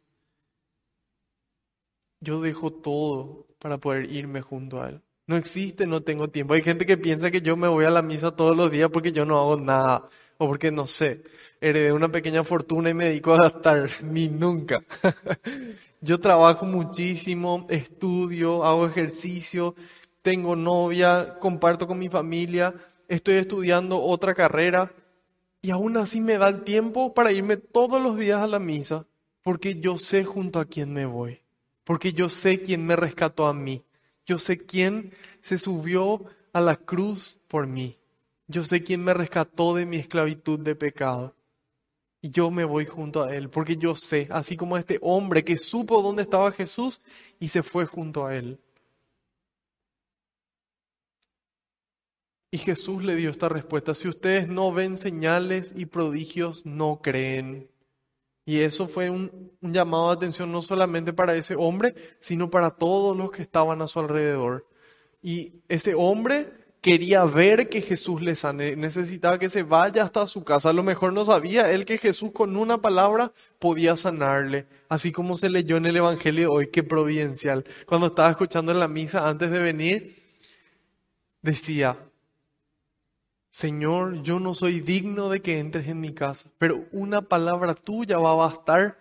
yo 2.24 2.42
dejo 2.42 2.72
todo 2.72 3.46
para 3.60 3.78
poder 3.78 4.12
irme 4.12 4.42
junto 4.42 4.82
a 4.82 4.90
Él. 4.90 5.02
No 5.28 5.36
existe, 5.36 5.86
no 5.86 6.02
tengo 6.02 6.30
tiempo. 6.30 6.54
Hay 6.54 6.64
gente 6.64 6.86
que 6.86 6.98
piensa 6.98 7.32
que 7.32 7.42
yo 7.42 7.56
me 7.56 7.68
voy 7.68 7.86
a 7.86 7.90
la 7.90 8.02
misa 8.02 8.36
todos 8.36 8.58
los 8.58 8.72
días 8.72 8.90
porque 8.92 9.12
yo 9.12 9.26
no 9.26 9.40
hago 9.40 9.58
nada 9.58 10.10
o 10.38 10.48
porque 10.48 10.72
no 10.72 10.88
sé, 10.88 11.24
heredé 11.62 11.94
una 11.94 12.10
pequeña 12.10 12.44
fortuna 12.44 12.90
y 12.90 12.94
me 12.94 13.06
dedico 13.06 13.34
a 13.34 13.50
gastar, 13.50 13.90
ni 14.02 14.28
nunca. 14.28 14.84
yo 16.02 16.20
trabajo 16.20 16.66
muchísimo, 16.66 17.66
estudio, 17.70 18.64
hago 18.66 18.88
ejercicio, 18.88 19.76
tengo 20.22 20.56
novia, 20.56 21.38
comparto 21.40 21.88
con 21.88 22.00
mi 22.00 22.10
familia, 22.10 22.74
estoy 23.08 23.36
estudiando 23.36 24.02
otra 24.02 24.34
carrera 24.34 24.92
y 25.62 25.72
aún 25.72 25.96
así 25.98 26.20
me 26.20 26.38
da 26.38 26.50
el 26.50 26.64
tiempo 26.64 27.14
para 27.14 27.32
irme 27.32 27.58
todos 27.58 28.02
los 28.02 28.18
días 28.18 28.42
a 28.42 28.48
la 28.48 28.60
misa 28.60 29.06
porque 29.44 29.80
yo 29.80 29.98
sé 29.98 30.24
junto 30.24 30.60
a 30.60 30.66
quién 30.66 30.94
me 30.94 31.06
voy, 31.06 31.42
porque 31.84 32.14
yo 32.14 32.30
sé 32.30 32.62
quién 32.62 32.86
me 32.86 32.96
rescató 32.96 33.48
a 33.48 33.54
mí. 33.54 33.84
Yo 34.26 34.38
sé 34.38 34.58
quién 34.58 35.12
se 35.42 35.58
subió 35.58 36.24
a 36.54 36.62
la 36.62 36.76
cruz 36.76 37.38
por 37.48 37.68
mí. 37.68 37.98
Yo 38.48 38.64
sé 38.64 38.84
quién 38.84 39.04
me 39.04 39.14
rescató 39.14 39.74
de 39.74 39.86
mi 39.86 39.98
esclavitud 39.98 40.60
de 40.60 40.76
pecado. 40.76 41.36
Y 42.22 42.32
yo 42.32 42.52
me 42.52 42.64
voy 42.64 42.86
junto 42.86 43.24
a 43.24 43.36
Él, 43.36 43.50
porque 43.50 43.76
yo 43.76 43.96
sé, 43.96 44.28
así 44.32 44.56
como 44.56 44.78
este 44.78 44.98
hombre 45.02 45.44
que 45.44 45.58
supo 45.58 46.02
dónde 46.02 46.22
estaba 46.22 46.54
Jesús 46.54 47.02
y 47.38 47.50
se 47.50 47.64
fue 47.64 47.86
junto 47.86 48.26
a 48.26 48.36
Él. 48.36 48.60
Y 52.50 52.60
Jesús 52.60 53.04
le 53.04 53.16
dio 53.16 53.30
esta 53.30 53.50
respuesta, 53.50 53.94
si 53.94 54.08
ustedes 54.08 54.48
no 54.48 54.72
ven 54.72 54.96
señales 54.96 55.74
y 55.76 55.88
prodigios, 55.88 56.66
no 56.66 57.02
creen. 57.02 57.68
Y 58.46 58.60
eso 58.60 58.88
fue 58.88 59.10
un, 59.10 59.52
llamado 59.62 60.10
de 60.10 60.16
atención 60.16 60.52
no 60.52 60.62
solamente 60.62 61.14
para 61.14 61.36
ese 61.36 61.56
hombre, 61.56 61.96
sino 62.20 62.50
para 62.50 62.72
todos 62.72 63.16
los 63.16 63.32
que 63.32 63.42
estaban 63.42 63.82
a 63.82 63.88
su 63.88 64.00
alrededor. 64.00 64.68
Y 65.22 65.54
ese 65.70 65.96
hombre 65.96 66.52
quería 66.82 67.24
ver 67.24 67.70
que 67.70 67.82
Jesús 67.82 68.22
le 68.22 68.36
sane, 68.36 68.76
necesitaba 68.76 69.40
que 69.40 69.50
se 69.50 69.64
vaya 69.64 70.04
hasta 70.04 70.28
su 70.28 70.44
casa. 70.44 70.70
A 70.70 70.74
lo 70.74 70.84
mejor 70.84 71.14
no 71.14 71.24
sabía 71.24 71.72
él 71.72 71.86
que 71.86 71.98
Jesús 71.98 72.32
con 72.34 72.58
una 72.58 72.80
palabra 72.80 73.32
podía 73.58 73.96
sanarle, 73.96 74.68
así 74.90 75.14
como 75.14 75.38
se 75.38 75.50
leyó 75.50 75.78
en 75.78 75.86
el 75.86 75.96
Evangelio 75.96 76.52
hoy, 76.52 76.68
qué 76.68 76.84
providencial. 76.84 77.64
Cuando 77.86 78.08
estaba 78.08 78.30
escuchando 78.32 78.74
en 78.74 78.80
la 78.80 78.90
misa 78.90 79.30
antes 79.30 79.50
de 79.50 79.60
venir, 79.60 80.22
decía, 81.42 81.98
Señor, 83.54 84.24
yo 84.24 84.40
no 84.40 84.56
soy 84.56 84.80
digno 84.80 85.30
de 85.30 85.44
que 85.44 85.60
entres 85.60 85.88
en 85.88 86.02
mi 86.02 86.12
casa, 86.12 86.50
pero 86.58 86.86
una 86.92 87.22
palabra 87.22 87.76
tuya 87.76 88.18
va 88.18 88.32
a 88.32 88.48
bastar 88.50 88.98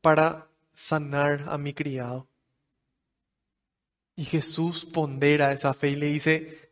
para 0.00 0.46
sanar 0.72 1.46
a 1.48 1.58
mi 1.58 1.74
criado. 1.74 2.28
Y 4.14 4.26
Jesús 4.26 4.84
pondera 4.84 5.50
esa 5.50 5.74
fe 5.74 5.88
y 5.88 5.96
le 5.96 6.06
dice, 6.06 6.70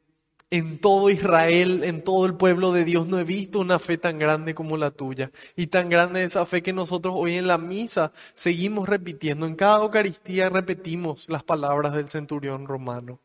en 0.48 0.78
todo 0.78 1.10
Israel, 1.10 1.82
en 1.82 2.04
todo 2.04 2.24
el 2.24 2.36
pueblo 2.36 2.70
de 2.70 2.84
Dios, 2.84 3.08
no 3.08 3.18
he 3.18 3.24
visto 3.24 3.58
una 3.58 3.80
fe 3.80 3.98
tan 3.98 4.20
grande 4.20 4.54
como 4.54 4.76
la 4.76 4.92
tuya. 4.92 5.32
Y 5.56 5.66
tan 5.66 5.88
grande 5.88 6.22
esa 6.22 6.46
fe 6.46 6.62
que 6.62 6.72
nosotros 6.72 7.14
hoy 7.16 7.36
en 7.36 7.48
la 7.48 7.58
misa 7.58 8.12
seguimos 8.34 8.88
repitiendo. 8.88 9.46
En 9.46 9.56
cada 9.56 9.82
Eucaristía 9.82 10.50
repetimos 10.50 11.28
las 11.28 11.42
palabras 11.42 11.94
del 11.94 12.08
centurión 12.08 12.68
romano. 12.68 13.18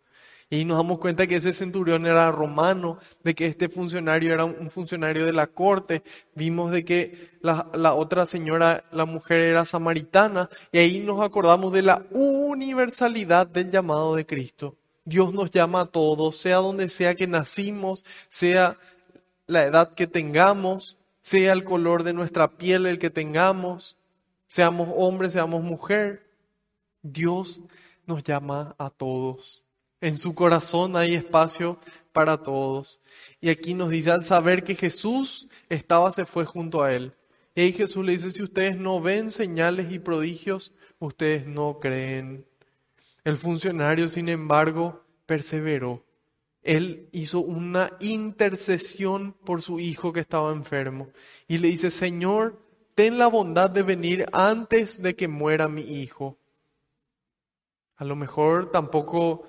Y 0.50 0.64
nos 0.64 0.78
damos 0.78 1.00
cuenta 1.00 1.28
que 1.28 1.36
ese 1.36 1.52
centurión 1.52 2.06
era 2.06 2.32
romano, 2.32 3.00
de 3.22 3.36
que 3.36 3.48
este 3.48 3.68
funcionario 3.68 4.34
era 4.34 4.46
un 4.46 4.70
funcionario 4.72 5.26
de 5.26 5.34
la 5.34 5.48
corte. 5.48 6.04
Vimos 6.36 6.72
de 6.72 6.86
que 6.86 7.32
la, 7.42 7.68
la, 7.74 7.94
otra 7.94 8.26
señora, 8.26 8.86
la 8.92 9.06
mujer 9.06 9.42
era 9.42 9.66
samaritana. 9.66 10.50
Y 10.72 10.78
ahí 10.78 11.00
nos 11.00 11.20
acordamos 11.22 11.74
de 11.74 11.82
la 11.82 12.06
universalidad 12.12 13.46
del 13.46 13.70
llamado 13.72 14.16
de 14.16 14.26
Cristo. 14.26 14.78
Dios 15.04 15.34
nos 15.34 15.52
llama 15.52 15.82
a 15.82 15.86
todos, 15.86 16.38
sea 16.38 16.58
donde 16.58 16.88
sea 16.88 17.16
que 17.16 17.28
nacimos, 17.28 18.06
sea 18.30 18.78
la 19.48 19.66
edad 19.66 19.96
que 19.96 20.08
tengamos, 20.08 20.98
sea 21.22 21.52
el 21.52 21.66
color 21.66 22.04
de 22.04 22.14
nuestra 22.14 22.58
piel 22.58 22.86
el 22.86 23.00
que 23.00 23.10
tengamos, 23.10 23.98
seamos 24.48 24.90
hombres, 24.96 25.34
seamos 25.34 25.62
mujer. 25.62 26.30
Dios 27.02 27.62
nos 28.06 28.24
llama 28.24 28.76
a 28.78 28.90
todos. 28.90 29.67
En 30.02 30.16
su 30.18 30.36
corazón 30.36 30.96
hay 30.96 31.16
espacio 31.16 31.80
para 32.12 32.38
todos. 32.38 33.00
Y 33.42 33.50
aquí 33.50 33.74
nos 33.74 33.90
dice, 33.90 34.12
al 34.12 34.26
saber 34.26 34.64
que 34.64 34.76
Jesús 34.76 35.48
estaba, 35.70 36.12
se 36.12 36.26
fue 36.26 36.46
junto 36.46 36.84
a 36.84 36.94
él. 36.94 37.14
Y 37.56 37.72
Jesús 37.72 38.06
le 38.06 38.12
dice, 38.12 38.30
si 38.30 38.44
ustedes 38.44 38.78
no 38.78 39.02
ven 39.02 39.32
señales 39.32 39.92
y 39.92 40.00
prodigios, 40.00 40.74
ustedes 41.00 41.48
no 41.48 41.80
creen. 41.80 42.46
El 43.24 43.38
funcionario, 43.38 44.08
sin 44.08 44.30
embargo, 44.30 45.04
perseveró. 45.26 46.04
Él 46.62 47.10
hizo 47.12 47.40
una 47.40 47.94
intercesión 48.00 49.34
por 49.34 49.62
su 49.62 49.80
hijo 49.80 50.14
que 50.14 50.20
estaba 50.20 50.52
enfermo. 50.52 51.10
Y 51.48 51.58
le 51.58 51.70
dice, 51.70 51.90
Señor, 51.90 52.60
ten 52.94 53.18
la 53.18 53.28
bondad 53.28 53.70
de 53.70 53.84
venir 53.84 54.26
antes 54.34 55.02
de 55.02 55.16
que 55.16 55.28
muera 55.28 55.68
mi 55.68 55.82
hijo. 55.82 56.38
A 57.96 58.06
lo 58.06 58.16
mejor 58.16 58.72
tampoco 58.72 59.48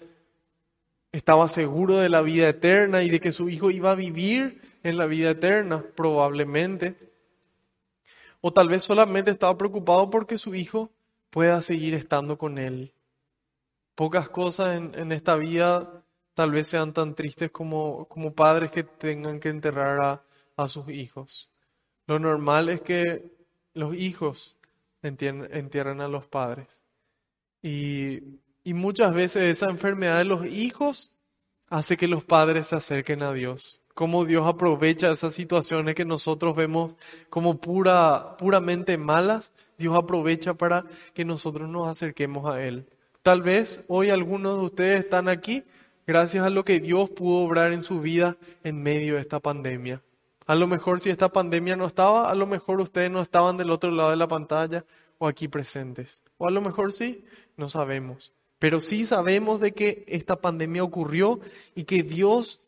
estaba 1.12 1.48
seguro 1.48 1.96
de 1.96 2.08
la 2.08 2.20
vida 2.20 2.48
eterna 2.48 3.02
y 3.02 3.08
de 3.08 3.20
que 3.20 3.32
su 3.32 3.48
hijo 3.48 3.70
iba 3.70 3.92
a 3.92 3.94
vivir 3.94 4.60
en 4.82 4.96
la 4.96 5.06
vida 5.06 5.30
eterna, 5.30 5.84
probablemente. 5.96 6.96
O 8.40 8.52
tal 8.52 8.68
vez 8.68 8.84
solamente 8.84 9.30
estaba 9.30 9.56
preocupado 9.56 10.10
porque 10.10 10.38
su 10.38 10.54
hijo 10.54 10.90
pueda 11.30 11.62
seguir 11.62 11.94
estando 11.94 12.38
con 12.38 12.58
él. 12.58 12.92
Pocas 13.94 14.28
cosas 14.28 14.76
en, 14.76 15.12
esta 15.12 15.36
vida 15.36 16.04
tal 16.34 16.52
vez 16.52 16.68
sean 16.68 16.92
tan 16.92 17.14
tristes 17.14 17.50
como, 17.50 18.06
como 18.06 18.32
padres 18.32 18.70
que 18.70 18.84
tengan 18.84 19.40
que 19.40 19.48
enterrar 19.48 20.00
a, 20.00 20.22
a 20.56 20.68
sus 20.68 20.88
hijos. 20.88 21.50
Lo 22.06 22.18
normal 22.18 22.68
es 22.68 22.80
que 22.80 23.28
los 23.74 23.96
hijos 23.96 24.56
entierren 25.02 26.00
a 26.00 26.08
los 26.08 26.26
padres. 26.26 26.82
Y 27.60 28.38
y 28.68 28.74
muchas 28.74 29.14
veces 29.14 29.44
esa 29.44 29.70
enfermedad 29.70 30.18
de 30.18 30.26
los 30.26 30.44
hijos 30.44 31.16
hace 31.70 31.96
que 31.96 32.06
los 32.06 32.22
padres 32.22 32.66
se 32.66 32.76
acerquen 32.76 33.22
a 33.22 33.32
Dios. 33.32 33.80
Cómo 33.94 34.26
Dios 34.26 34.46
aprovecha 34.46 35.10
esas 35.10 35.32
situaciones 35.32 35.94
que 35.94 36.04
nosotros 36.04 36.54
vemos 36.54 36.94
como 37.30 37.58
pura, 37.58 38.36
puramente 38.36 38.98
malas, 38.98 39.52
Dios 39.78 39.96
aprovecha 39.96 40.52
para 40.52 40.84
que 41.14 41.24
nosotros 41.24 41.66
nos 41.70 41.88
acerquemos 41.88 42.44
a 42.44 42.62
Él. 42.62 42.86
Tal 43.22 43.40
vez 43.40 43.86
hoy 43.88 44.10
algunos 44.10 44.58
de 44.58 44.64
ustedes 44.66 45.04
están 45.04 45.30
aquí 45.30 45.64
gracias 46.06 46.44
a 46.44 46.50
lo 46.50 46.62
que 46.62 46.78
Dios 46.78 47.08
pudo 47.08 47.46
obrar 47.46 47.72
en 47.72 47.80
su 47.80 48.02
vida 48.02 48.36
en 48.64 48.82
medio 48.82 49.14
de 49.14 49.22
esta 49.22 49.40
pandemia. 49.40 50.02
A 50.44 50.54
lo 50.54 50.66
mejor 50.66 51.00
si 51.00 51.08
esta 51.08 51.30
pandemia 51.30 51.74
no 51.74 51.86
estaba, 51.86 52.30
a 52.30 52.34
lo 52.34 52.46
mejor 52.46 52.82
ustedes 52.82 53.10
no 53.10 53.22
estaban 53.22 53.56
del 53.56 53.70
otro 53.70 53.90
lado 53.90 54.10
de 54.10 54.16
la 54.16 54.28
pantalla 54.28 54.84
o 55.16 55.26
aquí 55.26 55.48
presentes. 55.48 56.20
O 56.36 56.46
a 56.46 56.50
lo 56.50 56.60
mejor 56.60 56.92
sí, 56.92 57.24
no 57.56 57.70
sabemos. 57.70 58.34
Pero 58.58 58.80
sí 58.80 59.06
sabemos 59.06 59.60
de 59.60 59.72
que 59.72 60.04
esta 60.08 60.36
pandemia 60.40 60.82
ocurrió 60.82 61.40
y 61.74 61.84
que 61.84 62.02
Dios 62.02 62.60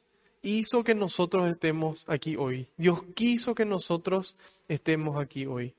hizo 0.42 0.84
que 0.84 0.94
nosotros 0.94 1.50
estemos 1.50 2.04
aquí 2.08 2.36
hoy. 2.36 2.68
Dios 2.76 3.02
quiso 3.14 3.54
que 3.54 3.64
nosotros 3.64 4.36
estemos 4.68 5.20
aquí 5.20 5.46
hoy. 5.46 5.74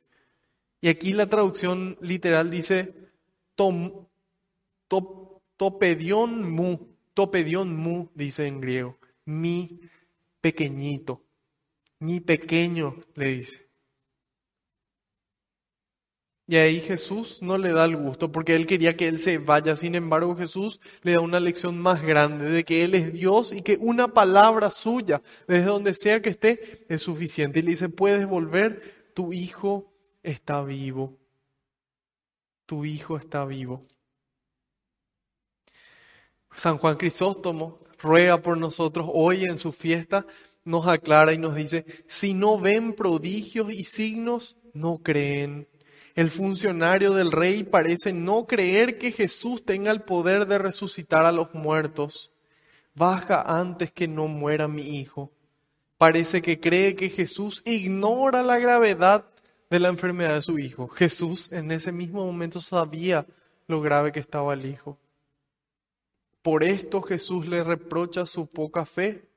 Y 0.81 0.89
aquí 0.89 1.13
la 1.13 1.27
traducción 1.27 1.97
literal 2.01 2.49
dice 2.49 2.93
tom, 3.55 4.05
topedion 5.57 6.51
mu, 6.51 6.77
topedion 7.13 7.75
mu, 7.75 8.09
dice 8.15 8.47
en 8.47 8.59
griego, 8.59 8.97
mi 9.25 9.79
pequeñito, 10.41 11.21
mi 11.99 12.19
pequeño, 12.19 12.95
le 13.15 13.25
dice. 13.27 13.70
Y 16.51 16.57
ahí 16.57 16.81
Jesús 16.81 17.41
no 17.41 17.57
le 17.57 17.71
da 17.71 17.85
el 17.85 17.95
gusto 17.95 18.29
porque 18.29 18.57
él 18.57 18.67
quería 18.67 18.97
que 18.97 19.07
él 19.07 19.19
se 19.19 19.37
vaya. 19.37 19.77
Sin 19.77 19.95
embargo, 19.95 20.35
Jesús 20.35 20.81
le 21.01 21.13
da 21.13 21.21
una 21.21 21.39
lección 21.39 21.79
más 21.79 22.01
grande 22.01 22.49
de 22.49 22.65
que 22.65 22.83
él 22.83 22.93
es 22.93 23.13
Dios 23.13 23.53
y 23.53 23.61
que 23.61 23.77
una 23.79 24.09
palabra 24.09 24.69
suya, 24.69 25.21
desde 25.47 25.63
donde 25.63 25.93
sea 25.93 26.21
que 26.21 26.31
esté, 26.31 26.85
es 26.89 27.03
suficiente. 27.03 27.59
Y 27.59 27.61
le 27.61 27.69
dice, 27.69 27.87
puedes 27.87 28.27
volver, 28.27 29.11
tu 29.15 29.31
hijo 29.31 29.93
está 30.23 30.61
vivo. 30.61 31.17
Tu 32.65 32.83
hijo 32.83 33.15
está 33.15 33.45
vivo. 33.45 33.87
San 36.53 36.77
Juan 36.77 36.97
Crisóstomo 36.97 37.79
ruega 37.97 38.41
por 38.41 38.57
nosotros 38.57 39.07
hoy 39.09 39.45
en 39.45 39.57
su 39.57 39.71
fiesta 39.71 40.25
nos 40.65 40.85
aclara 40.85 41.31
y 41.31 41.37
nos 41.37 41.55
dice, 41.55 41.85
si 42.07 42.33
no 42.33 42.59
ven 42.59 42.91
prodigios 42.91 43.71
y 43.71 43.85
signos, 43.85 44.57
no 44.73 44.97
creen. 44.97 45.70
El 46.15 46.29
funcionario 46.29 47.13
del 47.13 47.31
rey 47.31 47.63
parece 47.63 48.11
no 48.11 48.45
creer 48.45 48.97
que 48.97 49.11
Jesús 49.11 49.63
tenga 49.65 49.91
el 49.91 50.01
poder 50.01 50.45
de 50.47 50.57
resucitar 50.57 51.25
a 51.25 51.31
los 51.31 51.53
muertos. 51.53 52.31
Baja 52.93 53.41
antes 53.41 53.91
que 53.91 54.07
no 54.07 54.27
muera 54.27 54.67
mi 54.67 54.99
hijo. 54.99 55.31
Parece 55.97 56.41
que 56.41 56.59
cree 56.59 56.95
que 56.95 57.09
Jesús 57.09 57.61
ignora 57.65 58.43
la 58.43 58.57
gravedad 58.57 59.25
de 59.69 59.79
la 59.79 59.87
enfermedad 59.87 60.33
de 60.33 60.41
su 60.41 60.59
hijo. 60.59 60.89
Jesús 60.89 61.51
en 61.51 61.71
ese 61.71 61.91
mismo 61.91 62.25
momento 62.25 62.59
sabía 62.59 63.25
lo 63.67 63.81
grave 63.81 64.11
que 64.11 64.19
estaba 64.19 64.53
el 64.53 64.65
hijo. 64.65 64.97
Por 66.41 66.63
esto 66.63 67.01
Jesús 67.01 67.47
le 67.47 67.63
reprocha 67.63 68.25
su 68.25 68.47
poca 68.47 68.85
fe, 68.85 69.29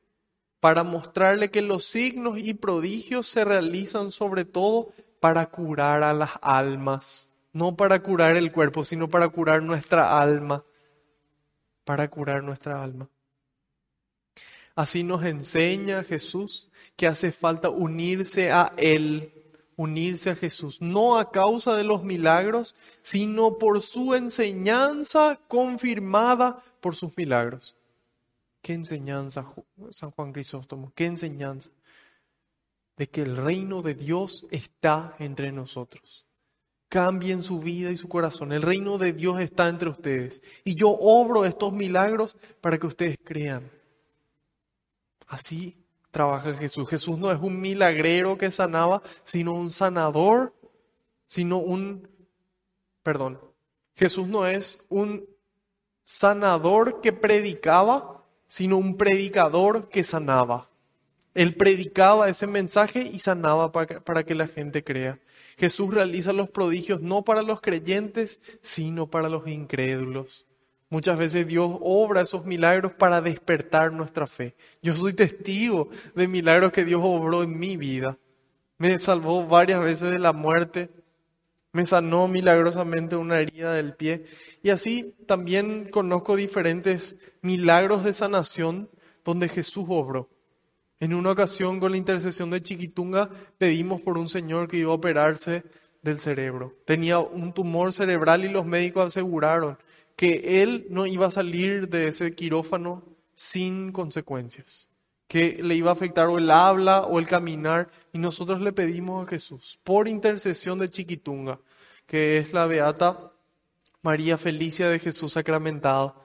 para 0.58 0.82
mostrarle 0.82 1.50
que 1.50 1.60
los 1.60 1.84
signos 1.84 2.38
y 2.38 2.54
prodigios 2.54 3.28
se 3.28 3.44
realizan 3.44 4.10
sobre 4.10 4.46
todo 4.46 4.94
para 5.24 5.46
curar 5.46 6.02
a 6.02 6.12
las 6.12 6.32
almas, 6.42 7.30
no 7.54 7.74
para 7.74 8.02
curar 8.02 8.36
el 8.36 8.52
cuerpo, 8.52 8.84
sino 8.84 9.08
para 9.08 9.26
curar 9.30 9.62
nuestra 9.62 10.20
alma, 10.20 10.62
para 11.86 12.08
curar 12.08 12.42
nuestra 12.42 12.84
alma. 12.84 13.08
Así 14.74 15.02
nos 15.02 15.24
enseña 15.24 16.04
Jesús 16.04 16.68
que 16.94 17.06
hace 17.06 17.32
falta 17.32 17.70
unirse 17.70 18.52
a 18.52 18.74
Él, 18.76 19.32
unirse 19.76 20.28
a 20.28 20.36
Jesús, 20.36 20.82
no 20.82 21.16
a 21.16 21.30
causa 21.30 21.74
de 21.74 21.84
los 21.84 22.04
milagros, 22.04 22.74
sino 23.00 23.56
por 23.56 23.80
su 23.80 24.14
enseñanza 24.14 25.40
confirmada 25.48 26.62
por 26.82 26.96
sus 26.96 27.16
milagros. 27.16 27.74
¿Qué 28.60 28.74
enseñanza, 28.74 29.50
San 29.88 30.10
Juan 30.10 30.34
Crisóstomo? 30.34 30.92
¿Qué 30.94 31.06
enseñanza? 31.06 31.70
De 32.96 33.08
que 33.08 33.22
el 33.22 33.36
reino 33.36 33.82
de 33.82 33.94
Dios 33.94 34.46
está 34.50 35.16
entre 35.18 35.52
nosotros. 35.52 36.26
Cambien 36.88 37.42
su 37.42 37.60
vida 37.60 37.90
y 37.90 37.96
su 37.96 38.08
corazón. 38.08 38.52
El 38.52 38.62
reino 38.62 38.98
de 38.98 39.12
Dios 39.12 39.40
está 39.40 39.68
entre 39.68 39.88
ustedes. 39.88 40.42
Y 40.64 40.76
yo 40.76 40.90
obro 40.90 41.44
estos 41.44 41.72
milagros 41.72 42.36
para 42.60 42.78
que 42.78 42.86
ustedes 42.86 43.18
crean. 43.24 43.70
Así 45.26 45.76
trabaja 46.14 46.54
Jesús. 46.54 46.88
Jesús 46.88 47.18
no 47.18 47.32
es 47.32 47.40
un 47.40 47.60
milagrero 47.60 48.38
que 48.38 48.50
sanaba, 48.52 49.02
sino 49.24 49.52
un 49.52 49.72
sanador, 49.72 50.54
sino 51.26 51.58
un, 51.58 52.08
perdón, 53.02 53.40
Jesús 53.96 54.28
no 54.28 54.46
es 54.46 54.84
un 54.88 55.28
sanador 56.04 57.00
que 57.00 57.12
predicaba, 57.12 58.24
sino 58.46 58.76
un 58.76 58.96
predicador 58.96 59.88
que 59.88 60.04
sanaba. 60.04 60.70
Él 61.34 61.54
predicaba 61.54 62.28
ese 62.28 62.46
mensaje 62.46 63.10
y 63.12 63.18
sanaba 63.18 63.72
para 63.72 64.24
que, 64.24 64.34
la 64.34 64.46
gente 64.46 64.84
crea. 64.84 65.18
Jesús 65.58 65.92
realiza 65.92 66.32
los 66.32 66.48
prodigios 66.48 67.00
no 67.00 67.22
para 67.24 67.42
los 67.42 67.60
creyentes, 67.60 68.40
sino 68.62 69.08
para 69.10 69.28
los 69.28 69.46
incrédulos. 69.48 70.46
Muchas 70.90 71.18
veces 71.18 71.46
Dios 71.48 71.76
obra 71.80 72.20
esos 72.20 72.44
milagros 72.44 72.92
para 72.92 73.20
despertar 73.20 73.92
nuestra 73.92 74.28
fe. 74.28 74.54
Yo 74.80 74.94
soy 74.94 75.12
testigo 75.12 75.88
de 76.14 76.28
milagros 76.28 76.72
que 76.72 76.84
Dios 76.84 77.00
obró 77.02 77.42
en 77.42 77.58
mi 77.58 77.76
vida. 77.76 78.16
Me 78.78 78.96
salvó 78.98 79.44
varias 79.44 79.80
veces 79.80 80.10
de 80.10 80.18
la 80.20 80.32
muerte, 80.32 80.90
me 81.72 81.84
sanó 81.84 82.28
milagrosamente 82.28 83.16
una 83.16 83.38
herida 83.38 83.74
del 83.74 83.94
pie. 83.94 84.24
Y 84.62 84.70
así 84.70 85.16
también 85.26 85.90
conozco 85.90 86.36
diferentes 86.36 87.16
milagros 87.42 88.04
de 88.04 88.12
sanación 88.12 88.88
donde 89.24 89.48
Jesús 89.48 89.86
obró. 89.88 90.28
En 91.04 91.12
una 91.12 91.32
ocasión 91.32 91.80
con 91.80 91.90
la 91.90 91.98
intercesión 91.98 92.48
de 92.48 92.62
Chiquitunga 92.62 93.28
pedimos 93.58 94.00
por 94.00 94.16
un 94.16 94.26
señor 94.26 94.68
que 94.68 94.78
iba 94.78 94.90
a 94.90 94.94
operarse 94.94 95.62
del 96.00 96.18
cerebro. 96.18 96.78
Tenía 96.86 97.18
un 97.18 97.52
tumor 97.52 97.92
cerebral 97.92 98.42
y 98.42 98.48
los 98.48 98.64
médicos 98.64 99.08
aseguraron 99.08 99.76
que 100.16 100.62
él 100.62 100.86
no 100.88 101.04
iba 101.04 101.26
a 101.26 101.30
salir 101.30 101.90
de 101.90 102.08
ese 102.08 102.34
quirófano 102.34 103.04
sin 103.34 103.92
consecuencias, 103.92 104.88
que 105.28 105.62
le 105.62 105.74
iba 105.74 105.90
a 105.90 105.92
afectar 105.92 106.28
o 106.28 106.38
el 106.38 106.50
habla 106.50 107.02
o 107.02 107.18
el 107.18 107.26
caminar. 107.26 107.90
Y 108.14 108.16
nosotros 108.16 108.62
le 108.62 108.72
pedimos 108.72 109.26
a 109.26 109.28
Jesús, 109.28 109.78
por 109.84 110.08
intercesión 110.08 110.78
de 110.78 110.88
Chiquitunga, 110.88 111.60
que 112.06 112.38
es 112.38 112.54
la 112.54 112.64
beata 112.64 113.30
María 114.00 114.38
Felicia 114.38 114.88
de 114.88 114.98
Jesús 114.98 115.34
sacramentado, 115.34 116.24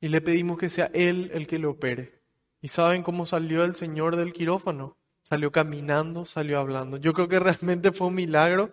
y 0.00 0.08
le 0.08 0.20
pedimos 0.20 0.58
que 0.58 0.70
sea 0.70 0.90
Él 0.92 1.30
el 1.32 1.46
que 1.46 1.60
le 1.60 1.68
opere. 1.68 2.15
¿Y 2.66 2.68
saben 2.68 3.04
cómo 3.04 3.26
salió 3.26 3.62
el 3.62 3.76
Señor 3.76 4.16
del 4.16 4.32
quirófano? 4.32 4.96
Salió 5.22 5.52
caminando, 5.52 6.24
salió 6.24 6.58
hablando. 6.58 6.96
Yo 6.96 7.12
creo 7.12 7.28
que 7.28 7.38
realmente 7.38 7.92
fue 7.92 8.08
un 8.08 8.16
milagro 8.16 8.70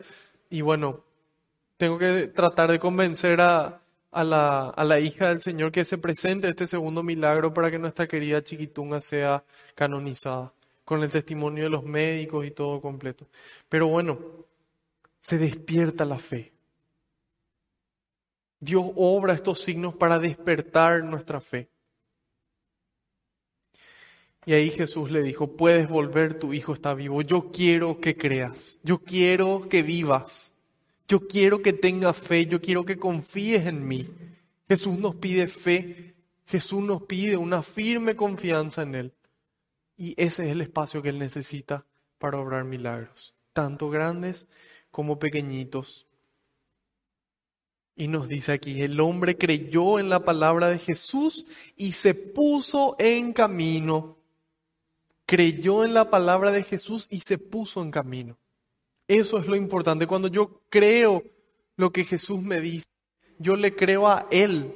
y 0.50 0.62
bueno, 0.62 1.06
tengo 1.78 2.00
que 2.00 2.28
tratar 2.30 2.72
de 2.72 2.80
convencer 2.80 3.40
a, 3.40 3.84
a 4.10 4.24
la, 4.24 4.70
a 4.70 4.84
la 4.84 5.00
hija 5.00 5.30
del 5.30 5.42
Señor 5.42 5.72
que 5.72 5.86
se 5.86 6.00
presente 6.00 6.50
este 6.50 6.66
segundo 6.66 7.04
milagro 7.04 7.54
para 7.54 7.70
que 7.70 7.78
nuestra 7.78 8.08
querida 8.08 8.44
chiquitunga 8.44 9.00
sea 9.00 9.44
canonizada, 9.76 10.52
con 10.86 11.04
el 11.04 11.12
testimonio 11.12 11.66
de 11.66 11.70
los 11.70 11.84
médicos 11.84 12.48
y 12.48 12.50
todo 12.50 12.82
completo. 12.82 13.28
Pero 13.70 13.90
bueno, 13.90 14.18
se 15.20 15.38
despierta 15.38 16.04
la 16.04 16.18
fe. 16.18 16.52
Dios 18.60 18.86
obra 18.96 19.34
estos 19.34 19.62
signos 19.62 19.94
para 19.94 20.18
despertar 20.18 21.04
nuestra 21.04 21.40
fe. 21.40 21.70
Y 24.46 24.54
ahí 24.54 24.70
Jesús 24.72 25.12
le 25.12 25.22
dijo, 25.22 25.56
puedes 25.56 25.88
volver, 25.88 26.38
tu 26.38 26.54
hijo 26.54 26.74
está 26.74 26.94
vivo. 26.94 27.22
Yo 27.22 27.52
quiero 27.52 28.00
que 28.00 28.18
creas, 28.18 28.80
yo 28.84 29.00
quiero 29.00 29.68
que 29.70 29.84
vivas. 29.84 30.54
Yo 31.08 31.28
quiero 31.28 31.62
que 31.62 31.74
tengas 31.74 32.18
fe, 32.18 32.46
yo 32.46 32.62
quiero 32.62 32.86
que 32.86 32.98
confíes 32.98 33.68
en 33.68 33.88
mí. 33.88 34.10
Jesús 34.68 34.98
nos 34.98 35.16
pide 35.16 35.48
fe, 35.48 36.16
Jesús 36.46 36.82
nos 36.82 37.04
pide 37.04 37.38
una 37.38 37.62
firme 37.62 38.16
confianza 38.16 38.84
en 38.84 38.96
Él. 38.96 39.14
Y 39.98 40.14
ese 40.18 40.46
es 40.46 40.50
el 40.50 40.62
espacio 40.62 41.02
que 41.02 41.10
Él 41.10 41.20
necesita 41.20 41.86
para 42.18 42.40
obrar 42.40 42.64
milagros, 42.64 43.36
tanto 43.52 43.90
grandes 43.90 44.48
como 44.92 45.20
pequeñitos. 45.20 46.08
Y 47.96 48.08
nos 48.08 48.28
dice 48.28 48.54
aquí, 48.54 48.82
el 48.82 49.00
hombre 49.00 49.38
creyó 49.38 50.00
en 50.00 50.10
la 50.10 50.24
palabra 50.24 50.70
de 50.70 50.80
Jesús 50.80 51.46
y 51.76 51.92
se 51.92 52.16
puso 52.16 52.96
en 52.98 53.34
camino. 53.34 54.18
Creyó 55.26 55.84
en 55.84 55.94
la 55.94 56.10
palabra 56.10 56.52
de 56.52 56.64
Jesús 56.64 57.08
y 57.10 57.22
se 57.22 57.38
puso 57.38 57.82
en 57.82 57.92
camino. 57.92 58.38
Eso 59.08 59.40
es 59.40 59.48
lo 59.48 59.56
importante. 59.56 60.08
Cuando 60.08 60.28
yo 60.28 60.62
creo 60.70 61.24
lo 61.76 61.92
que 61.92 62.04
Jesús 62.04 62.42
me 62.42 62.60
dice, 62.60 62.88
yo 63.40 63.56
le 63.56 63.76
creo 63.76 64.08
a 64.08 64.28
Él. 64.32 64.74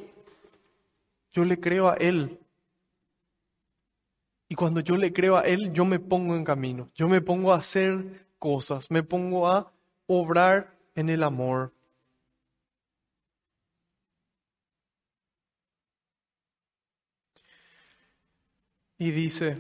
Yo 1.31 1.45
le 1.45 1.59
creo 1.59 1.89
a 1.89 1.95
Él. 1.95 2.39
Y 4.49 4.55
cuando 4.55 4.79
yo 4.79 4.97
le 4.97 5.11
creo 5.13 5.37
a 5.37 5.41
Él, 5.41 5.71
yo 5.73 5.85
me 5.85 5.99
pongo 5.99 6.35
en 6.35 6.43
camino. 6.43 6.89
Yo 6.95 7.07
me 7.07 7.21
pongo 7.21 7.53
a 7.53 7.57
hacer 7.57 8.27
cosas. 8.39 8.89
Me 8.89 9.03
pongo 9.03 9.47
a 9.47 9.71
obrar 10.07 10.77
en 10.95 11.09
el 11.09 11.23
amor. 11.23 11.73
Y 18.97 19.11
dice, 19.11 19.57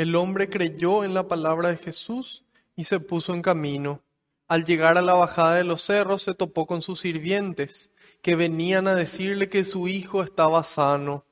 El 0.00 0.16
hombre 0.16 0.48
creyó 0.48 1.04
en 1.04 1.12
la 1.12 1.28
palabra 1.28 1.68
de 1.68 1.76
Jesús 1.76 2.42
y 2.74 2.84
se 2.84 3.00
puso 3.00 3.34
en 3.34 3.42
camino. 3.42 4.00
Al 4.48 4.64
llegar 4.64 4.96
a 4.96 5.02
la 5.02 5.12
bajada 5.12 5.56
de 5.56 5.64
los 5.64 5.82
cerros 5.82 6.22
se 6.22 6.32
topó 6.32 6.66
con 6.66 6.80
sus 6.80 7.00
sirvientes, 7.00 7.92
que 8.22 8.34
venían 8.34 8.88
a 8.88 8.94
decirle 8.94 9.50
que 9.50 9.62
su 9.62 9.88
hijo 9.88 10.22
estaba 10.22 10.64
sano. 10.64 11.26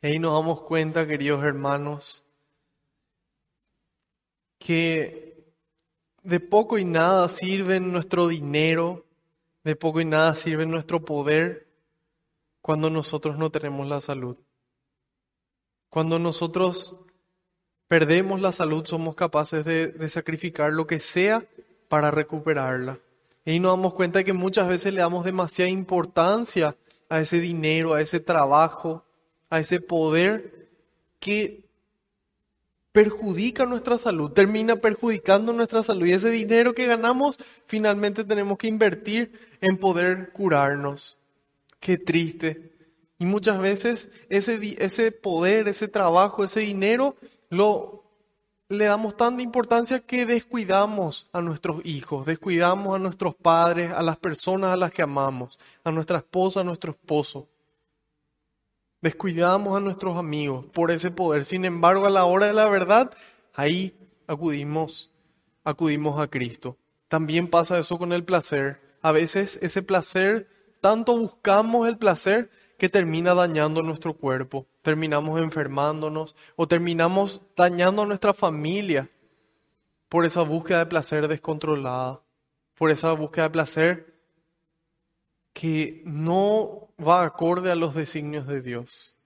Y 0.00 0.06
ahí 0.06 0.18
nos 0.20 0.32
damos 0.32 0.60
cuenta, 0.60 1.08
queridos 1.08 1.42
hermanos, 1.42 2.22
que 4.60 5.52
de 6.22 6.38
poco 6.38 6.78
y 6.78 6.84
nada 6.84 7.28
sirve 7.28 7.80
nuestro 7.80 8.28
dinero, 8.28 9.06
de 9.64 9.74
poco 9.74 10.00
y 10.00 10.04
nada 10.04 10.36
sirve 10.36 10.66
nuestro 10.66 11.04
poder 11.04 11.66
cuando 12.62 12.90
nosotros 12.90 13.38
no 13.38 13.50
tenemos 13.50 13.88
la 13.88 14.00
salud. 14.00 14.36
Cuando 15.88 16.20
nosotros 16.20 16.96
perdemos 17.90 18.40
la 18.40 18.52
salud, 18.52 18.86
somos 18.86 19.16
capaces 19.16 19.64
de, 19.64 20.08
sacrificar 20.08 20.72
lo 20.72 20.86
que 20.86 21.00
sea 21.00 21.44
para 21.88 22.12
recuperarla. 22.12 23.00
Y 23.44 23.58
nos 23.58 23.72
damos 23.72 23.94
cuenta 23.94 24.20
de 24.20 24.24
que 24.24 24.32
muchas 24.32 24.68
veces 24.68 24.94
le 24.94 25.00
damos 25.00 25.24
demasiada 25.24 25.68
importancia 25.68 26.76
a 27.08 27.20
ese 27.20 27.40
dinero, 27.40 27.94
a 27.94 28.00
ese 28.00 28.20
trabajo, 28.20 29.04
a 29.50 29.58
ese 29.58 29.80
poder 29.80 30.68
que 31.18 31.64
perjudica 32.92 33.66
nuestra 33.66 33.98
salud, 33.98 34.30
termina 34.30 34.76
perjudicando 34.76 35.52
nuestra 35.52 35.82
salud. 35.82 36.06
Y 36.06 36.12
ese 36.12 36.30
dinero 36.30 36.76
que 36.76 36.86
ganamos 36.86 37.38
finalmente 37.66 38.22
tenemos 38.22 38.56
que 38.56 38.68
invertir 38.68 39.32
en 39.60 39.78
poder 39.78 40.30
curarnos. 40.30 41.18
Qué 41.80 41.98
triste. 41.98 42.70
Y 43.18 43.24
muchas 43.24 43.58
veces 43.58 44.10
ese, 44.28 44.76
ese 44.78 45.10
poder, 45.10 45.66
ese 45.66 45.88
trabajo, 45.88 46.44
ese 46.44 46.60
dinero, 46.60 47.16
lo, 47.50 48.04
le 48.68 48.84
damos 48.84 49.16
tanta 49.16 49.42
importancia 49.42 50.00
que 50.00 50.24
descuidamos 50.24 51.28
a 51.32 51.42
nuestros 51.42 51.84
hijos, 51.84 52.24
descuidamos 52.24 52.94
a 52.94 52.98
nuestros 53.00 53.34
padres, 53.34 53.92
a 53.92 54.02
las 54.02 54.16
personas 54.16 54.70
a 54.72 54.76
las 54.76 54.92
que 54.92 55.02
amamos, 55.02 55.58
a 55.84 55.90
nuestra 55.90 56.18
esposa, 56.18 56.60
a 56.60 56.64
nuestro 56.64 56.92
esposo. 56.92 57.48
Descuidamos 59.02 59.76
a 59.76 59.80
nuestros 59.80 60.16
amigos 60.16 60.66
por 60.66 60.90
ese 60.90 61.10
poder. 61.10 61.44
Sin 61.44 61.64
embargo, 61.64 62.06
a 62.06 62.10
la 62.10 62.24
hora 62.24 62.46
de 62.46 62.52
la 62.52 62.68
verdad, 62.68 63.10
ahí 63.54 63.94
acudimos, 64.26 65.10
acudimos 65.64 66.20
a 66.20 66.28
Cristo. 66.28 66.76
También 67.08 67.48
pasa 67.48 67.78
eso 67.78 67.98
con 67.98 68.12
el 68.12 68.24
placer. 68.24 68.80
A 69.02 69.10
veces 69.10 69.58
ese 69.62 69.82
placer, 69.82 70.48
tanto 70.80 71.18
buscamos 71.18 71.88
el 71.88 71.98
placer 71.98 72.50
que 72.78 72.88
termina 72.88 73.34
dañando 73.34 73.82
nuestro 73.82 74.14
cuerpo, 74.14 74.66
terminamos 74.82 75.40
enfermándonos 75.40 76.34
o 76.56 76.66
terminamos 76.66 77.40
dañando 77.56 78.02
a 78.02 78.06
nuestra 78.06 78.34
familia 78.34 79.10
por 80.08 80.24
esa 80.24 80.42
búsqueda 80.42 80.80
de 80.80 80.86
placer 80.86 81.28
descontrolada, 81.28 82.20
por 82.74 82.90
esa 82.90 83.12
búsqueda 83.12 83.44
de 83.44 83.50
placer 83.50 84.14
que 85.52 86.02
no 86.04 86.88
va 86.98 87.24
acorde 87.24 87.70
a 87.70 87.76
los 87.76 87.94
designios 87.94 88.46
de 88.46 88.62
Dios. 88.62 89.16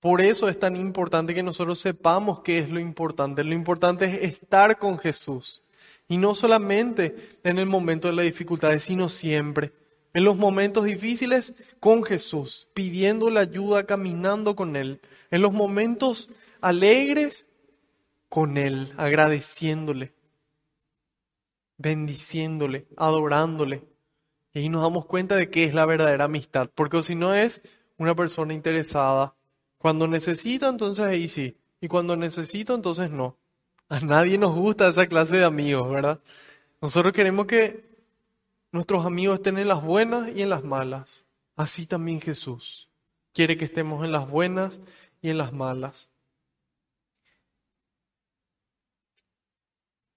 Por 0.00 0.20
eso 0.20 0.48
es 0.48 0.58
tan 0.58 0.76
importante 0.76 1.34
que 1.34 1.42
nosotros 1.42 1.78
sepamos 1.78 2.40
qué 2.40 2.58
es 2.58 2.68
lo 2.68 2.78
importante. 2.78 3.42
Lo 3.42 3.54
importante 3.54 4.04
es 4.04 4.32
estar 4.32 4.78
con 4.78 4.98
Jesús. 4.98 5.62
Y 6.08 6.18
no 6.18 6.34
solamente 6.34 7.38
en 7.42 7.58
el 7.58 7.66
momento 7.66 8.08
de 8.08 8.14
las 8.14 8.26
dificultades, 8.26 8.82
sino 8.82 9.08
siempre 9.08 9.72
en 10.14 10.24
los 10.24 10.36
momentos 10.36 10.84
difíciles 10.84 11.54
con 11.80 12.04
Jesús, 12.04 12.68
pidiendo 12.72 13.30
la 13.30 13.40
ayuda, 13.40 13.84
caminando 13.84 14.54
con 14.54 14.76
Él. 14.76 15.00
En 15.30 15.42
los 15.42 15.52
momentos 15.52 16.30
alegres 16.60 17.48
con 18.28 18.56
Él, 18.56 18.92
agradeciéndole, 18.96 20.14
bendiciéndole, 21.76 22.86
adorándole. 22.96 23.82
Y 24.52 24.60
ahí 24.60 24.68
nos 24.68 24.82
damos 24.82 25.06
cuenta 25.06 25.34
de 25.34 25.50
qué 25.50 25.64
es 25.64 25.74
la 25.74 25.84
verdadera 25.84 26.24
amistad, 26.24 26.70
porque 26.72 27.02
si 27.02 27.16
no 27.16 27.34
es 27.34 27.62
una 27.98 28.14
persona 28.14 28.54
interesada. 28.54 29.34
Cuando 29.78 30.06
necesita, 30.06 30.68
entonces 30.68 31.04
ahí 31.04 31.28
sí. 31.28 31.58
Y 31.80 31.88
cuando 31.88 32.16
necesito, 32.16 32.74
entonces 32.74 33.10
no. 33.10 33.36
A 33.88 34.00
nadie 34.00 34.38
nos 34.38 34.54
gusta 34.54 34.88
esa 34.88 35.06
clase 35.06 35.36
de 35.36 35.44
amigos, 35.44 35.90
¿verdad? 35.90 36.20
Nosotros 36.80 37.12
queremos 37.12 37.46
que 37.46 37.93
Nuestros 38.74 39.06
amigos 39.06 39.36
estén 39.36 39.56
en 39.58 39.68
las 39.68 39.84
buenas 39.84 40.28
y 40.34 40.42
en 40.42 40.50
las 40.50 40.64
malas. 40.64 41.24
Así 41.54 41.86
también 41.86 42.20
Jesús 42.20 42.88
quiere 43.32 43.56
que 43.56 43.66
estemos 43.66 44.04
en 44.04 44.10
las 44.10 44.28
buenas 44.28 44.80
y 45.22 45.30
en 45.30 45.38
las 45.38 45.52
malas. 45.52 46.08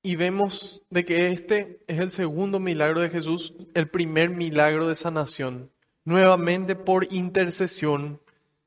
Y 0.01 0.15
vemos 0.15 0.81
de 0.89 1.05
que 1.05 1.27
este 1.27 1.83
es 1.85 1.99
el 1.99 2.09
segundo 2.09 2.59
milagro 2.59 2.99
de 2.99 3.11
Jesús, 3.11 3.53
el 3.75 3.91
primer 3.91 4.31
milagro 4.31 4.87
de 4.87 4.95
sanación. 4.95 5.69
Nuevamente 6.03 6.75
por 6.75 7.05
intercesión. 7.13 8.19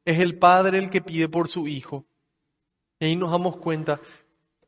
Es 0.05 0.21
el 0.21 0.39
Padre 0.39 0.79
el 0.79 0.91
que 0.91 1.01
pide 1.01 1.29
por 1.29 1.49
su 1.49 1.67
Hijo. 1.67 2.05
Y 3.01 3.07
ahí 3.07 3.17
nos 3.17 3.33
damos 3.33 3.57
cuenta 3.57 4.01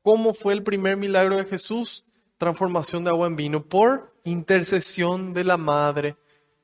cómo 0.02 0.34
fue 0.34 0.52
el 0.52 0.64
primer 0.64 0.96
milagro 0.96 1.36
de 1.36 1.44
Jesús 1.44 2.04
transformación 2.38 3.04
de 3.04 3.10
agua 3.10 3.28
en 3.28 3.36
vino 3.36 3.64
por 3.64 4.11
intercesión 4.24 5.34
de 5.34 5.44
la 5.44 5.56
madre, 5.56 6.16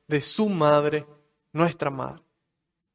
de 0.07 0.21
su 0.21 0.49
madre, 0.49 1.05
nuestra 1.53 1.89
madre. 1.89 2.21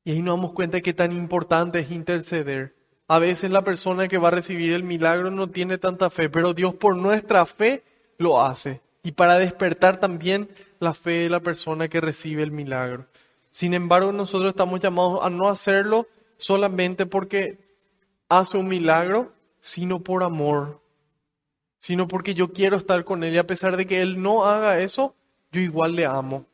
Y 0.04 0.12
ahí 0.12 0.22
nos 0.22 0.36
damos 0.36 0.52
cuenta 0.52 0.76
de 0.76 0.82
que 0.82 0.92
tan 0.92 1.12
importante 1.12 1.80
es 1.80 1.90
interceder. 1.90 2.76
A 3.08 3.18
veces 3.18 3.50
la 3.50 3.62
persona 3.62 4.08
que 4.08 4.18
va 4.18 4.28
a 4.28 4.32
recibir 4.32 4.72
el 4.72 4.82
milagro 4.82 5.30
no 5.30 5.48
tiene 5.48 5.78
tanta 5.78 6.10
fe, 6.10 6.28
pero 6.28 6.54
Dios 6.54 6.74
por 6.74 6.96
nuestra 6.96 7.44
fe 7.46 7.84
lo 8.18 8.42
hace. 8.42 8.82
Y 9.02 9.12
para 9.12 9.38
despertar 9.38 9.98
también 9.98 10.48
la 10.78 10.94
fe 10.94 11.10
de 11.10 11.30
la 11.30 11.40
persona 11.40 11.88
que 11.88 12.00
recibe 12.00 12.42
el 12.42 12.50
milagro. 12.50 13.06
Sin 13.50 13.74
embargo, 13.74 14.12
nosotros 14.12 14.50
estamos 14.50 14.80
llamados 14.80 15.20
a 15.22 15.30
no 15.30 15.48
hacerlo 15.48 16.08
solamente 16.36 17.06
porque 17.06 17.58
hace 18.28 18.58
un 18.58 18.68
milagro, 18.68 19.32
sino 19.60 20.00
por 20.00 20.22
amor, 20.22 20.80
sino 21.84 22.08
porque 22.08 22.32
yo 22.32 22.50
quiero 22.50 22.78
estar 22.78 23.04
con 23.04 23.24
Él 23.24 23.34
y 23.34 23.36
a 23.36 23.46
pesar 23.46 23.76
de 23.76 23.86
que 23.86 24.00
Él 24.00 24.22
no 24.22 24.46
haga 24.46 24.80
eso, 24.80 25.14
yo 25.52 25.60
igual 25.60 25.94
le 25.94 26.06
amo. 26.06 26.46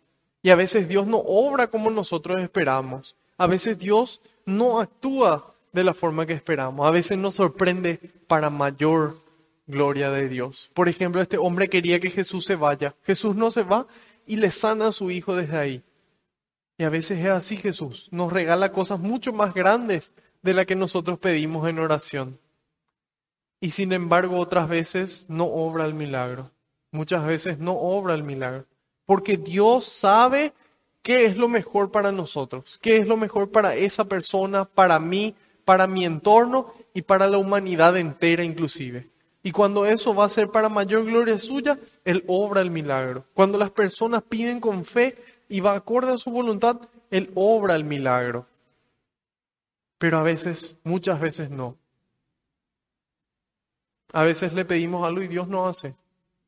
Y 0.43 0.51
a 0.51 0.57
veces 0.57 0.89
Dios 0.89 1.07
no 1.07 1.19
obra 1.19 1.69
como 1.69 1.89
nosotros 1.89 2.41
esperamos. 2.41 3.15
A 3.39 3.47
veces 3.47 3.79
Dios 3.79 4.21
no 4.45 4.81
actúa 4.81 5.55
de 5.73 5.85
la 5.85 5.95
forma 5.95 6.27
que 6.27 6.33
esperamos. 6.33 6.85
A 6.85 6.91
veces 6.91 7.17
nos 7.17 7.37
sorprende 7.37 8.01
para 8.27 8.51
mayor 8.51 9.19
gloria 9.69 10.11
de 10.11 10.29
Dios. 10.29 10.73
Por 10.75 10.89
ejemplo, 10.89 11.23
este 11.23 11.39
hombre 11.39 11.69
quería 11.69 12.01
que 12.01 12.11
Jesús 12.11 12.45
se 12.45 12.57
vaya. 12.57 12.97
Jesús 13.05 13.37
no 13.37 13.53
se 13.53 13.63
va 13.63 13.87
y 14.27 14.35
le 14.35 14.51
sana 14.51 14.89
a 14.89 14.93
su 14.93 15.13
hijo 15.13 15.37
desde 15.37 15.57
ahí. 15.57 15.85
Y 16.77 16.83
a 16.83 16.89
veces 16.89 17.21
es 17.21 17.31
así 17.31 17.57
Jesús. 17.57 18.09
Nos 18.11 18.33
regala 18.33 18.73
cosas 18.73 18.99
mucho 18.99 19.33
más 19.33 19.55
grandes 19.55 20.13
de 20.43 20.55
las 20.55 20.67
que 20.67 20.75
nosotros 20.75 21.21
pedimos 21.21 21.69
en 21.69 21.79
oración. 21.79 22.41
Y 23.61 23.73
sin 23.73 23.93
embargo 23.93 24.39
otras 24.39 24.69
veces 24.69 25.25
no 25.29 25.45
obra 25.45 25.85
el 25.85 25.95
milagro. 25.95 26.51
Muchas 26.93 27.25
veces 27.27 27.59
no 27.59 27.73
obra 27.73 28.15
el 28.15 28.23
milagro. 28.23 28.67
Porque 29.07 29.37
Dios 29.37 29.85
sabe 29.87 30.53
qué 31.03 31.27
es 31.27 31.37
lo 31.37 31.49
mejor 31.49 31.91
para 31.91 32.13
nosotros, 32.13 32.79
qué 32.81 32.97
es 32.97 33.07
lo 33.07 33.17
mejor 33.17 33.51
para 33.51 33.75
esa 33.75 34.05
persona, 34.05 34.65
para 34.65 34.99
mí, 34.99 35.35
para 35.65 35.87
mi 35.87 36.05
entorno 36.05 36.73
y 36.95 37.03
para 37.03 37.29
la 37.29 37.39
humanidad 37.39 37.97
entera 37.97 38.45
inclusive. 38.45 39.09
Y 39.43 39.53
cuando 39.53 39.87
eso 39.87 40.15
va 40.15 40.27
a 40.27 40.31
ser 40.31 40.51
para 40.51 40.69
mayor 40.69 41.05
gloria 41.05 41.39
suya, 41.39 41.79
Él 42.05 42.25
obra 42.27 42.61
el 42.61 42.71
milagro. 42.71 43.25
Cuando 43.35 43.57
las 43.57 43.71
personas 43.71 44.23
piden 44.23 44.61
con 44.61 44.85
fe 44.85 45.17
y 45.49 45.61
va 45.61 45.75
acorde 45.75 46.13
a 46.13 46.19
su 46.19 46.31
voluntad, 46.31 46.77
Él 47.11 47.31
obra 47.35 47.75
el 47.75 47.85
milagro. 47.85 48.47
Pero 49.99 50.19
a 50.19 50.23
veces, 50.23 50.77
muchas 50.85 51.21
veces 51.21 51.51
no. 51.51 51.77
A 54.13 54.25
veces 54.25 54.53
le 54.53 54.65
pedimos 54.65 55.07
algo 55.07 55.23
y 55.23 55.29
Dios 55.29 55.49
no 55.49 55.67
hace. 55.67 55.95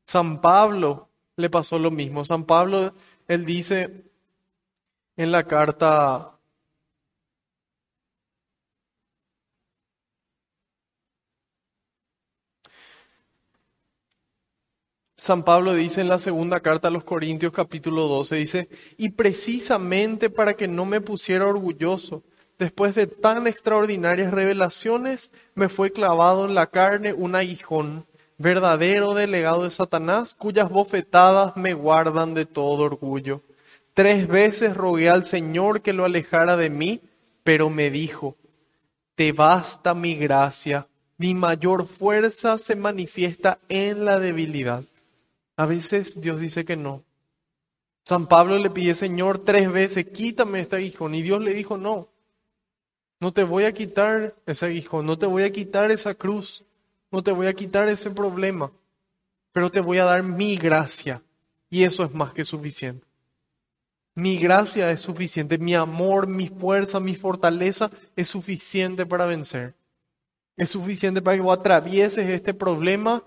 San 0.05 0.41
Pablo 0.41 1.09
le 1.35 1.49
pasó 1.49 1.79
lo 1.79 1.91
mismo. 1.91 2.25
San 2.25 2.45
Pablo, 2.45 2.93
él 3.27 3.45
dice 3.45 4.03
en 5.15 5.31
la 5.31 5.43
carta 5.43 6.33
San 15.23 15.43
Pablo 15.45 15.73
dice 15.73 16.01
en 16.01 16.09
la 16.09 16.19
segunda 16.19 16.59
carta 16.59 16.89
a 16.89 16.91
los 16.91 17.05
Corintios 17.05 17.53
capítulo 17.53 18.09
12, 18.09 18.35
dice, 18.35 18.69
y 18.97 19.11
precisamente 19.11 20.29
para 20.29 20.53
que 20.55 20.67
no 20.67 20.83
me 20.83 20.99
pusiera 20.99 21.47
orgulloso, 21.47 22.23
Después 22.59 22.95
de 22.95 23.07
tan 23.07 23.47
extraordinarias 23.47 24.31
revelaciones, 24.31 25.31
me 25.55 25.69
fue 25.69 25.91
clavado 25.91 26.45
en 26.45 26.55
la 26.55 26.67
carne 26.67 27.13
un 27.13 27.35
aguijón, 27.35 28.05
verdadero 28.37 29.13
delegado 29.13 29.63
de 29.63 29.71
Satanás, 29.71 30.35
cuyas 30.35 30.69
bofetadas 30.69 31.57
me 31.57 31.73
guardan 31.73 32.33
de 32.33 32.45
todo 32.45 32.83
orgullo. 32.83 33.41
Tres 33.93 34.27
veces 34.27 34.75
rogué 34.75 35.09
al 35.09 35.25
Señor 35.25 35.81
que 35.81 35.93
lo 35.93 36.05
alejara 36.05 36.57
de 36.57 36.69
mí, 36.69 37.01
pero 37.43 37.69
me 37.69 37.89
dijo, 37.89 38.35
te 39.15 39.31
basta 39.31 39.93
mi 39.93 40.15
gracia, 40.15 40.87
mi 41.17 41.35
mayor 41.35 41.85
fuerza 41.85 42.57
se 42.57 42.75
manifiesta 42.75 43.59
en 43.69 44.05
la 44.05 44.19
debilidad. 44.19 44.83
A 45.55 45.65
veces 45.65 46.19
Dios 46.19 46.39
dice 46.39 46.65
que 46.65 46.75
no. 46.75 47.03
San 48.05 48.27
Pablo 48.27 48.57
le 48.57 48.69
pide, 48.69 48.95
Señor, 48.95 49.39
tres 49.39 49.71
veces, 49.71 50.07
quítame 50.07 50.61
este 50.61 50.77
aguijón. 50.77 51.15
Y 51.15 51.21
Dios 51.21 51.41
le 51.41 51.53
dijo, 51.53 51.77
no, 51.77 52.09
no 53.23 53.31
te 53.31 53.43
voy 53.43 53.63
a 53.63 53.73
quitar 53.73 54.35
ese 54.45 54.73
hijo, 54.73 55.01
no 55.01 55.17
te 55.17 55.25
voy 55.25 55.43
a 55.43 55.49
quitar 55.49 55.91
esa 55.91 56.13
cruz, 56.13 56.65
no 57.09 57.23
te 57.23 57.31
voy 57.31 57.47
a 57.47 57.53
quitar 57.53 57.87
ese 57.87 58.11
problema, 58.11 58.69
pero 59.53 59.71
te 59.71 59.79
voy 59.79 59.97
a 59.99 60.03
dar 60.03 60.23
mi 60.23 60.57
gracia. 60.57 61.21
Y 61.69 61.85
eso 61.85 62.03
es 62.03 62.13
más 62.13 62.33
que 62.33 62.43
suficiente. 62.43 63.07
Mi 64.13 64.37
gracia 64.37 64.91
es 64.91 64.99
suficiente, 64.99 65.57
mi 65.57 65.73
amor, 65.73 66.27
mi 66.27 66.49
fuerza, 66.49 66.99
mi 66.99 67.15
fortaleza 67.15 67.89
es 68.17 68.27
suficiente 68.27 69.05
para 69.05 69.25
vencer. 69.25 69.73
Es 70.57 70.71
suficiente 70.71 71.21
para 71.21 71.37
que 71.37 71.43
vos 71.43 71.57
atravieses 71.57 72.29
este 72.29 72.53
problema 72.53 73.23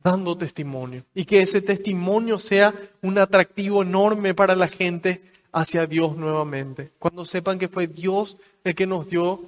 dando 0.00 0.36
testimonio 0.36 1.06
y 1.14 1.24
que 1.24 1.40
ese 1.40 1.62
testimonio 1.62 2.38
sea 2.38 2.74
un 3.00 3.16
atractivo 3.16 3.80
enorme 3.80 4.34
para 4.34 4.54
la 4.54 4.68
gente 4.68 5.22
hacia 5.54 5.86
Dios 5.86 6.16
nuevamente. 6.16 6.90
Cuando 6.98 7.24
sepan 7.24 7.58
que 7.58 7.68
fue 7.68 7.86
Dios 7.86 8.36
el 8.64 8.74
que 8.74 8.86
nos 8.86 9.08
dio 9.08 9.40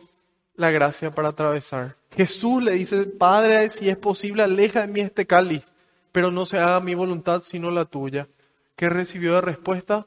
la 0.54 0.70
gracia 0.70 1.12
para 1.14 1.28
atravesar. 1.28 1.96
Jesús 2.12 2.62
le 2.62 2.72
dice, 2.74 3.04
Padre, 3.06 3.68
si 3.68 3.90
es 3.90 3.96
posible, 3.96 4.44
aleja 4.44 4.82
de 4.82 4.86
mí 4.86 5.00
este 5.00 5.26
cáliz, 5.26 5.64
pero 6.12 6.30
no 6.30 6.46
se 6.46 6.58
haga 6.58 6.80
mi 6.80 6.94
voluntad 6.94 7.42
sino 7.44 7.70
la 7.70 7.84
tuya. 7.84 8.28
¿Qué 8.76 8.88
recibió 8.88 9.34
de 9.34 9.40
respuesta? 9.40 10.06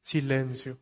Silencio. 0.00 0.78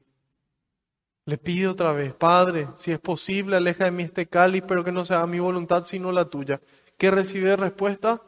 Le 1.24 1.36
pide 1.36 1.66
otra 1.66 1.92
vez, 1.92 2.14
Padre, 2.14 2.68
si 2.78 2.92
es 2.92 3.00
posible, 3.00 3.56
aleja 3.56 3.84
de 3.84 3.90
mí 3.90 4.04
este 4.04 4.26
cáliz, 4.26 4.62
pero 4.66 4.84
que 4.84 4.92
no 4.92 5.04
sea 5.04 5.26
mi 5.26 5.40
voluntad 5.40 5.84
sino 5.84 6.12
la 6.12 6.24
tuya. 6.24 6.60
¿Qué 6.96 7.10
recibe 7.10 7.50
de 7.50 7.56
respuesta? 7.56 8.22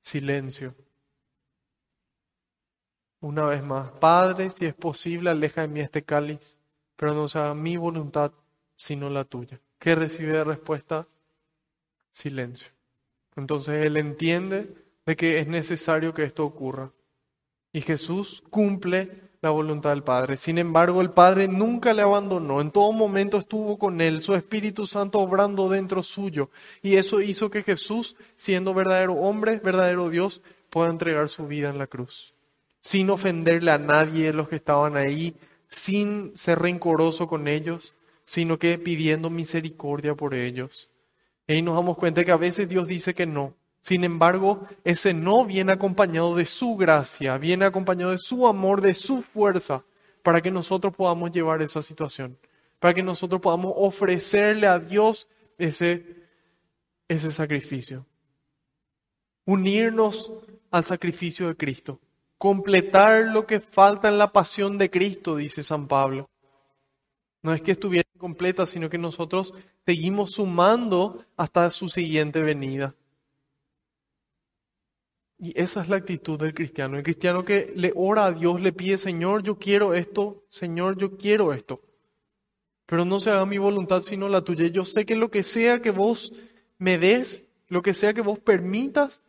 Silencio. 0.00 0.74
Una 3.20 3.46
vez 3.46 3.62
más, 3.62 3.90
Padre, 3.92 4.50
si 4.50 4.66
es 4.66 4.74
posible, 4.74 5.30
aleja 5.30 5.62
de 5.62 5.68
mí 5.68 5.80
este 5.80 6.02
cáliz, 6.02 6.56
pero 6.96 7.14
no 7.14 7.28
sea 7.28 7.54
mi 7.54 7.76
voluntad 7.76 8.32
sino 8.76 9.08
la 9.08 9.24
tuya. 9.24 9.58
¿Qué 9.78 9.94
recibe 9.94 10.32
de 10.32 10.44
respuesta? 10.44 11.06
Silencio. 12.12 12.68
Entonces 13.36 13.86
él 13.86 13.96
entiende 13.96 14.74
de 15.04 15.16
que 15.16 15.38
es 15.38 15.46
necesario 15.46 16.14
que 16.14 16.24
esto 16.24 16.44
ocurra. 16.44 16.90
Y 17.72 17.80
Jesús 17.80 18.42
cumple 18.50 19.26
la 19.42 19.50
voluntad 19.50 19.90
del 19.90 20.02
Padre. 20.02 20.36
Sin 20.36 20.58
embargo, 20.58 21.00
el 21.00 21.10
Padre 21.10 21.46
nunca 21.46 21.92
le 21.92 22.02
abandonó, 22.02 22.60
en 22.60 22.70
todo 22.70 22.90
momento 22.92 23.38
estuvo 23.38 23.78
con 23.78 24.00
él, 24.00 24.22
su 24.22 24.34
Espíritu 24.34 24.86
Santo 24.86 25.20
obrando 25.20 25.68
dentro 25.68 26.02
suyo. 26.02 26.50
Y 26.82 26.96
eso 26.96 27.20
hizo 27.20 27.50
que 27.50 27.62
Jesús, 27.62 28.16
siendo 28.34 28.74
verdadero 28.74 29.14
hombre, 29.14 29.60
verdadero 29.62 30.08
Dios, 30.08 30.40
pueda 30.70 30.90
entregar 30.90 31.28
su 31.28 31.46
vida 31.46 31.68
en 31.70 31.78
la 31.78 31.86
cruz. 31.86 32.35
Sin 32.86 33.10
ofenderle 33.10 33.72
a 33.72 33.78
nadie 33.78 34.26
de 34.26 34.32
los 34.32 34.48
que 34.48 34.54
estaban 34.54 34.96
ahí, 34.96 35.34
sin 35.66 36.36
ser 36.36 36.60
rencoroso 36.60 37.26
con 37.26 37.48
ellos, 37.48 37.96
sino 38.24 38.60
que 38.60 38.78
pidiendo 38.78 39.28
misericordia 39.28 40.14
por 40.14 40.34
ellos. 40.34 40.88
Y 41.48 41.62
nos 41.62 41.74
damos 41.74 41.96
cuenta 41.96 42.24
que 42.24 42.30
a 42.30 42.36
veces 42.36 42.68
Dios 42.68 42.86
dice 42.86 43.12
que 43.12 43.26
no, 43.26 43.54
sin 43.82 44.04
embargo, 44.04 44.68
ese 44.84 45.14
no 45.14 45.44
viene 45.44 45.72
acompañado 45.72 46.36
de 46.36 46.46
su 46.46 46.76
gracia, 46.76 47.38
viene 47.38 47.64
acompañado 47.64 48.12
de 48.12 48.18
su 48.18 48.46
amor, 48.46 48.80
de 48.80 48.94
su 48.94 49.20
fuerza, 49.20 49.84
para 50.22 50.40
que 50.40 50.52
nosotros 50.52 50.94
podamos 50.94 51.32
llevar 51.32 51.62
esa 51.62 51.82
situación, 51.82 52.38
para 52.78 52.94
que 52.94 53.02
nosotros 53.02 53.40
podamos 53.40 53.72
ofrecerle 53.76 54.68
a 54.68 54.78
Dios 54.78 55.26
ese, 55.58 56.24
ese 57.08 57.32
sacrificio. 57.32 58.06
Unirnos 59.44 60.32
al 60.70 60.84
sacrificio 60.84 61.48
de 61.48 61.56
Cristo, 61.56 62.00
completar 62.38 63.26
lo 63.26 63.46
que 63.46 63.60
falta 63.60 64.08
en 64.08 64.18
la 64.18 64.32
pasión 64.32 64.78
de 64.78 64.90
Cristo, 64.90 65.36
dice 65.36 65.62
San 65.62 65.88
Pablo. 65.88 66.28
No 67.42 67.54
es 67.54 67.62
que 67.62 67.72
estuviera 67.72 68.08
completa, 68.18 68.66
sino 68.66 68.90
que 68.90 68.98
nosotros 68.98 69.54
seguimos 69.84 70.32
sumando 70.32 71.24
hasta 71.36 71.70
su 71.70 71.88
siguiente 71.88 72.42
venida. 72.42 72.94
Y 75.38 75.52
esa 75.60 75.82
es 75.82 75.88
la 75.88 75.96
actitud 75.96 76.38
del 76.38 76.54
cristiano. 76.54 76.96
El 76.96 77.02
cristiano 77.02 77.44
que 77.44 77.72
le 77.76 77.92
ora 77.94 78.24
a 78.24 78.32
Dios, 78.32 78.60
le 78.60 78.72
pide, 78.72 78.98
Señor, 78.98 79.42
yo 79.42 79.58
quiero 79.58 79.94
esto, 79.94 80.44
Señor, 80.48 80.96
yo 80.96 81.16
quiero 81.16 81.52
esto. 81.52 81.82
Pero 82.86 83.04
no 83.04 83.20
se 83.20 83.30
haga 83.30 83.44
mi 83.44 83.58
voluntad 83.58 84.00
sino 84.00 84.28
la 84.28 84.42
tuya. 84.42 84.68
Yo 84.68 84.84
sé 84.84 85.04
que 85.04 85.16
lo 85.16 85.30
que 85.30 85.42
sea 85.42 85.82
que 85.82 85.90
vos 85.90 86.32
me 86.78 86.98
des, 86.98 87.44
lo 87.68 87.82
que 87.82 87.94
sea 87.94 88.14
que 88.14 88.22
vos 88.22 88.38
permitas, 88.38 89.22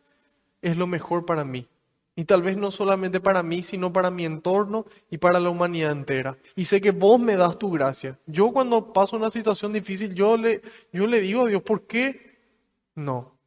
es 0.62 0.76
lo 0.76 0.86
mejor 0.86 1.26
para 1.26 1.44
mí. 1.44 1.68
Y 2.18 2.24
tal 2.24 2.42
vez 2.42 2.56
no 2.56 2.72
solamente 2.72 3.20
para 3.20 3.44
mí, 3.44 3.62
sino 3.62 3.92
para 3.92 4.10
mi 4.10 4.24
entorno 4.24 4.86
y 5.08 5.18
para 5.18 5.38
la 5.38 5.50
humanidad 5.50 5.92
entera. 5.92 6.36
Y 6.56 6.64
sé 6.64 6.80
que 6.80 6.90
vos 6.90 7.20
me 7.20 7.36
das 7.36 7.56
tu 7.60 7.70
gracia. 7.70 8.18
Yo 8.26 8.50
cuando 8.50 8.92
paso 8.92 9.16
una 9.16 9.30
situación 9.30 9.72
difícil, 9.72 10.14
yo 10.14 10.36
le, 10.36 10.60
yo 10.92 11.06
le 11.06 11.20
digo 11.20 11.42
a 11.46 11.48
Dios, 11.48 11.62
¿por 11.62 11.86
qué? 11.86 12.40
No, 12.96 13.38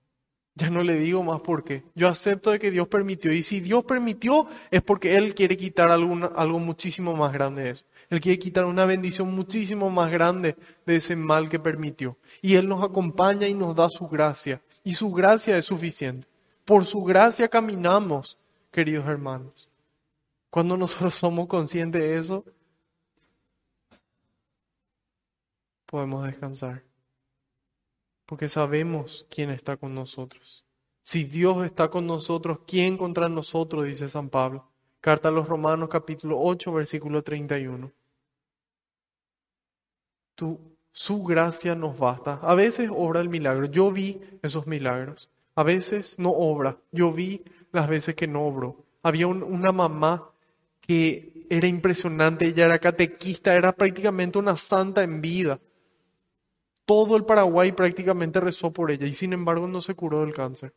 ya 0.56 0.70
no 0.70 0.84
le 0.84 0.96
digo 0.98 1.22
más 1.22 1.42
por 1.42 1.66
qué. 1.66 1.84
Yo 1.96 2.08
acepto 2.08 2.52
de 2.52 2.60
que 2.60 2.72
Dios 2.72 2.88
permitió. 2.88 3.34
Y 3.34 3.44
si 3.44 3.60
Dios 3.60 3.84
permitió, 3.84 4.48
es 4.70 4.82
porque 4.82 5.18
Él 5.18 5.36
quiere 5.36 5.58
quitar 5.58 5.92
algo 5.92 6.60
muchísimo 6.60 7.14
más 7.14 7.34
grande 7.34 7.64
de 7.64 7.70
eso. 7.72 7.86
Él 8.10 8.22
quiere 8.22 8.40
quitar 8.40 8.64
una 8.64 8.86
bendición 8.86 9.36
muchísimo 9.36 9.90
más 9.90 10.10
grande 10.10 10.56
de 10.86 10.96
ese 10.96 11.18
mal 11.18 11.50
que 11.50 11.60
permitió. 11.60 12.16
Y 12.42 12.56
Él 12.56 12.70
nos 12.70 12.82
acompaña 12.86 13.50
y 13.50 13.54
nos 13.54 13.76
da 13.76 13.90
su 13.90 14.08
gracia. 14.08 14.62
Y 14.82 14.96
su 14.96 15.12
gracia 15.12 15.58
es 15.58 15.66
suficiente. 15.66 16.26
Por 16.64 16.86
su 16.86 17.04
gracia 17.04 17.50
caminamos, 17.50 18.38
queridos 18.72 19.08
hermanos. 19.08 19.70
Cuando 20.50 20.76
nosotros 20.78 21.16
somos 21.16 21.48
conscientes 21.48 22.02
de 22.02 22.18
eso, 22.18 22.46
podemos 25.86 26.26
descansar 26.26 26.84
porque 28.32 28.48
sabemos 28.48 29.28
quién 29.30 29.50
está 29.50 29.76
con 29.76 29.94
nosotros. 29.94 30.64
Si 31.04 31.26
Dios 31.26 31.66
está 31.66 31.90
con 31.90 32.08
nosotros, 32.08 32.60
¿quién 32.66 32.96
contra 32.96 33.28
nosotros? 33.28 33.84
Dice 33.84 34.08
San 34.08 34.30
Pablo. 34.30 34.70
Carta 35.02 35.28
a 35.28 35.34
los 35.34 35.50
Romanos 35.50 35.90
capítulo 35.90 36.40
8, 36.40 36.72
versículo 36.72 37.22
31. 37.22 37.92
Tu, 40.34 40.58
su 40.94 41.22
gracia 41.24 41.76
nos 41.76 42.00
basta. 42.00 42.36
A 42.36 42.56
veces 42.56 42.90
obra 42.90 43.20
el 43.20 43.28
milagro. 43.28 43.66
Yo 43.66 43.92
vi 43.92 44.22
esos 44.42 44.66
milagros. 44.66 45.30
A 45.56 45.64
veces 45.64 46.18
no 46.18 46.30
obra. 46.30 46.78
Yo 46.94 47.12
vi 47.12 47.44
las 47.72 47.88
veces 47.88 48.16
que 48.16 48.28
no 48.28 48.46
obró. 48.46 48.86
Había 49.04 49.28
una 49.28 49.72
mamá 49.72 50.30
que 50.80 51.48
era 51.50 51.68
impresionante. 51.68 52.46
Ella 52.48 52.66
era 52.66 52.80
catequista, 52.80 53.56
era 53.56 53.72
prácticamente 53.72 54.40
una 54.40 54.56
santa 54.58 55.04
en 55.04 55.22
vida 55.22 55.60
todo 56.92 57.16
el 57.16 57.24
Paraguay 57.24 57.72
prácticamente 57.72 58.42
rezó 58.42 58.74
por 58.74 58.92
ella 58.92 59.08
y 59.08 59.14
sin 59.14 59.32
embargo 59.32 59.66
no 59.66 59.80
se 59.80 59.96
curó 59.96 60.20
del 60.20 60.34
cáncer. 60.34 60.74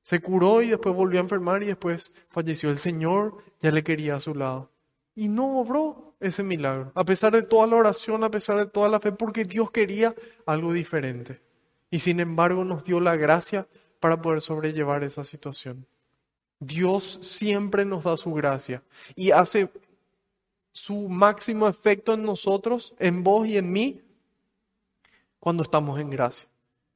Se 0.00 0.20
curó 0.20 0.62
y 0.62 0.68
después 0.68 0.94
volvió 0.94 1.18
a 1.18 1.24
enfermar 1.24 1.60
y 1.64 1.66
después 1.66 2.12
falleció. 2.28 2.70
El 2.70 2.78
Señor 2.78 3.38
ya 3.60 3.72
le 3.72 3.82
quería 3.82 4.14
a 4.14 4.20
su 4.20 4.32
lado. 4.32 4.70
Y 5.16 5.28
no 5.28 5.58
obró 5.58 6.14
ese 6.20 6.44
milagro, 6.44 6.92
a 6.94 7.04
pesar 7.04 7.32
de 7.32 7.42
toda 7.42 7.66
la 7.66 7.74
oración, 7.74 8.22
a 8.22 8.30
pesar 8.30 8.58
de 8.58 8.66
toda 8.66 8.88
la 8.88 9.00
fe, 9.00 9.10
porque 9.10 9.42
Dios 9.42 9.72
quería 9.72 10.14
algo 10.46 10.72
diferente. 10.72 11.42
Y 11.90 11.98
sin 11.98 12.20
embargo 12.20 12.64
nos 12.64 12.84
dio 12.84 13.00
la 13.00 13.16
gracia 13.16 13.66
para 13.98 14.22
poder 14.22 14.42
sobrellevar 14.42 15.02
esa 15.02 15.24
situación. 15.24 15.84
Dios 16.58 17.18
siempre 17.22 17.84
nos 17.84 18.04
da 18.04 18.16
su 18.16 18.32
gracia 18.32 18.82
y 19.14 19.30
hace 19.30 19.70
su 20.72 21.08
máximo 21.08 21.68
efecto 21.68 22.14
en 22.14 22.24
nosotros, 22.24 22.94
en 22.98 23.24
vos 23.24 23.46
y 23.46 23.56
en 23.56 23.72
mí, 23.72 24.02
cuando 25.40 25.62
estamos 25.62 25.98
en 26.00 26.10
gracia, 26.10 26.48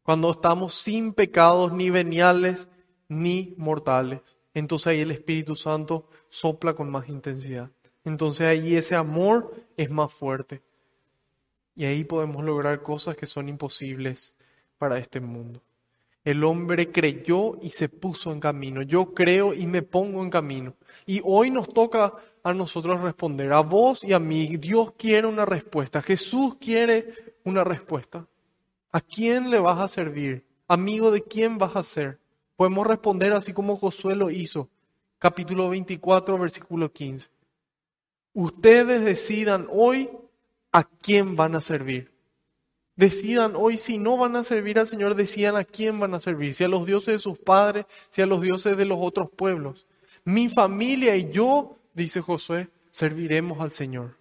cuando 0.02 0.30
estamos 0.30 0.74
sin 0.74 1.12
pecados 1.12 1.72
ni 1.72 1.90
veniales 1.90 2.68
ni 3.08 3.54
mortales. 3.56 4.38
Entonces 4.54 4.88
ahí 4.88 5.00
el 5.00 5.10
Espíritu 5.10 5.56
Santo 5.56 6.08
sopla 6.28 6.74
con 6.74 6.90
más 6.90 7.08
intensidad. 7.08 7.70
Entonces 8.04 8.46
ahí 8.46 8.74
ese 8.74 8.96
amor 8.96 9.54
es 9.76 9.90
más 9.90 10.12
fuerte. 10.12 10.62
Y 11.74 11.84
ahí 11.84 12.04
podemos 12.04 12.44
lograr 12.44 12.82
cosas 12.82 13.16
que 13.16 13.26
son 13.26 13.48
imposibles 13.48 14.34
para 14.78 14.98
este 14.98 15.20
mundo. 15.20 15.62
El 16.24 16.44
hombre 16.44 16.92
creyó 16.92 17.58
y 17.62 17.70
se 17.70 17.88
puso 17.88 18.32
en 18.32 18.40
camino. 18.40 18.82
Yo 18.82 19.14
creo 19.14 19.54
y 19.54 19.66
me 19.66 19.82
pongo 19.82 20.22
en 20.22 20.30
camino. 20.30 20.74
Y 21.06 21.22
hoy 21.24 21.50
nos 21.50 21.72
toca 21.72 22.12
a 22.42 22.54
nosotros 22.54 23.00
responder, 23.00 23.52
a 23.52 23.60
vos 23.60 24.04
y 24.04 24.12
a 24.12 24.18
mí. 24.18 24.56
Dios 24.56 24.92
quiere 24.98 25.26
una 25.26 25.46
respuesta. 25.46 26.02
Jesús 26.02 26.56
quiere 26.60 27.34
una 27.44 27.64
respuesta. 27.64 28.26
¿A 28.92 29.00
quién 29.00 29.50
le 29.50 29.58
vas 29.58 29.78
a 29.78 29.88
servir? 29.88 30.44
Amigo 30.68 31.10
de 31.10 31.22
quién 31.22 31.58
vas 31.58 31.76
a 31.76 31.82
ser? 31.82 32.18
Podemos 32.56 32.86
responder 32.86 33.32
así 33.32 33.52
como 33.52 33.76
Josué 33.76 34.14
lo 34.14 34.30
hizo. 34.30 34.68
Capítulo 35.18 35.68
24, 35.68 36.38
versículo 36.38 36.92
15. 36.92 37.28
Ustedes 38.34 39.04
decidan 39.04 39.66
hoy 39.70 40.10
a 40.72 40.84
quién 40.84 41.36
van 41.36 41.54
a 41.54 41.60
servir. 41.60 42.12
Decidan 43.00 43.54
hoy 43.56 43.78
si 43.78 43.96
no 43.96 44.18
van 44.18 44.36
a 44.36 44.44
servir 44.44 44.78
al 44.78 44.86
Señor, 44.86 45.14
decidan 45.14 45.56
a 45.56 45.64
quién 45.64 45.98
van 45.98 46.12
a 46.12 46.20
servir, 46.20 46.52
si 46.52 46.64
a 46.64 46.68
los 46.68 46.84
dioses 46.84 47.14
de 47.14 47.18
sus 47.18 47.38
padres, 47.38 47.86
si 48.10 48.20
a 48.20 48.26
los 48.26 48.42
dioses 48.42 48.76
de 48.76 48.84
los 48.84 48.98
otros 49.00 49.30
pueblos. 49.30 49.86
Mi 50.22 50.50
familia 50.50 51.16
y 51.16 51.30
yo, 51.30 51.78
dice 51.94 52.20
Josué, 52.20 52.68
serviremos 52.90 53.58
al 53.58 53.72
Señor. 53.72 54.18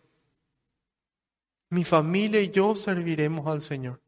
Mi 1.69 1.83
familia 1.83 2.39
y 2.39 2.51
yo 2.51 2.73
serviremos 2.73 3.47
al 3.47 3.61
Señor. 3.61 3.99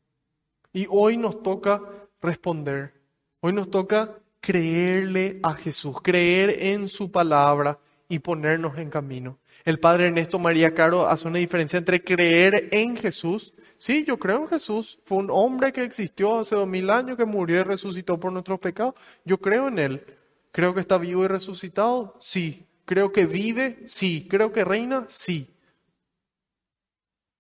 Y 0.71 0.87
hoy 0.89 1.17
nos 1.17 1.43
toca 1.43 1.81
responder. 2.21 2.93
Hoy 3.41 3.51
nos 3.51 3.69
toca 3.69 4.19
creerle 4.39 5.41
a 5.43 5.53
Jesús, 5.53 5.97
creer 6.01 6.63
en 6.63 6.87
su 6.87 7.11
palabra 7.11 7.77
y 8.07 8.19
ponernos 8.19 8.77
en 8.77 8.89
camino. 8.89 9.37
El 9.65 9.81
padre 9.81 10.07
Ernesto 10.07 10.39
María 10.39 10.73
Caro 10.73 11.09
hace 11.09 11.27
una 11.27 11.39
diferencia 11.39 11.77
entre 11.77 12.01
creer 12.01 12.69
en 12.71 12.95
Jesús. 12.95 13.53
Sí, 13.81 14.05
yo 14.05 14.19
creo 14.19 14.43
en 14.43 14.47
Jesús. 14.47 14.99
Fue 15.05 15.17
un 15.17 15.31
hombre 15.31 15.73
que 15.73 15.83
existió 15.83 16.39
hace 16.39 16.55
dos 16.55 16.67
mil 16.67 16.91
años, 16.91 17.17
que 17.17 17.25
murió 17.25 17.61
y 17.61 17.63
resucitó 17.63 18.19
por 18.19 18.31
nuestros 18.31 18.59
pecados. 18.59 18.93
Yo 19.25 19.39
creo 19.39 19.69
en 19.69 19.79
Él. 19.79 20.05
¿Creo 20.51 20.75
que 20.75 20.81
está 20.81 20.99
vivo 20.99 21.23
y 21.25 21.27
resucitado? 21.27 22.15
Sí. 22.19 22.67
¿Creo 22.85 23.11
que 23.11 23.25
vive? 23.25 23.81
Sí. 23.87 24.27
¿Creo 24.29 24.51
que 24.51 24.63
reina? 24.63 25.07
Sí. 25.09 25.55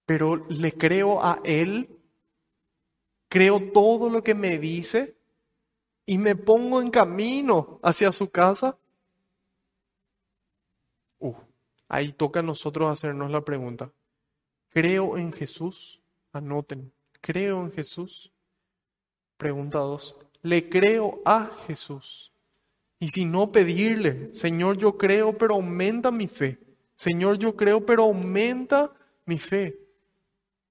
Pero 0.07 0.47
le 0.49 0.71
creo 0.71 1.23
a 1.23 1.41
Él 1.43 2.01
creo 3.29 3.71
todo 3.71 4.09
lo 4.09 4.23
que 4.23 4.33
me 4.33 4.57
dice 4.57 5.15
y 6.07 6.17
me 6.17 6.35
pongo 6.35 6.81
en 6.81 6.89
camino 6.89 7.79
hacia 7.83 8.11
su 8.11 8.31
casa? 8.31 8.79
Uh, 11.19 11.35
ahí 11.87 12.13
toca 12.13 12.39
a 12.39 12.43
nosotros 12.43 12.89
hacernos 12.89 13.29
la 13.29 13.41
pregunta. 13.41 13.91
Creo 14.69 15.19
en 15.19 15.31
Jesús. 15.31 16.00
Anoten, 16.33 16.91
creo 17.19 17.63
en 17.63 17.71
Jesús. 17.71 18.31
Pregunta 19.37 19.79
2. 19.79 20.17
Le 20.43 20.69
creo 20.69 21.21
a 21.25 21.49
Jesús. 21.67 22.31
Y 22.99 23.09
si 23.09 23.25
no 23.25 23.51
pedirle, 23.51 24.29
Señor, 24.33 24.77
yo 24.77 24.97
creo, 24.97 25.37
pero 25.37 25.55
aumenta 25.55 26.11
mi 26.11 26.27
fe. 26.27 26.59
Señor, 26.95 27.39
yo 27.39 27.55
creo, 27.55 27.83
pero 27.85 28.03
aumenta 28.03 28.91
mi 29.25 29.39
fe. 29.39 29.79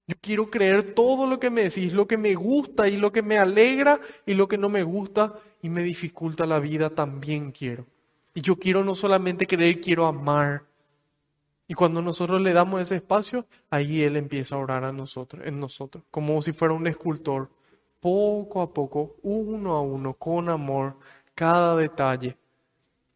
Yo 0.07 0.15
quiero 0.19 0.49
creer 0.49 0.93
todo 0.93 1.27
lo 1.27 1.39
que 1.39 1.49
me 1.49 1.63
decís, 1.63 1.93
lo 1.93 2.07
que 2.07 2.17
me 2.17 2.33
gusta 2.35 2.87
y 2.87 2.97
lo 2.97 3.11
que 3.11 3.21
me 3.21 3.37
alegra 3.37 3.99
y 4.25 4.33
lo 4.33 4.47
que 4.47 4.57
no 4.57 4.69
me 4.69 4.83
gusta 4.83 5.39
y 5.61 5.69
me 5.69 5.83
dificulta 5.83 6.45
la 6.45 6.59
vida, 6.59 6.89
también 6.89 7.51
quiero. 7.51 7.85
Y 8.33 8.41
yo 8.41 8.55
quiero 8.55 8.83
no 8.83 8.95
solamente 8.95 9.45
creer, 9.45 9.81
quiero 9.81 10.05
amar. 10.05 10.63
Y 11.67 11.73
cuando 11.73 12.01
nosotros 12.01 12.41
le 12.41 12.53
damos 12.53 12.81
ese 12.81 12.97
espacio, 12.97 13.45
ahí 13.69 14.03
Él 14.03 14.17
empieza 14.17 14.55
a 14.55 14.59
orar 14.59 14.83
a 14.83 14.91
nosotros, 14.91 15.45
en 15.45 15.59
nosotros, 15.59 16.03
como 16.11 16.41
si 16.41 16.51
fuera 16.51 16.73
un 16.73 16.87
escultor, 16.87 17.49
poco 17.99 18.61
a 18.61 18.73
poco, 18.73 19.15
uno 19.23 19.75
a 19.75 19.81
uno, 19.81 20.13
con 20.15 20.49
amor, 20.49 20.97
cada 21.33 21.75
detalle. 21.75 22.37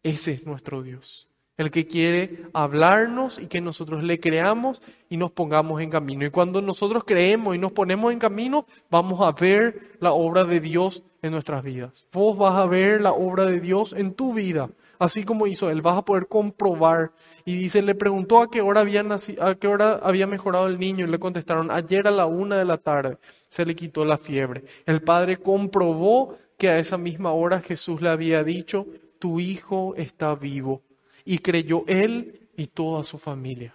Ese 0.02 0.32
es 0.32 0.46
nuestro 0.46 0.82
Dios 0.82 1.26
el 1.56 1.70
que 1.70 1.86
quiere 1.86 2.46
hablarnos 2.52 3.38
y 3.38 3.46
que 3.46 3.60
nosotros 3.60 4.02
le 4.02 4.20
creamos 4.20 4.82
y 5.08 5.16
nos 5.16 5.32
pongamos 5.32 5.80
en 5.80 5.90
camino. 5.90 6.26
Y 6.26 6.30
cuando 6.30 6.60
nosotros 6.60 7.04
creemos 7.04 7.54
y 7.54 7.58
nos 7.58 7.72
ponemos 7.72 8.12
en 8.12 8.18
camino, 8.18 8.66
vamos 8.90 9.26
a 9.26 9.32
ver 9.32 9.96
la 10.00 10.12
obra 10.12 10.44
de 10.44 10.60
Dios 10.60 11.02
en 11.22 11.32
nuestras 11.32 11.62
vidas. 11.62 12.06
Vos 12.12 12.36
vas 12.36 12.54
a 12.54 12.66
ver 12.66 13.00
la 13.00 13.12
obra 13.12 13.46
de 13.46 13.60
Dios 13.60 13.94
en 13.96 14.12
tu 14.12 14.34
vida, 14.34 14.68
así 14.98 15.24
como 15.24 15.46
hizo 15.46 15.70
él, 15.70 15.82
vas 15.82 15.98
a 15.98 16.04
poder 16.04 16.26
comprobar. 16.26 17.12
Y 17.44 17.56
dice, 17.56 17.82
le 17.82 17.94
preguntó 17.94 18.40
a 18.40 18.50
qué 18.50 18.60
hora 18.60 18.80
había 18.80 19.04
a 19.40 19.54
qué 19.54 19.68
hora 19.68 20.00
había 20.02 20.26
mejorado 20.26 20.66
el 20.66 20.78
niño 20.78 21.06
y 21.06 21.10
le 21.10 21.18
contestaron, 21.18 21.70
ayer 21.70 22.06
a 22.06 22.10
la 22.10 22.26
una 22.26 22.58
de 22.58 22.64
la 22.64 22.78
tarde 22.78 23.18
se 23.48 23.64
le 23.64 23.74
quitó 23.74 24.04
la 24.04 24.18
fiebre. 24.18 24.64
El 24.84 25.02
padre 25.02 25.38
comprobó 25.38 26.36
que 26.58 26.68
a 26.68 26.78
esa 26.78 26.98
misma 26.98 27.32
hora 27.32 27.60
Jesús 27.60 28.00
le 28.00 28.08
había 28.08 28.42
dicho, 28.42 28.86
tu 29.18 29.40
hijo 29.40 29.94
está 29.96 30.34
vivo 30.34 30.82
y 31.24 31.38
creyó 31.38 31.84
él 31.86 32.48
y 32.56 32.68
toda 32.68 33.04
su 33.04 33.18
familia. 33.18 33.74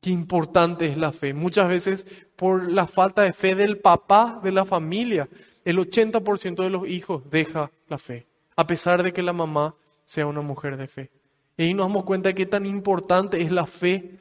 Qué 0.00 0.10
importante 0.10 0.86
es 0.86 0.96
la 0.96 1.12
fe. 1.12 1.32
Muchas 1.32 1.68
veces 1.68 2.06
por 2.36 2.70
la 2.70 2.86
falta 2.86 3.22
de 3.22 3.32
fe 3.32 3.54
del 3.54 3.78
papá 3.78 4.40
de 4.42 4.52
la 4.52 4.64
familia, 4.64 5.28
el 5.64 5.78
80% 5.78 6.62
de 6.62 6.70
los 6.70 6.88
hijos 6.88 7.22
deja 7.30 7.70
la 7.88 7.98
fe, 7.98 8.26
a 8.54 8.66
pesar 8.66 9.02
de 9.02 9.12
que 9.12 9.22
la 9.22 9.32
mamá 9.32 9.74
sea 10.04 10.26
una 10.26 10.40
mujer 10.40 10.76
de 10.76 10.86
fe. 10.86 11.10
Y 11.56 11.64
ahí 11.64 11.74
nos 11.74 11.86
damos 11.86 12.04
cuenta 12.04 12.30
de 12.30 12.34
qué 12.34 12.46
tan 12.46 12.66
importante 12.66 13.40
es 13.40 13.52
la 13.52 13.66
fe 13.66 14.20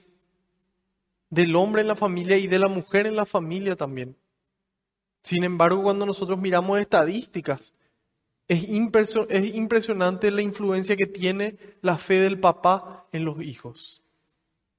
del 1.29 1.55
hombre 1.55 1.81
en 1.81 1.87
la 1.87 1.95
familia 1.95 2.37
y 2.37 2.47
de 2.47 2.59
la 2.59 2.67
mujer 2.67 3.07
en 3.07 3.15
la 3.15 3.25
familia 3.25 3.75
también. 3.75 4.15
Sin 5.23 5.43
embargo, 5.43 5.81
cuando 5.81 6.05
nosotros 6.05 6.37
miramos 6.37 6.79
estadísticas, 6.79 7.73
es, 8.47 8.67
impresionante 8.69 10.31
la 10.31 10.41
influencia 10.41 10.95
que 10.95 11.07
tiene 11.07 11.57
la 11.81 11.97
fe 11.97 12.19
del 12.19 12.39
papá 12.39 13.07
en 13.11 13.25
los 13.25 13.41
hijos. 13.41 14.01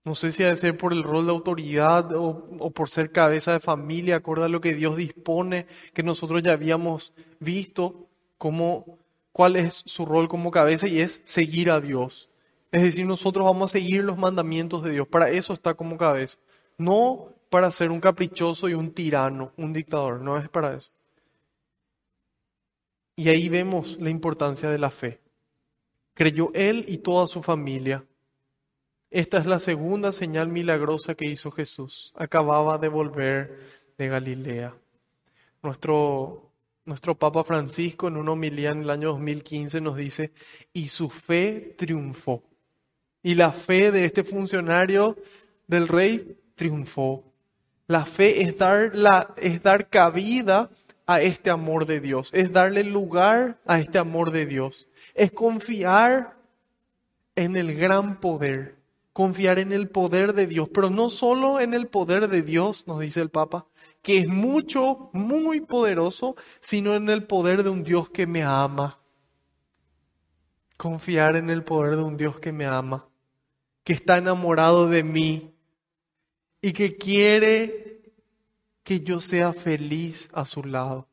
No 0.04 0.14
sé 0.14 0.32
si 0.32 0.42
ha 0.42 0.48
de 0.48 0.56
ser 0.56 0.76
por 0.76 0.92
el 0.92 1.02
rol 1.02 1.24
de 1.24 1.32
autoridad 1.32 2.12
o, 2.14 2.70
por 2.70 2.90
ser 2.90 3.10
cabeza 3.10 3.54
de 3.54 3.60
familia, 3.60 4.16
acorde 4.16 4.44
a 4.44 4.48
lo 4.48 4.60
que 4.60 4.74
Dios 4.74 4.96
dispone, 4.96 5.66
que 5.94 6.02
nosotros 6.02 6.42
ya 6.42 6.52
habíamos 6.52 7.14
visto 7.40 8.06
cómo, 8.36 8.98
cuál 9.34 9.56
es 9.56 9.82
su 9.84 10.06
rol 10.06 10.28
como 10.28 10.52
cabeza 10.52 10.86
y 10.86 11.00
es 11.00 11.20
seguir 11.24 11.68
a 11.68 11.80
Dios. 11.80 12.28
Es 12.70 12.82
decir, 12.82 13.04
nosotros 13.04 13.44
vamos 13.44 13.70
a 13.70 13.72
seguir 13.72 14.04
los 14.04 14.16
mandamientos 14.16 14.84
de 14.84 14.92
Dios. 14.92 15.08
Para 15.08 15.28
eso 15.28 15.52
está 15.52 15.74
como 15.74 15.98
cabeza. 15.98 16.38
No 16.78 17.30
para 17.50 17.72
ser 17.72 17.90
un 17.90 18.00
caprichoso 18.00 18.68
y 18.68 18.74
un 18.74 18.92
tirano, 18.92 19.52
un 19.56 19.72
dictador. 19.72 20.20
No 20.20 20.38
es 20.38 20.48
para 20.48 20.74
eso. 20.74 20.92
Y 23.16 23.28
ahí 23.28 23.48
vemos 23.48 23.98
la 24.00 24.08
importancia 24.08 24.70
de 24.70 24.78
la 24.78 24.90
fe. 24.90 25.18
Creyó 26.14 26.52
él 26.54 26.84
y 26.86 26.98
toda 26.98 27.26
su 27.26 27.42
familia. 27.42 28.04
Esta 29.10 29.38
es 29.38 29.46
la 29.46 29.58
segunda 29.58 30.12
señal 30.12 30.46
milagrosa 30.46 31.16
que 31.16 31.26
hizo 31.26 31.50
Jesús. 31.50 32.12
Acababa 32.14 32.78
de 32.78 32.88
volver 32.88 33.58
de 33.98 34.08
Galilea. 34.08 34.74
Nuestro, 35.60 36.43
nuestro 36.84 37.18
Papa 37.18 37.44
Francisco 37.44 38.08
en 38.08 38.16
una 38.16 38.32
homilía 38.32 38.70
en 38.70 38.82
el 38.82 38.90
año 38.90 39.08
2015 39.10 39.80
nos 39.80 39.96
dice, 39.96 40.32
y 40.72 40.88
su 40.88 41.08
fe 41.10 41.74
triunfó. 41.78 42.42
Y 43.22 43.34
la 43.34 43.52
fe 43.52 43.90
de 43.90 44.04
este 44.04 44.22
funcionario 44.22 45.16
del 45.66 45.88
rey 45.88 46.36
triunfó. 46.54 47.24
La 47.86 48.04
fe 48.04 48.42
es 48.42 48.56
dar, 48.58 48.94
la, 48.94 49.34
es 49.36 49.62
dar 49.62 49.88
cabida 49.88 50.70
a 51.06 51.20
este 51.20 51.50
amor 51.50 51.86
de 51.86 52.00
Dios, 52.00 52.30
es 52.32 52.52
darle 52.52 52.84
lugar 52.84 53.58
a 53.66 53.78
este 53.78 53.98
amor 53.98 54.30
de 54.30 54.46
Dios, 54.46 54.88
es 55.14 55.32
confiar 55.32 56.36
en 57.36 57.56
el 57.56 57.74
gran 57.74 58.20
poder, 58.20 58.76
confiar 59.12 59.58
en 59.58 59.72
el 59.72 59.88
poder 59.88 60.32
de 60.32 60.46
Dios, 60.46 60.68
pero 60.72 60.88
no 60.88 61.10
solo 61.10 61.60
en 61.60 61.74
el 61.74 61.88
poder 61.88 62.28
de 62.28 62.42
Dios, 62.42 62.84
nos 62.86 63.00
dice 63.00 63.20
el 63.20 63.28
Papa, 63.28 63.66
que 64.04 64.18
es 64.18 64.28
mucho, 64.28 65.08
muy 65.14 65.62
poderoso, 65.62 66.36
sino 66.60 66.94
en 66.94 67.08
el 67.08 67.24
poder 67.24 67.62
de 67.62 67.70
un 67.70 67.82
Dios 67.82 68.10
que 68.10 68.26
me 68.26 68.42
ama. 68.42 69.00
Confiar 70.76 71.36
en 71.36 71.48
el 71.48 71.64
poder 71.64 71.96
de 71.96 72.02
un 72.02 72.18
Dios 72.18 72.38
que 72.38 72.52
me 72.52 72.66
ama, 72.66 73.08
que 73.82 73.94
está 73.94 74.18
enamorado 74.18 74.90
de 74.90 75.02
mí 75.02 75.54
y 76.60 76.74
que 76.74 76.98
quiere 76.98 78.12
que 78.82 79.00
yo 79.00 79.22
sea 79.22 79.54
feliz 79.54 80.28
a 80.34 80.44
su 80.44 80.62
lado. 80.64 81.08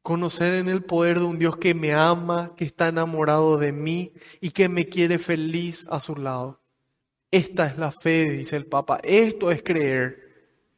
Conocer 0.00 0.54
en 0.54 0.70
el 0.70 0.84
poder 0.84 1.18
de 1.18 1.26
un 1.26 1.38
Dios 1.38 1.58
que 1.58 1.74
me 1.74 1.92
ama, 1.92 2.54
que 2.56 2.64
está 2.64 2.88
enamorado 2.88 3.58
de 3.58 3.72
mí 3.72 4.14
y 4.40 4.52
que 4.52 4.70
me 4.70 4.88
quiere 4.88 5.18
feliz 5.18 5.86
a 5.90 6.00
su 6.00 6.16
lado. 6.16 6.62
Esta 7.30 7.66
es 7.66 7.76
la 7.76 7.90
fe, 7.90 8.30
dice 8.30 8.56
el 8.56 8.64
Papa. 8.64 9.00
Esto 9.02 9.50
es 9.50 9.62
creer. 9.62 10.23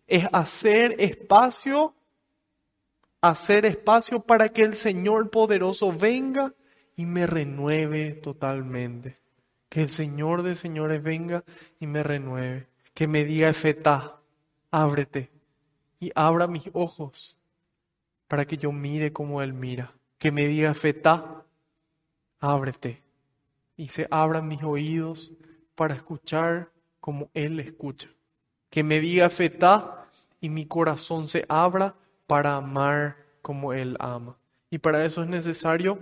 Es 0.07 0.27
hacer 0.33 0.97
espacio, 0.99 1.95
hacer 3.21 3.67
espacio 3.67 4.21
para 4.21 4.51
que 4.51 4.63
el 4.63 4.77
Señor 4.77 5.31
poderoso 5.31 5.93
venga 5.93 6.55
y 6.95 7.07
me 7.07 7.27
renueve 7.27 8.13
totalmente. 8.13 9.19
Que 9.69 9.83
el 9.83 9.91
Señor 9.91 10.43
de 10.43 10.55
señores 10.55 11.03
venga 11.03 11.45
y 11.79 11.87
me 11.87 12.03
renueve. 12.03 12.69
Que 12.95 13.09
me 13.09 13.25
diga, 13.25 13.49
Efetá, 13.49 14.21
ábrete 14.71 15.31
y 15.99 16.13
abra 16.15 16.47
mis 16.47 16.71
ojos 16.73 17.37
para 18.29 18.45
que 18.45 18.57
yo 18.57 18.73
mire 18.73 19.13
como 19.13 19.43
Él 19.43 19.53
mira. 19.53 19.95
Que 20.19 20.33
me 20.33 20.47
diga, 20.47 20.75
Fetá, 20.75 21.45
ábrete. 22.41 23.03
Y 23.77 23.89
se 23.89 24.07
abran 24.11 24.49
mis 24.49 24.63
oídos 24.63 25.33
para 25.75 25.95
escuchar 25.95 26.73
como 27.01 27.31
Él 27.35 27.61
escucha. 27.61 28.09
Que 28.77 28.85
me 28.85 29.01
diga, 29.01 29.31
Fetá, 29.31 30.07
y 30.39 30.51
mi 30.51 30.67
corazón 30.67 31.31
se 31.31 31.47
abra 31.49 31.95
para 32.27 32.57
amar 32.57 33.17
como 33.41 33.73
Él 33.73 33.97
ama. 34.01 34.37
Y 34.69 34.77
para 34.77 35.07
eso 35.07 35.23
es 35.23 35.29
necesario 35.29 35.99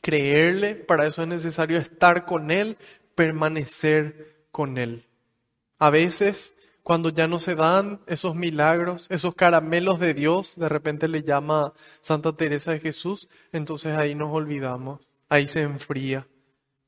creerle, 0.00 0.76
para 0.76 1.08
eso 1.08 1.22
es 1.22 1.26
necesario 1.26 1.78
estar 1.78 2.26
con 2.26 2.52
Él, 2.52 2.78
permanecer 3.16 4.46
con 4.52 4.78
Él. 4.78 5.08
A 5.80 5.90
veces 5.90 6.54
cuando 6.84 7.08
ya 7.08 7.26
no 7.26 7.40
se 7.40 7.56
dan 7.56 7.98
esos 8.06 8.36
milagros, 8.36 9.08
esos 9.10 9.34
caramelos 9.34 9.98
de 9.98 10.14
Dios, 10.14 10.54
de 10.54 10.68
repente 10.68 11.08
le 11.08 11.24
llama 11.24 11.72
Santa 12.02 12.36
Teresa 12.36 12.70
de 12.70 12.78
Jesús, 12.78 13.28
entonces 13.50 13.96
ahí 13.96 14.14
nos 14.14 14.32
olvidamos, 14.32 15.00
ahí 15.28 15.48
se 15.48 15.62
enfría. 15.62 16.28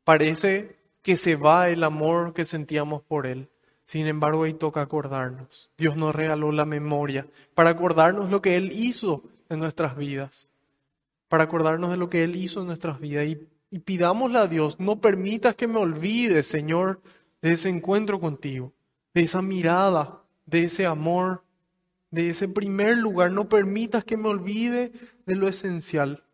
Parece 0.05 0.77
que 1.03 1.17
se 1.17 1.35
va 1.35 1.71
el 1.71 1.83
amor 1.83 2.35
que 2.35 2.45
sentíamos 2.45 3.03
por 3.03 3.27
Él. 3.27 3.49
Sin 3.93 4.07
embargo, 4.07 4.45
ahí 4.45 4.55
toca 4.55 4.81
acordarnos. 4.81 5.71
Dios 5.77 5.99
nos 5.99 6.15
regaló 6.15 6.51
la 6.51 6.65
memoria 6.65 7.27
para 7.55 7.69
acordarnos 7.69 8.31
lo 8.31 8.41
que 8.41 8.57
Él 8.57 8.73
hizo 8.73 9.23
en 9.51 9.59
nuestras 9.59 9.99
vidas, 9.99 10.51
para 11.29 11.45
acordarnos 11.45 11.91
de 11.91 11.99
lo 11.99 12.09
que 12.09 12.25
Él 12.25 12.35
hizo 12.37 12.63
en 12.63 12.69
nuestras 12.69 13.01
vidas 13.01 13.27
y, 13.27 13.47
y 13.69 13.81
pidámosle 13.81 14.39
a 14.39 14.47
Dios, 14.47 14.81
no 14.81 14.99
permitas 15.03 15.57
que 15.57 15.67
me 15.67 15.79
olvide, 15.79 16.43
Señor, 16.43 17.03
de 17.43 17.53
ese 17.53 17.69
encuentro 17.69 18.19
contigo 18.19 18.73
de 19.13 19.25
esa 19.25 19.43
mirada, 19.43 20.23
de 20.47 20.65
ese 20.65 20.87
amor, 20.87 21.45
de 22.11 22.31
ese 22.31 22.49
primer 22.49 22.97
lugar. 22.97 23.31
No 23.31 23.47
permitas 23.47 24.05
que 24.05 24.17
me 24.17 24.31
olvide 24.31 24.91
de 25.27 25.35
lo 25.35 25.49
esencial. 25.49 26.25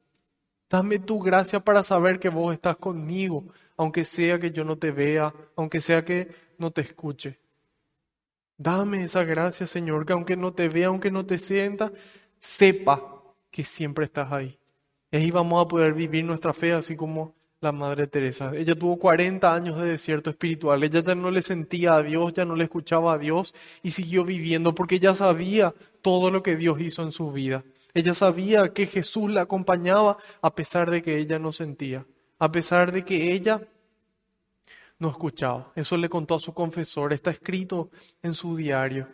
Dame 0.70 1.00
tu 1.00 1.18
gracia 1.18 1.58
para 1.58 1.82
saber 1.82 2.20
que 2.20 2.28
vos 2.28 2.54
estás 2.54 2.76
conmigo, 2.76 3.46
aunque 3.76 4.04
sea 4.04 4.38
que 4.38 4.52
yo 4.52 4.62
no 4.62 4.78
te 4.78 4.92
vea, 4.92 5.34
aunque 5.56 5.80
sea 5.80 6.04
que 6.04 6.28
no 6.56 6.70
te 6.70 6.82
escuche. 6.82 7.40
Dame 8.58 9.04
esa 9.04 9.22
gracia, 9.22 9.68
Señor, 9.68 10.04
que 10.04 10.12
aunque 10.12 10.36
no 10.36 10.52
te 10.52 10.68
vea, 10.68 10.88
aunque 10.88 11.12
no 11.12 11.24
te 11.24 11.38
sienta, 11.38 11.92
sepa 12.40 13.22
que 13.52 13.62
siempre 13.62 14.04
estás 14.04 14.32
ahí. 14.32 14.58
Y 15.12 15.16
ahí 15.16 15.30
vamos 15.30 15.64
a 15.64 15.68
poder 15.68 15.94
vivir 15.94 16.24
nuestra 16.24 16.52
fe 16.52 16.72
así 16.72 16.96
como 16.96 17.36
la 17.60 17.70
Madre 17.70 18.08
Teresa. 18.08 18.50
Ella 18.54 18.74
tuvo 18.74 18.98
40 18.98 19.54
años 19.54 19.80
de 19.80 19.90
desierto 19.90 20.30
espiritual. 20.30 20.82
Ella 20.82 21.00
ya 21.00 21.14
no 21.14 21.30
le 21.30 21.40
sentía 21.42 21.94
a 21.94 22.02
Dios, 22.02 22.32
ya 22.34 22.44
no 22.44 22.56
le 22.56 22.64
escuchaba 22.64 23.14
a 23.14 23.18
Dios 23.18 23.54
y 23.82 23.92
siguió 23.92 24.24
viviendo 24.24 24.74
porque 24.74 24.96
ella 24.96 25.14
sabía 25.14 25.72
todo 26.02 26.32
lo 26.32 26.42
que 26.42 26.56
Dios 26.56 26.80
hizo 26.80 27.02
en 27.02 27.12
su 27.12 27.30
vida. 27.30 27.64
Ella 27.94 28.14
sabía 28.14 28.72
que 28.72 28.86
Jesús 28.86 29.30
la 29.30 29.42
acompañaba 29.42 30.18
a 30.42 30.54
pesar 30.54 30.90
de 30.90 31.00
que 31.00 31.18
ella 31.18 31.38
no 31.38 31.52
sentía, 31.52 32.06
a 32.40 32.50
pesar 32.50 32.90
de 32.90 33.04
que 33.04 33.32
ella 33.32 33.62
no 34.98 35.10
escuchaba. 35.10 35.72
Eso 35.74 35.96
le 35.96 36.08
contó 36.08 36.34
a 36.34 36.40
su 36.40 36.52
confesor, 36.52 37.12
está 37.12 37.30
escrito 37.30 37.90
en 38.22 38.34
su 38.34 38.56
diario. 38.56 39.08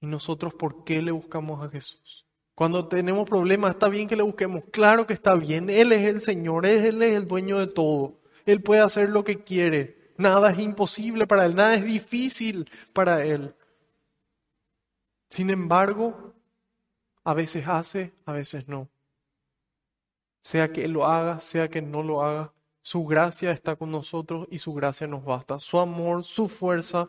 ¿Y 0.00 0.06
nosotros 0.06 0.54
por 0.54 0.84
qué 0.84 1.02
le 1.02 1.10
buscamos 1.10 1.64
a 1.64 1.70
Jesús? 1.70 2.26
Cuando 2.54 2.88
tenemos 2.88 3.28
problemas, 3.28 3.72
está 3.72 3.88
bien 3.88 4.08
que 4.08 4.16
le 4.16 4.22
busquemos. 4.22 4.64
Claro 4.70 5.06
que 5.06 5.14
está 5.14 5.34
bien. 5.34 5.70
Él 5.70 5.92
es 5.92 6.06
el 6.06 6.20
Señor, 6.20 6.66
Él 6.66 7.02
es 7.02 7.16
el 7.16 7.26
dueño 7.26 7.58
de 7.58 7.66
todo. 7.66 8.20
Él 8.46 8.62
puede 8.62 8.80
hacer 8.80 9.10
lo 9.10 9.24
que 9.24 9.42
quiere. 9.42 10.12
Nada 10.16 10.50
es 10.50 10.58
imposible 10.58 11.26
para 11.26 11.46
Él, 11.46 11.54
nada 11.54 11.74
es 11.74 11.84
difícil 11.84 12.70
para 12.92 13.24
Él. 13.24 13.54
Sin 15.30 15.48
embargo, 15.48 16.34
a 17.24 17.32
veces 17.32 17.66
hace, 17.66 18.12
a 18.26 18.32
veces 18.32 18.68
no. 18.68 18.88
Sea 20.42 20.72
que 20.72 20.84
Él 20.84 20.92
lo 20.92 21.06
haga, 21.06 21.40
sea 21.40 21.68
que 21.68 21.80
no 21.80 22.02
lo 22.02 22.22
haga, 22.22 22.52
su 22.90 23.04
gracia 23.04 23.52
está 23.52 23.76
con 23.76 23.92
nosotros 23.92 24.48
y 24.50 24.58
su 24.58 24.74
gracia 24.74 25.06
nos 25.06 25.24
basta. 25.24 25.60
Su 25.60 25.78
amor, 25.78 26.24
su 26.24 26.48
fuerza 26.48 27.08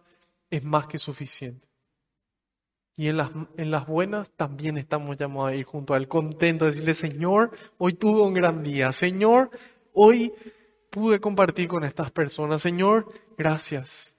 es 0.52 0.64
más 0.64 0.86
que 0.86 1.00
suficiente. 1.00 1.68
Y 2.96 3.08
en 3.08 3.18
las, 3.18 3.32
en 3.58 3.72
las 3.72 3.88
buenas 3.88 4.30
también 4.30 4.78
estamos 4.78 5.18
llamados 5.18 5.50
a 5.50 5.56
ir 5.56 5.66
junto 5.66 5.96
a 5.96 5.98
Él, 5.98 6.08
contentos, 6.08 6.68
de 6.68 6.72
decirle, 6.74 6.94
Señor, 6.94 7.50
hoy 7.80 7.94
tuve 7.94 8.22
un 8.22 8.36
gran 8.36 8.62
día. 8.62 8.92
Señor, 8.92 9.50
hoy 9.94 10.32
pude 10.92 11.20
compartir 11.20 11.68
con 11.68 11.84
estas 11.84 12.12
personas. 12.12 12.62
Señor, 12.62 13.12
gracias. 13.36 14.16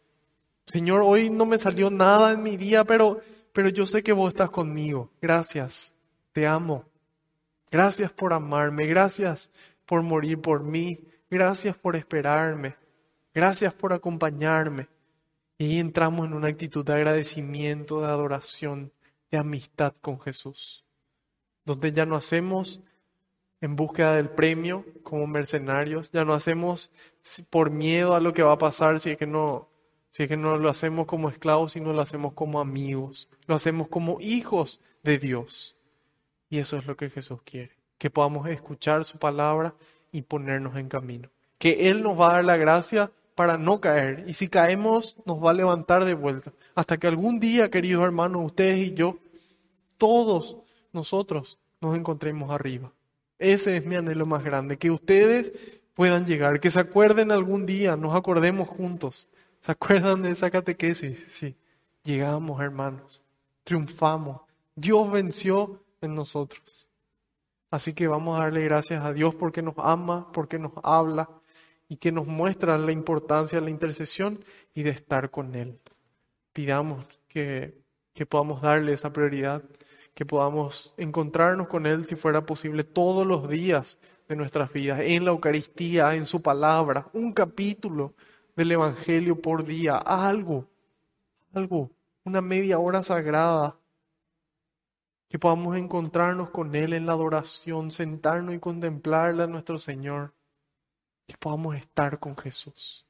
Señor, 0.67 1.03
hoy 1.05 1.31
no 1.31 1.47
me 1.47 1.59
salió 1.59 1.91
nada 1.93 2.33
en 2.33 2.43
mi 2.43 2.57
día, 2.57 2.83
pero, 2.83 3.21
pero 3.53 3.69
yo 3.69 3.87
sé 3.87 4.03
que 4.03 4.13
vos 4.13 4.33
estás 4.33 4.51
conmigo. 4.51 5.13
Gracias. 5.21 5.95
Te 6.33 6.45
amo. 6.45 6.87
Gracias 7.71 8.13
por 8.13 8.33
amarme. 8.33 8.87
Gracias 8.87 9.49
por 9.87 10.03
morir 10.03 10.41
por 10.41 10.65
mí. 10.65 10.99
Gracias 11.33 11.75
por 11.79 11.97
esperarme. 11.97 12.75
Gracias 13.33 13.73
por 13.73 13.95
acompañarme. 13.95 14.87
Y 15.57 15.79
entramos 15.79 16.27
en 16.27 16.35
una 16.35 16.49
actitud 16.49 16.85
de 16.85 16.93
agradecimiento, 16.93 18.03
de 18.03 18.09
adoración, 18.09 18.93
de 19.31 19.39
amistad 19.39 19.95
con 20.03 20.21
Jesús, 20.21 20.85
donde 21.65 21.91
ya 21.91 22.05
no 22.05 22.17
hacemos 22.17 22.83
en 23.63 23.77
búsqueda 23.77 24.17
del 24.17 24.29
premio 24.29 24.85
como 25.03 25.27
mercenarios, 25.27 26.13
ya 26.13 26.27
no 26.27 26.35
hacemos 26.35 26.91
por 27.49 27.71
miedo 27.71 28.15
a 28.15 28.21
lo 28.21 28.35
que 28.35 28.43
va 28.43 28.53
a 28.53 28.59
pasar 28.59 29.01
si 29.01 29.13
es 29.13 29.17
que 29.17 29.27
no, 29.27 29.71
si 30.11 30.25
es 30.25 30.29
que 30.29 30.37
no 30.37 30.59
lo 30.59 30.69
hacemos 30.69 31.07
como 31.07 31.31
esclavos, 31.31 31.73
sino 31.73 31.95
lo 31.95 32.03
hacemos 32.03 32.35
como 32.35 32.61
amigos, 32.61 33.31
lo 33.47 33.55
hacemos 33.55 33.89
como 33.89 34.19
hijos 34.21 34.81
de 35.03 35.17
Dios. 35.17 35.77
Y 36.51 36.59
eso 36.59 36.77
es 36.77 36.87
lo 36.87 36.95
que 36.95 37.09
Jesús 37.09 37.41
quiere, 37.43 37.79
que 37.97 38.11
podamos 38.11 38.51
escuchar 38.51 39.05
su 39.05 39.19
palabra 39.19 39.75
y 40.13 40.23
ponernos 40.23 40.77
en 40.77 40.89
camino. 40.89 41.29
Que 41.59 41.91
Él 41.91 42.03
nos 42.03 42.21
va 42.21 42.31
a 42.31 42.35
dar 42.35 42.45
la 42.45 42.57
gracia 42.57 43.11
para 43.35 43.57
no 43.57 43.81
caer. 43.81 44.25
Y 44.29 44.35
si 44.35 44.49
caemos, 44.49 45.17
nos 45.25 45.43
va 45.43 45.51
a 45.51 45.55
levantar 45.55 46.05
de 46.05 46.15
vuelta. 46.15 46.53
Hasta 46.75 46.99
que 46.99 47.07
algún 47.07 47.41
día, 47.41 47.71
queridos 47.71 48.05
hermanos, 48.05 48.45
ustedes 48.45 48.79
y 48.79 48.95
yo, 48.95 49.19
todos 49.97 50.59
nosotros 50.93 51.59
nos 51.81 51.97
encontremos 51.97 52.51
arriba. 52.51 52.93
Ese 53.39 53.77
es 53.77 53.87
mi 53.87 53.97
anhelo 53.97 54.27
más 54.27 54.45
grande, 54.45 54.79
que 54.79 54.91
ustedes 54.91 55.53
puedan 55.95 56.27
llegar, 56.27 56.61
que 56.61 56.71
se 56.71 56.79
acuerden 56.79 57.33
algún 57.33 57.67
día, 57.67 57.97
nos 57.97 58.15
acordemos 58.15 58.69
juntos. 58.69 59.29
¿Se 59.61 59.73
acuerdan 59.73 60.23
de 60.23 60.31
esa 60.31 60.51
catequesis? 60.51 61.27
Sí, 61.31 61.57
llegamos 62.05 62.61
hermanos, 62.61 63.23
triunfamos, 63.65 64.43
Dios 64.75 65.11
venció 65.11 65.83
en 66.01 66.15
nosotros. 66.15 66.63
Así 67.73 67.95
que 67.95 68.07
vamos 68.07 68.39
a 68.39 68.43
darle 68.43 68.65
gracias 68.65 69.03
a 69.03 69.15
Dios 69.15 69.35
porque 69.35 69.63
nos 69.63 69.75
ama, 69.79 70.31
porque 70.31 70.59
nos 70.59 70.73
habla 70.83 71.31
y 71.89 71.97
que 71.97 72.13
nos 72.13 72.27
muestra 72.27 72.77
la 72.77 72.93
importancia 72.93 73.59
de 73.59 73.65
la 73.65 73.71
intercesión 73.71 74.45
y 74.75 74.83
de 74.83 74.91
estar 74.91 75.31
con 75.31 75.55
Él. 75.55 75.81
Pidamos 76.53 77.07
que, 77.29 77.81
que 78.13 78.27
podamos 78.27 78.61
darle 78.61 78.93
esa 78.93 79.11
prioridad, 79.11 79.63
que 80.13 80.27
podamos 80.27 80.93
encontrarnos 80.99 81.67
con 81.67 81.87
Él 81.87 82.05
si 82.05 82.15
fuera 82.15 82.45
posible 82.45 82.85
todos 82.85 83.27
los 83.27 83.49
días 83.49 83.97
de 84.29 84.37
nuestras 84.37 84.71
vidas, 84.71 85.01
en 85.03 85.25
la 85.25 85.31
Eucaristía, 85.31 86.15
en 86.15 86.27
su 86.27 86.43
palabra, 86.43 87.09
un 87.15 87.33
capítulo 87.33 88.13
del 88.55 88.73
Evangelio 88.73 89.41
por 89.41 89.65
día, 89.65 89.97
algo, 89.97 90.69
algo, 91.55 91.91
una 92.25 92.43
media 92.43 92.79
hora 92.79 93.03
sagrada, 93.03 93.79
que 95.33 95.39
podamos 95.39 95.79
encontrarnos 95.79 96.51
con 96.51 96.75
Él 96.75 96.93
en 96.93 97.07
la 97.07 97.15
adoración, 97.15 97.91
sentarnos 97.91 98.55
y 98.55 98.59
contemplarle 98.59 99.45
a 99.45 99.47
nuestro 99.47 99.79
Señor 99.79 100.35
que 101.27 101.39
podamos 101.39 101.75
estar 101.75 102.19
con 102.19 102.37
Jesús. 102.37 103.07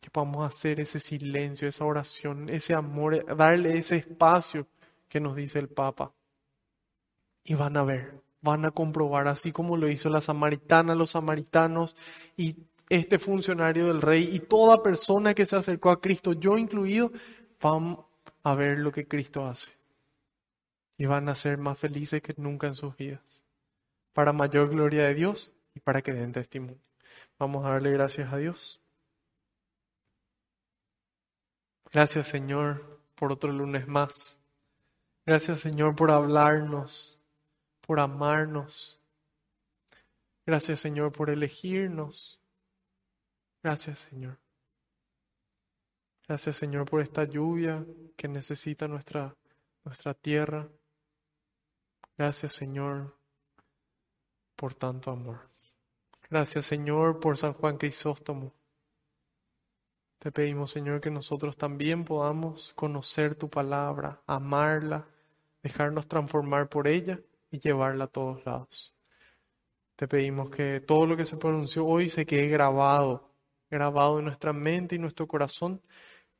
Que 0.00 0.10
podamos 0.10 0.44
hacer 0.44 0.80
ese 0.80 0.98
silencio, 0.98 1.68
esa 1.68 1.84
oración, 1.84 2.48
ese 2.48 2.74
amor, 2.74 3.24
darle 3.36 3.78
ese 3.78 3.94
espacio 3.94 4.66
que 5.08 5.20
nos 5.20 5.36
dice 5.36 5.60
el 5.60 5.68
Papa. 5.68 6.12
Y 7.44 7.54
van 7.54 7.76
a 7.76 7.84
ver, 7.84 8.20
van 8.40 8.64
a 8.64 8.72
comprobar, 8.72 9.28
así 9.28 9.52
como 9.52 9.76
lo 9.76 9.88
hizo 9.88 10.10
la 10.10 10.20
samaritana, 10.20 10.96
los 10.96 11.10
samaritanos 11.10 11.94
y 12.36 12.56
este 12.88 13.20
funcionario 13.20 13.86
del 13.86 14.02
rey 14.02 14.28
y 14.32 14.40
toda 14.40 14.82
persona 14.82 15.32
que 15.32 15.46
se 15.46 15.54
acercó 15.54 15.90
a 15.90 16.00
Cristo, 16.00 16.32
yo 16.32 16.58
incluido, 16.58 17.12
van 17.60 17.98
a 18.42 18.54
ver 18.56 18.80
lo 18.80 18.90
que 18.90 19.06
Cristo 19.06 19.46
hace. 19.46 19.80
Y 21.02 21.06
van 21.06 21.28
a 21.28 21.34
ser 21.34 21.58
más 21.58 21.80
felices 21.80 22.22
que 22.22 22.32
nunca 22.36 22.68
en 22.68 22.76
sus 22.76 22.96
vidas. 22.96 23.42
Para 24.12 24.32
mayor 24.32 24.68
gloria 24.68 25.02
de 25.02 25.14
Dios 25.14 25.52
y 25.74 25.80
para 25.80 26.00
que 26.00 26.12
den 26.12 26.30
testimonio. 26.30 26.80
Vamos 27.40 27.66
a 27.66 27.70
darle 27.70 27.90
gracias 27.90 28.32
a 28.32 28.36
Dios. 28.36 28.80
Gracias 31.90 32.28
Señor 32.28 33.00
por 33.16 33.32
otro 33.32 33.50
lunes 33.50 33.88
más. 33.88 34.38
Gracias 35.26 35.58
Señor 35.58 35.96
por 35.96 36.12
hablarnos, 36.12 37.18
por 37.80 37.98
amarnos. 37.98 39.00
Gracias 40.46 40.78
Señor 40.78 41.10
por 41.10 41.30
elegirnos. 41.30 42.38
Gracias 43.60 44.06
Señor. 44.08 44.38
Gracias 46.28 46.54
Señor 46.54 46.88
por 46.88 47.00
esta 47.00 47.24
lluvia 47.24 47.84
que 48.16 48.28
necesita 48.28 48.86
nuestra, 48.86 49.34
nuestra 49.82 50.14
tierra. 50.14 50.68
Gracias 52.22 52.52
Señor 52.52 53.16
por 54.54 54.74
tanto 54.74 55.10
amor. 55.10 55.40
Gracias 56.30 56.66
Señor 56.66 57.18
por 57.18 57.36
San 57.36 57.52
Juan 57.52 57.78
Crisóstomo. 57.78 58.52
Te 60.20 60.30
pedimos 60.30 60.70
Señor 60.70 61.00
que 61.00 61.10
nosotros 61.10 61.56
también 61.56 62.04
podamos 62.04 62.74
conocer 62.74 63.34
tu 63.34 63.50
palabra, 63.50 64.22
amarla, 64.28 65.04
dejarnos 65.64 66.06
transformar 66.06 66.68
por 66.68 66.86
ella 66.86 67.18
y 67.50 67.58
llevarla 67.58 68.04
a 68.04 68.12
todos 68.12 68.46
lados. 68.46 68.94
Te 69.96 70.06
pedimos 70.06 70.48
que 70.48 70.78
todo 70.78 71.06
lo 71.06 71.16
que 71.16 71.24
se 71.24 71.38
pronunció 71.38 71.84
hoy 71.84 72.08
se 72.08 72.24
quede 72.24 72.46
grabado, 72.46 73.32
grabado 73.68 74.20
en 74.20 74.26
nuestra 74.26 74.52
mente 74.52 74.94
y 74.94 75.00
nuestro 75.00 75.26
corazón 75.26 75.82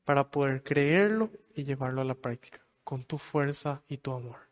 para 0.04 0.30
poder 0.30 0.62
creerlo 0.62 1.32
y 1.56 1.64
llevarlo 1.64 2.02
a 2.02 2.04
la 2.04 2.14
práctica 2.14 2.64
con 2.84 3.02
tu 3.02 3.18
fuerza 3.18 3.82
y 3.88 3.96
tu 3.96 4.12
amor. 4.12 4.51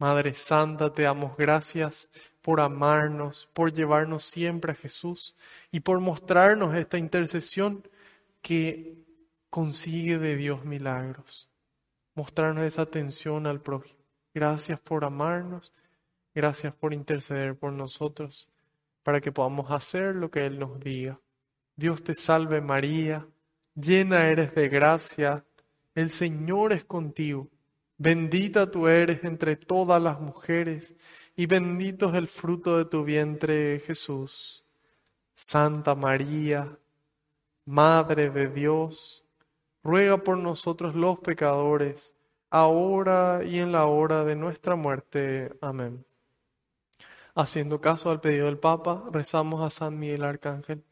Madre 0.00 0.34
Santa, 0.34 0.92
te 0.92 1.02
damos 1.02 1.36
gracias 1.36 2.10
por 2.42 2.60
amarnos, 2.60 3.48
por 3.52 3.72
llevarnos 3.72 4.24
siempre 4.24 4.72
a 4.72 4.74
Jesús 4.74 5.36
y 5.70 5.78
por 5.78 6.00
mostrarnos 6.00 6.74
esta 6.74 6.98
intercesión 6.98 7.86
que 8.42 8.96
consigue 9.48 10.18
de 10.18 10.34
Dios 10.34 10.64
milagros. 10.64 11.48
Mostrarnos 12.16 12.64
esa 12.64 12.82
atención 12.82 13.46
al 13.46 13.60
prójimo. 13.60 14.00
Gracias 14.34 14.80
por 14.80 15.04
amarnos 15.04 15.72
Gracias 16.34 16.72
por 16.74 16.94
interceder 16.94 17.56
por 17.56 17.72
nosotros, 17.72 18.48
para 19.02 19.20
que 19.20 19.32
podamos 19.32 19.70
hacer 19.70 20.14
lo 20.14 20.30
que 20.30 20.46
Él 20.46 20.58
nos 20.58 20.78
diga. 20.78 21.20
Dios 21.74 22.04
te 22.04 22.14
salve 22.14 22.60
María, 22.60 23.26
llena 23.74 24.28
eres 24.28 24.54
de 24.54 24.68
gracia, 24.68 25.44
el 25.94 26.10
Señor 26.10 26.72
es 26.72 26.84
contigo. 26.84 27.48
Bendita 28.02 28.70
tú 28.70 28.88
eres 28.88 29.24
entre 29.24 29.56
todas 29.56 30.02
las 30.02 30.18
mujeres, 30.18 30.94
y 31.36 31.44
bendito 31.44 32.08
es 32.08 32.14
el 32.14 32.28
fruto 32.28 32.78
de 32.78 32.86
tu 32.86 33.04
vientre, 33.04 33.78
Jesús. 33.80 34.64
Santa 35.34 35.94
María, 35.94 36.78
Madre 37.66 38.30
de 38.30 38.48
Dios, 38.48 39.22
ruega 39.82 40.16
por 40.16 40.38
nosotros 40.38 40.94
los 40.94 41.18
pecadores, 41.18 42.14
ahora 42.48 43.42
y 43.44 43.58
en 43.58 43.70
la 43.70 43.84
hora 43.84 44.24
de 44.24 44.34
nuestra 44.34 44.76
muerte. 44.76 45.52
Amén. 45.60 46.02
Haciendo 47.34 47.82
caso 47.82 48.10
al 48.10 48.22
pedido 48.22 48.46
del 48.46 48.58
Papa, 48.58 49.10
rezamos 49.12 49.60
a 49.60 49.68
San 49.68 49.98
Miguel 49.98 50.24
Arcángel. 50.24 50.82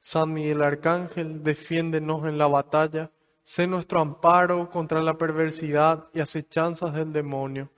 San 0.00 0.32
Miguel 0.32 0.62
Arcángel, 0.62 1.42
defiéndenos 1.42 2.26
en 2.26 2.38
la 2.38 2.46
batalla, 2.46 3.10
sé 3.46 3.68
nuestro 3.68 4.00
amparo 4.00 4.68
contra 4.70 5.00
la 5.00 5.16
perversidad 5.16 6.08
y 6.12 6.18
acechanzas 6.18 6.92
del 6.92 7.12
demonio. 7.12 7.70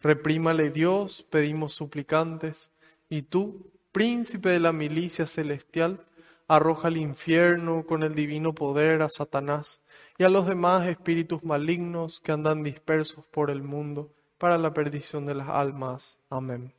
Reprímale 0.00 0.70
Dios, 0.70 1.26
pedimos 1.28 1.74
suplicantes, 1.74 2.70
y 3.08 3.22
tú, 3.22 3.72
príncipe 3.90 4.50
de 4.50 4.60
la 4.60 4.72
milicia 4.72 5.26
celestial, 5.26 6.06
arroja 6.46 6.86
al 6.86 6.96
infierno 6.96 7.84
con 7.86 8.04
el 8.04 8.14
divino 8.14 8.54
poder 8.54 9.02
a 9.02 9.08
Satanás 9.08 9.82
y 10.16 10.22
a 10.22 10.28
los 10.28 10.46
demás 10.46 10.86
espíritus 10.86 11.42
malignos 11.42 12.20
que 12.20 12.30
andan 12.30 12.62
dispersos 12.62 13.24
por 13.26 13.50
el 13.50 13.64
mundo 13.64 14.12
para 14.38 14.56
la 14.58 14.72
perdición 14.72 15.26
de 15.26 15.34
las 15.34 15.48
almas. 15.48 16.20
Amén. 16.30 16.72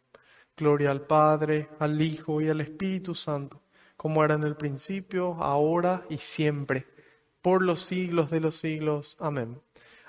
Gloria 0.56 0.92
al 0.92 1.02
Padre, 1.02 1.68
al 1.80 2.02
Hijo 2.02 2.40
y 2.40 2.48
al 2.48 2.62
Espíritu 2.62 3.14
Santo, 3.14 3.60
como 3.98 4.24
era 4.24 4.36
en 4.36 4.44
el 4.44 4.56
principio, 4.56 5.34
ahora 5.34 6.06
y 6.10 6.18
siempre, 6.18 6.88
por 7.48 7.62
los 7.62 7.82
siglos 7.82 8.30
de 8.30 8.42
los 8.42 8.58
siglos. 8.58 9.16
Amén. 9.22 9.62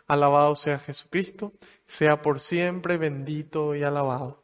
Alabado 0.08 0.56
sea 0.56 0.80
Jesucristo, 0.80 1.52
sea 1.86 2.20
por 2.20 2.40
siempre 2.40 2.96
bendito 2.96 3.76
y 3.76 3.84
alabado. 3.84 4.42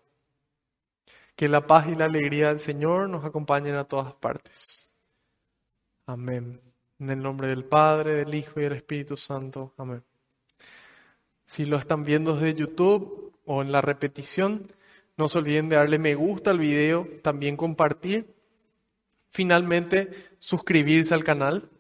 Que 1.35 1.49
la 1.49 1.67
paz 1.67 1.89
y 1.89 1.97
la 1.97 2.05
alegría 2.05 2.51
del 2.51 2.61
Señor 2.61 3.11
nos 3.11 3.25
acompañen 3.25 3.75
a 3.75 3.83
todas 3.83 4.15
partes. 4.15 4.93
Amén. 6.07 6.61
En 7.01 7.11
el 7.11 7.21
nombre 7.21 7.49
del 7.49 7.65
Padre, 7.65 8.15
del 8.15 8.33
Hijo 8.33 8.61
y 8.61 8.63
del 8.63 8.75
Espíritu 8.75 9.17
Santo. 9.17 9.75
Amén. 9.77 10.05
Si 11.49 11.67
lo 11.67 11.79
están 11.79 12.05
viendo 12.05 12.37
desde 12.37 12.55
YouTube 12.55 13.35
o 13.45 13.61
en 13.61 13.73
la 13.73 13.81
repetición, 13.81 14.73
no 15.17 15.29
se 15.29 15.39
olviden 15.39 15.69
de 15.69 15.75
darle 15.75 15.99
me 15.99 16.15
gusta 16.15 16.53
al 16.53 16.61
video, 16.61 17.09
también 17.25 17.57
compartir. 17.57 18.37
Finalmente, 19.31 20.13
suscribirse 20.39 21.13
al 21.13 21.25
canal. 21.25 21.71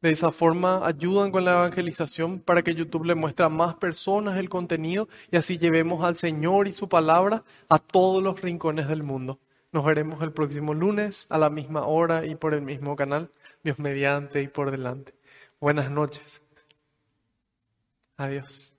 De 0.00 0.10
esa 0.10 0.30
forma 0.30 0.86
ayudan 0.86 1.32
con 1.32 1.44
la 1.44 1.54
evangelización 1.54 2.38
para 2.38 2.62
que 2.62 2.74
YouTube 2.74 3.04
le 3.04 3.16
muestre 3.16 3.46
a 3.46 3.48
más 3.48 3.74
personas 3.74 4.38
el 4.38 4.48
contenido 4.48 5.08
y 5.32 5.36
así 5.36 5.58
llevemos 5.58 6.04
al 6.04 6.16
Señor 6.16 6.68
y 6.68 6.72
su 6.72 6.88
palabra 6.88 7.42
a 7.68 7.78
todos 7.80 8.22
los 8.22 8.40
rincones 8.40 8.86
del 8.86 9.02
mundo. 9.02 9.40
Nos 9.72 9.84
veremos 9.84 10.22
el 10.22 10.32
próximo 10.32 10.72
lunes 10.72 11.26
a 11.30 11.38
la 11.38 11.50
misma 11.50 11.84
hora 11.86 12.24
y 12.24 12.36
por 12.36 12.54
el 12.54 12.62
mismo 12.62 12.94
canal. 12.94 13.30
Dios 13.64 13.78
mediante 13.80 14.40
y 14.40 14.48
por 14.48 14.70
delante. 14.70 15.14
Buenas 15.60 15.90
noches. 15.90 16.42
Adiós. 18.16 18.77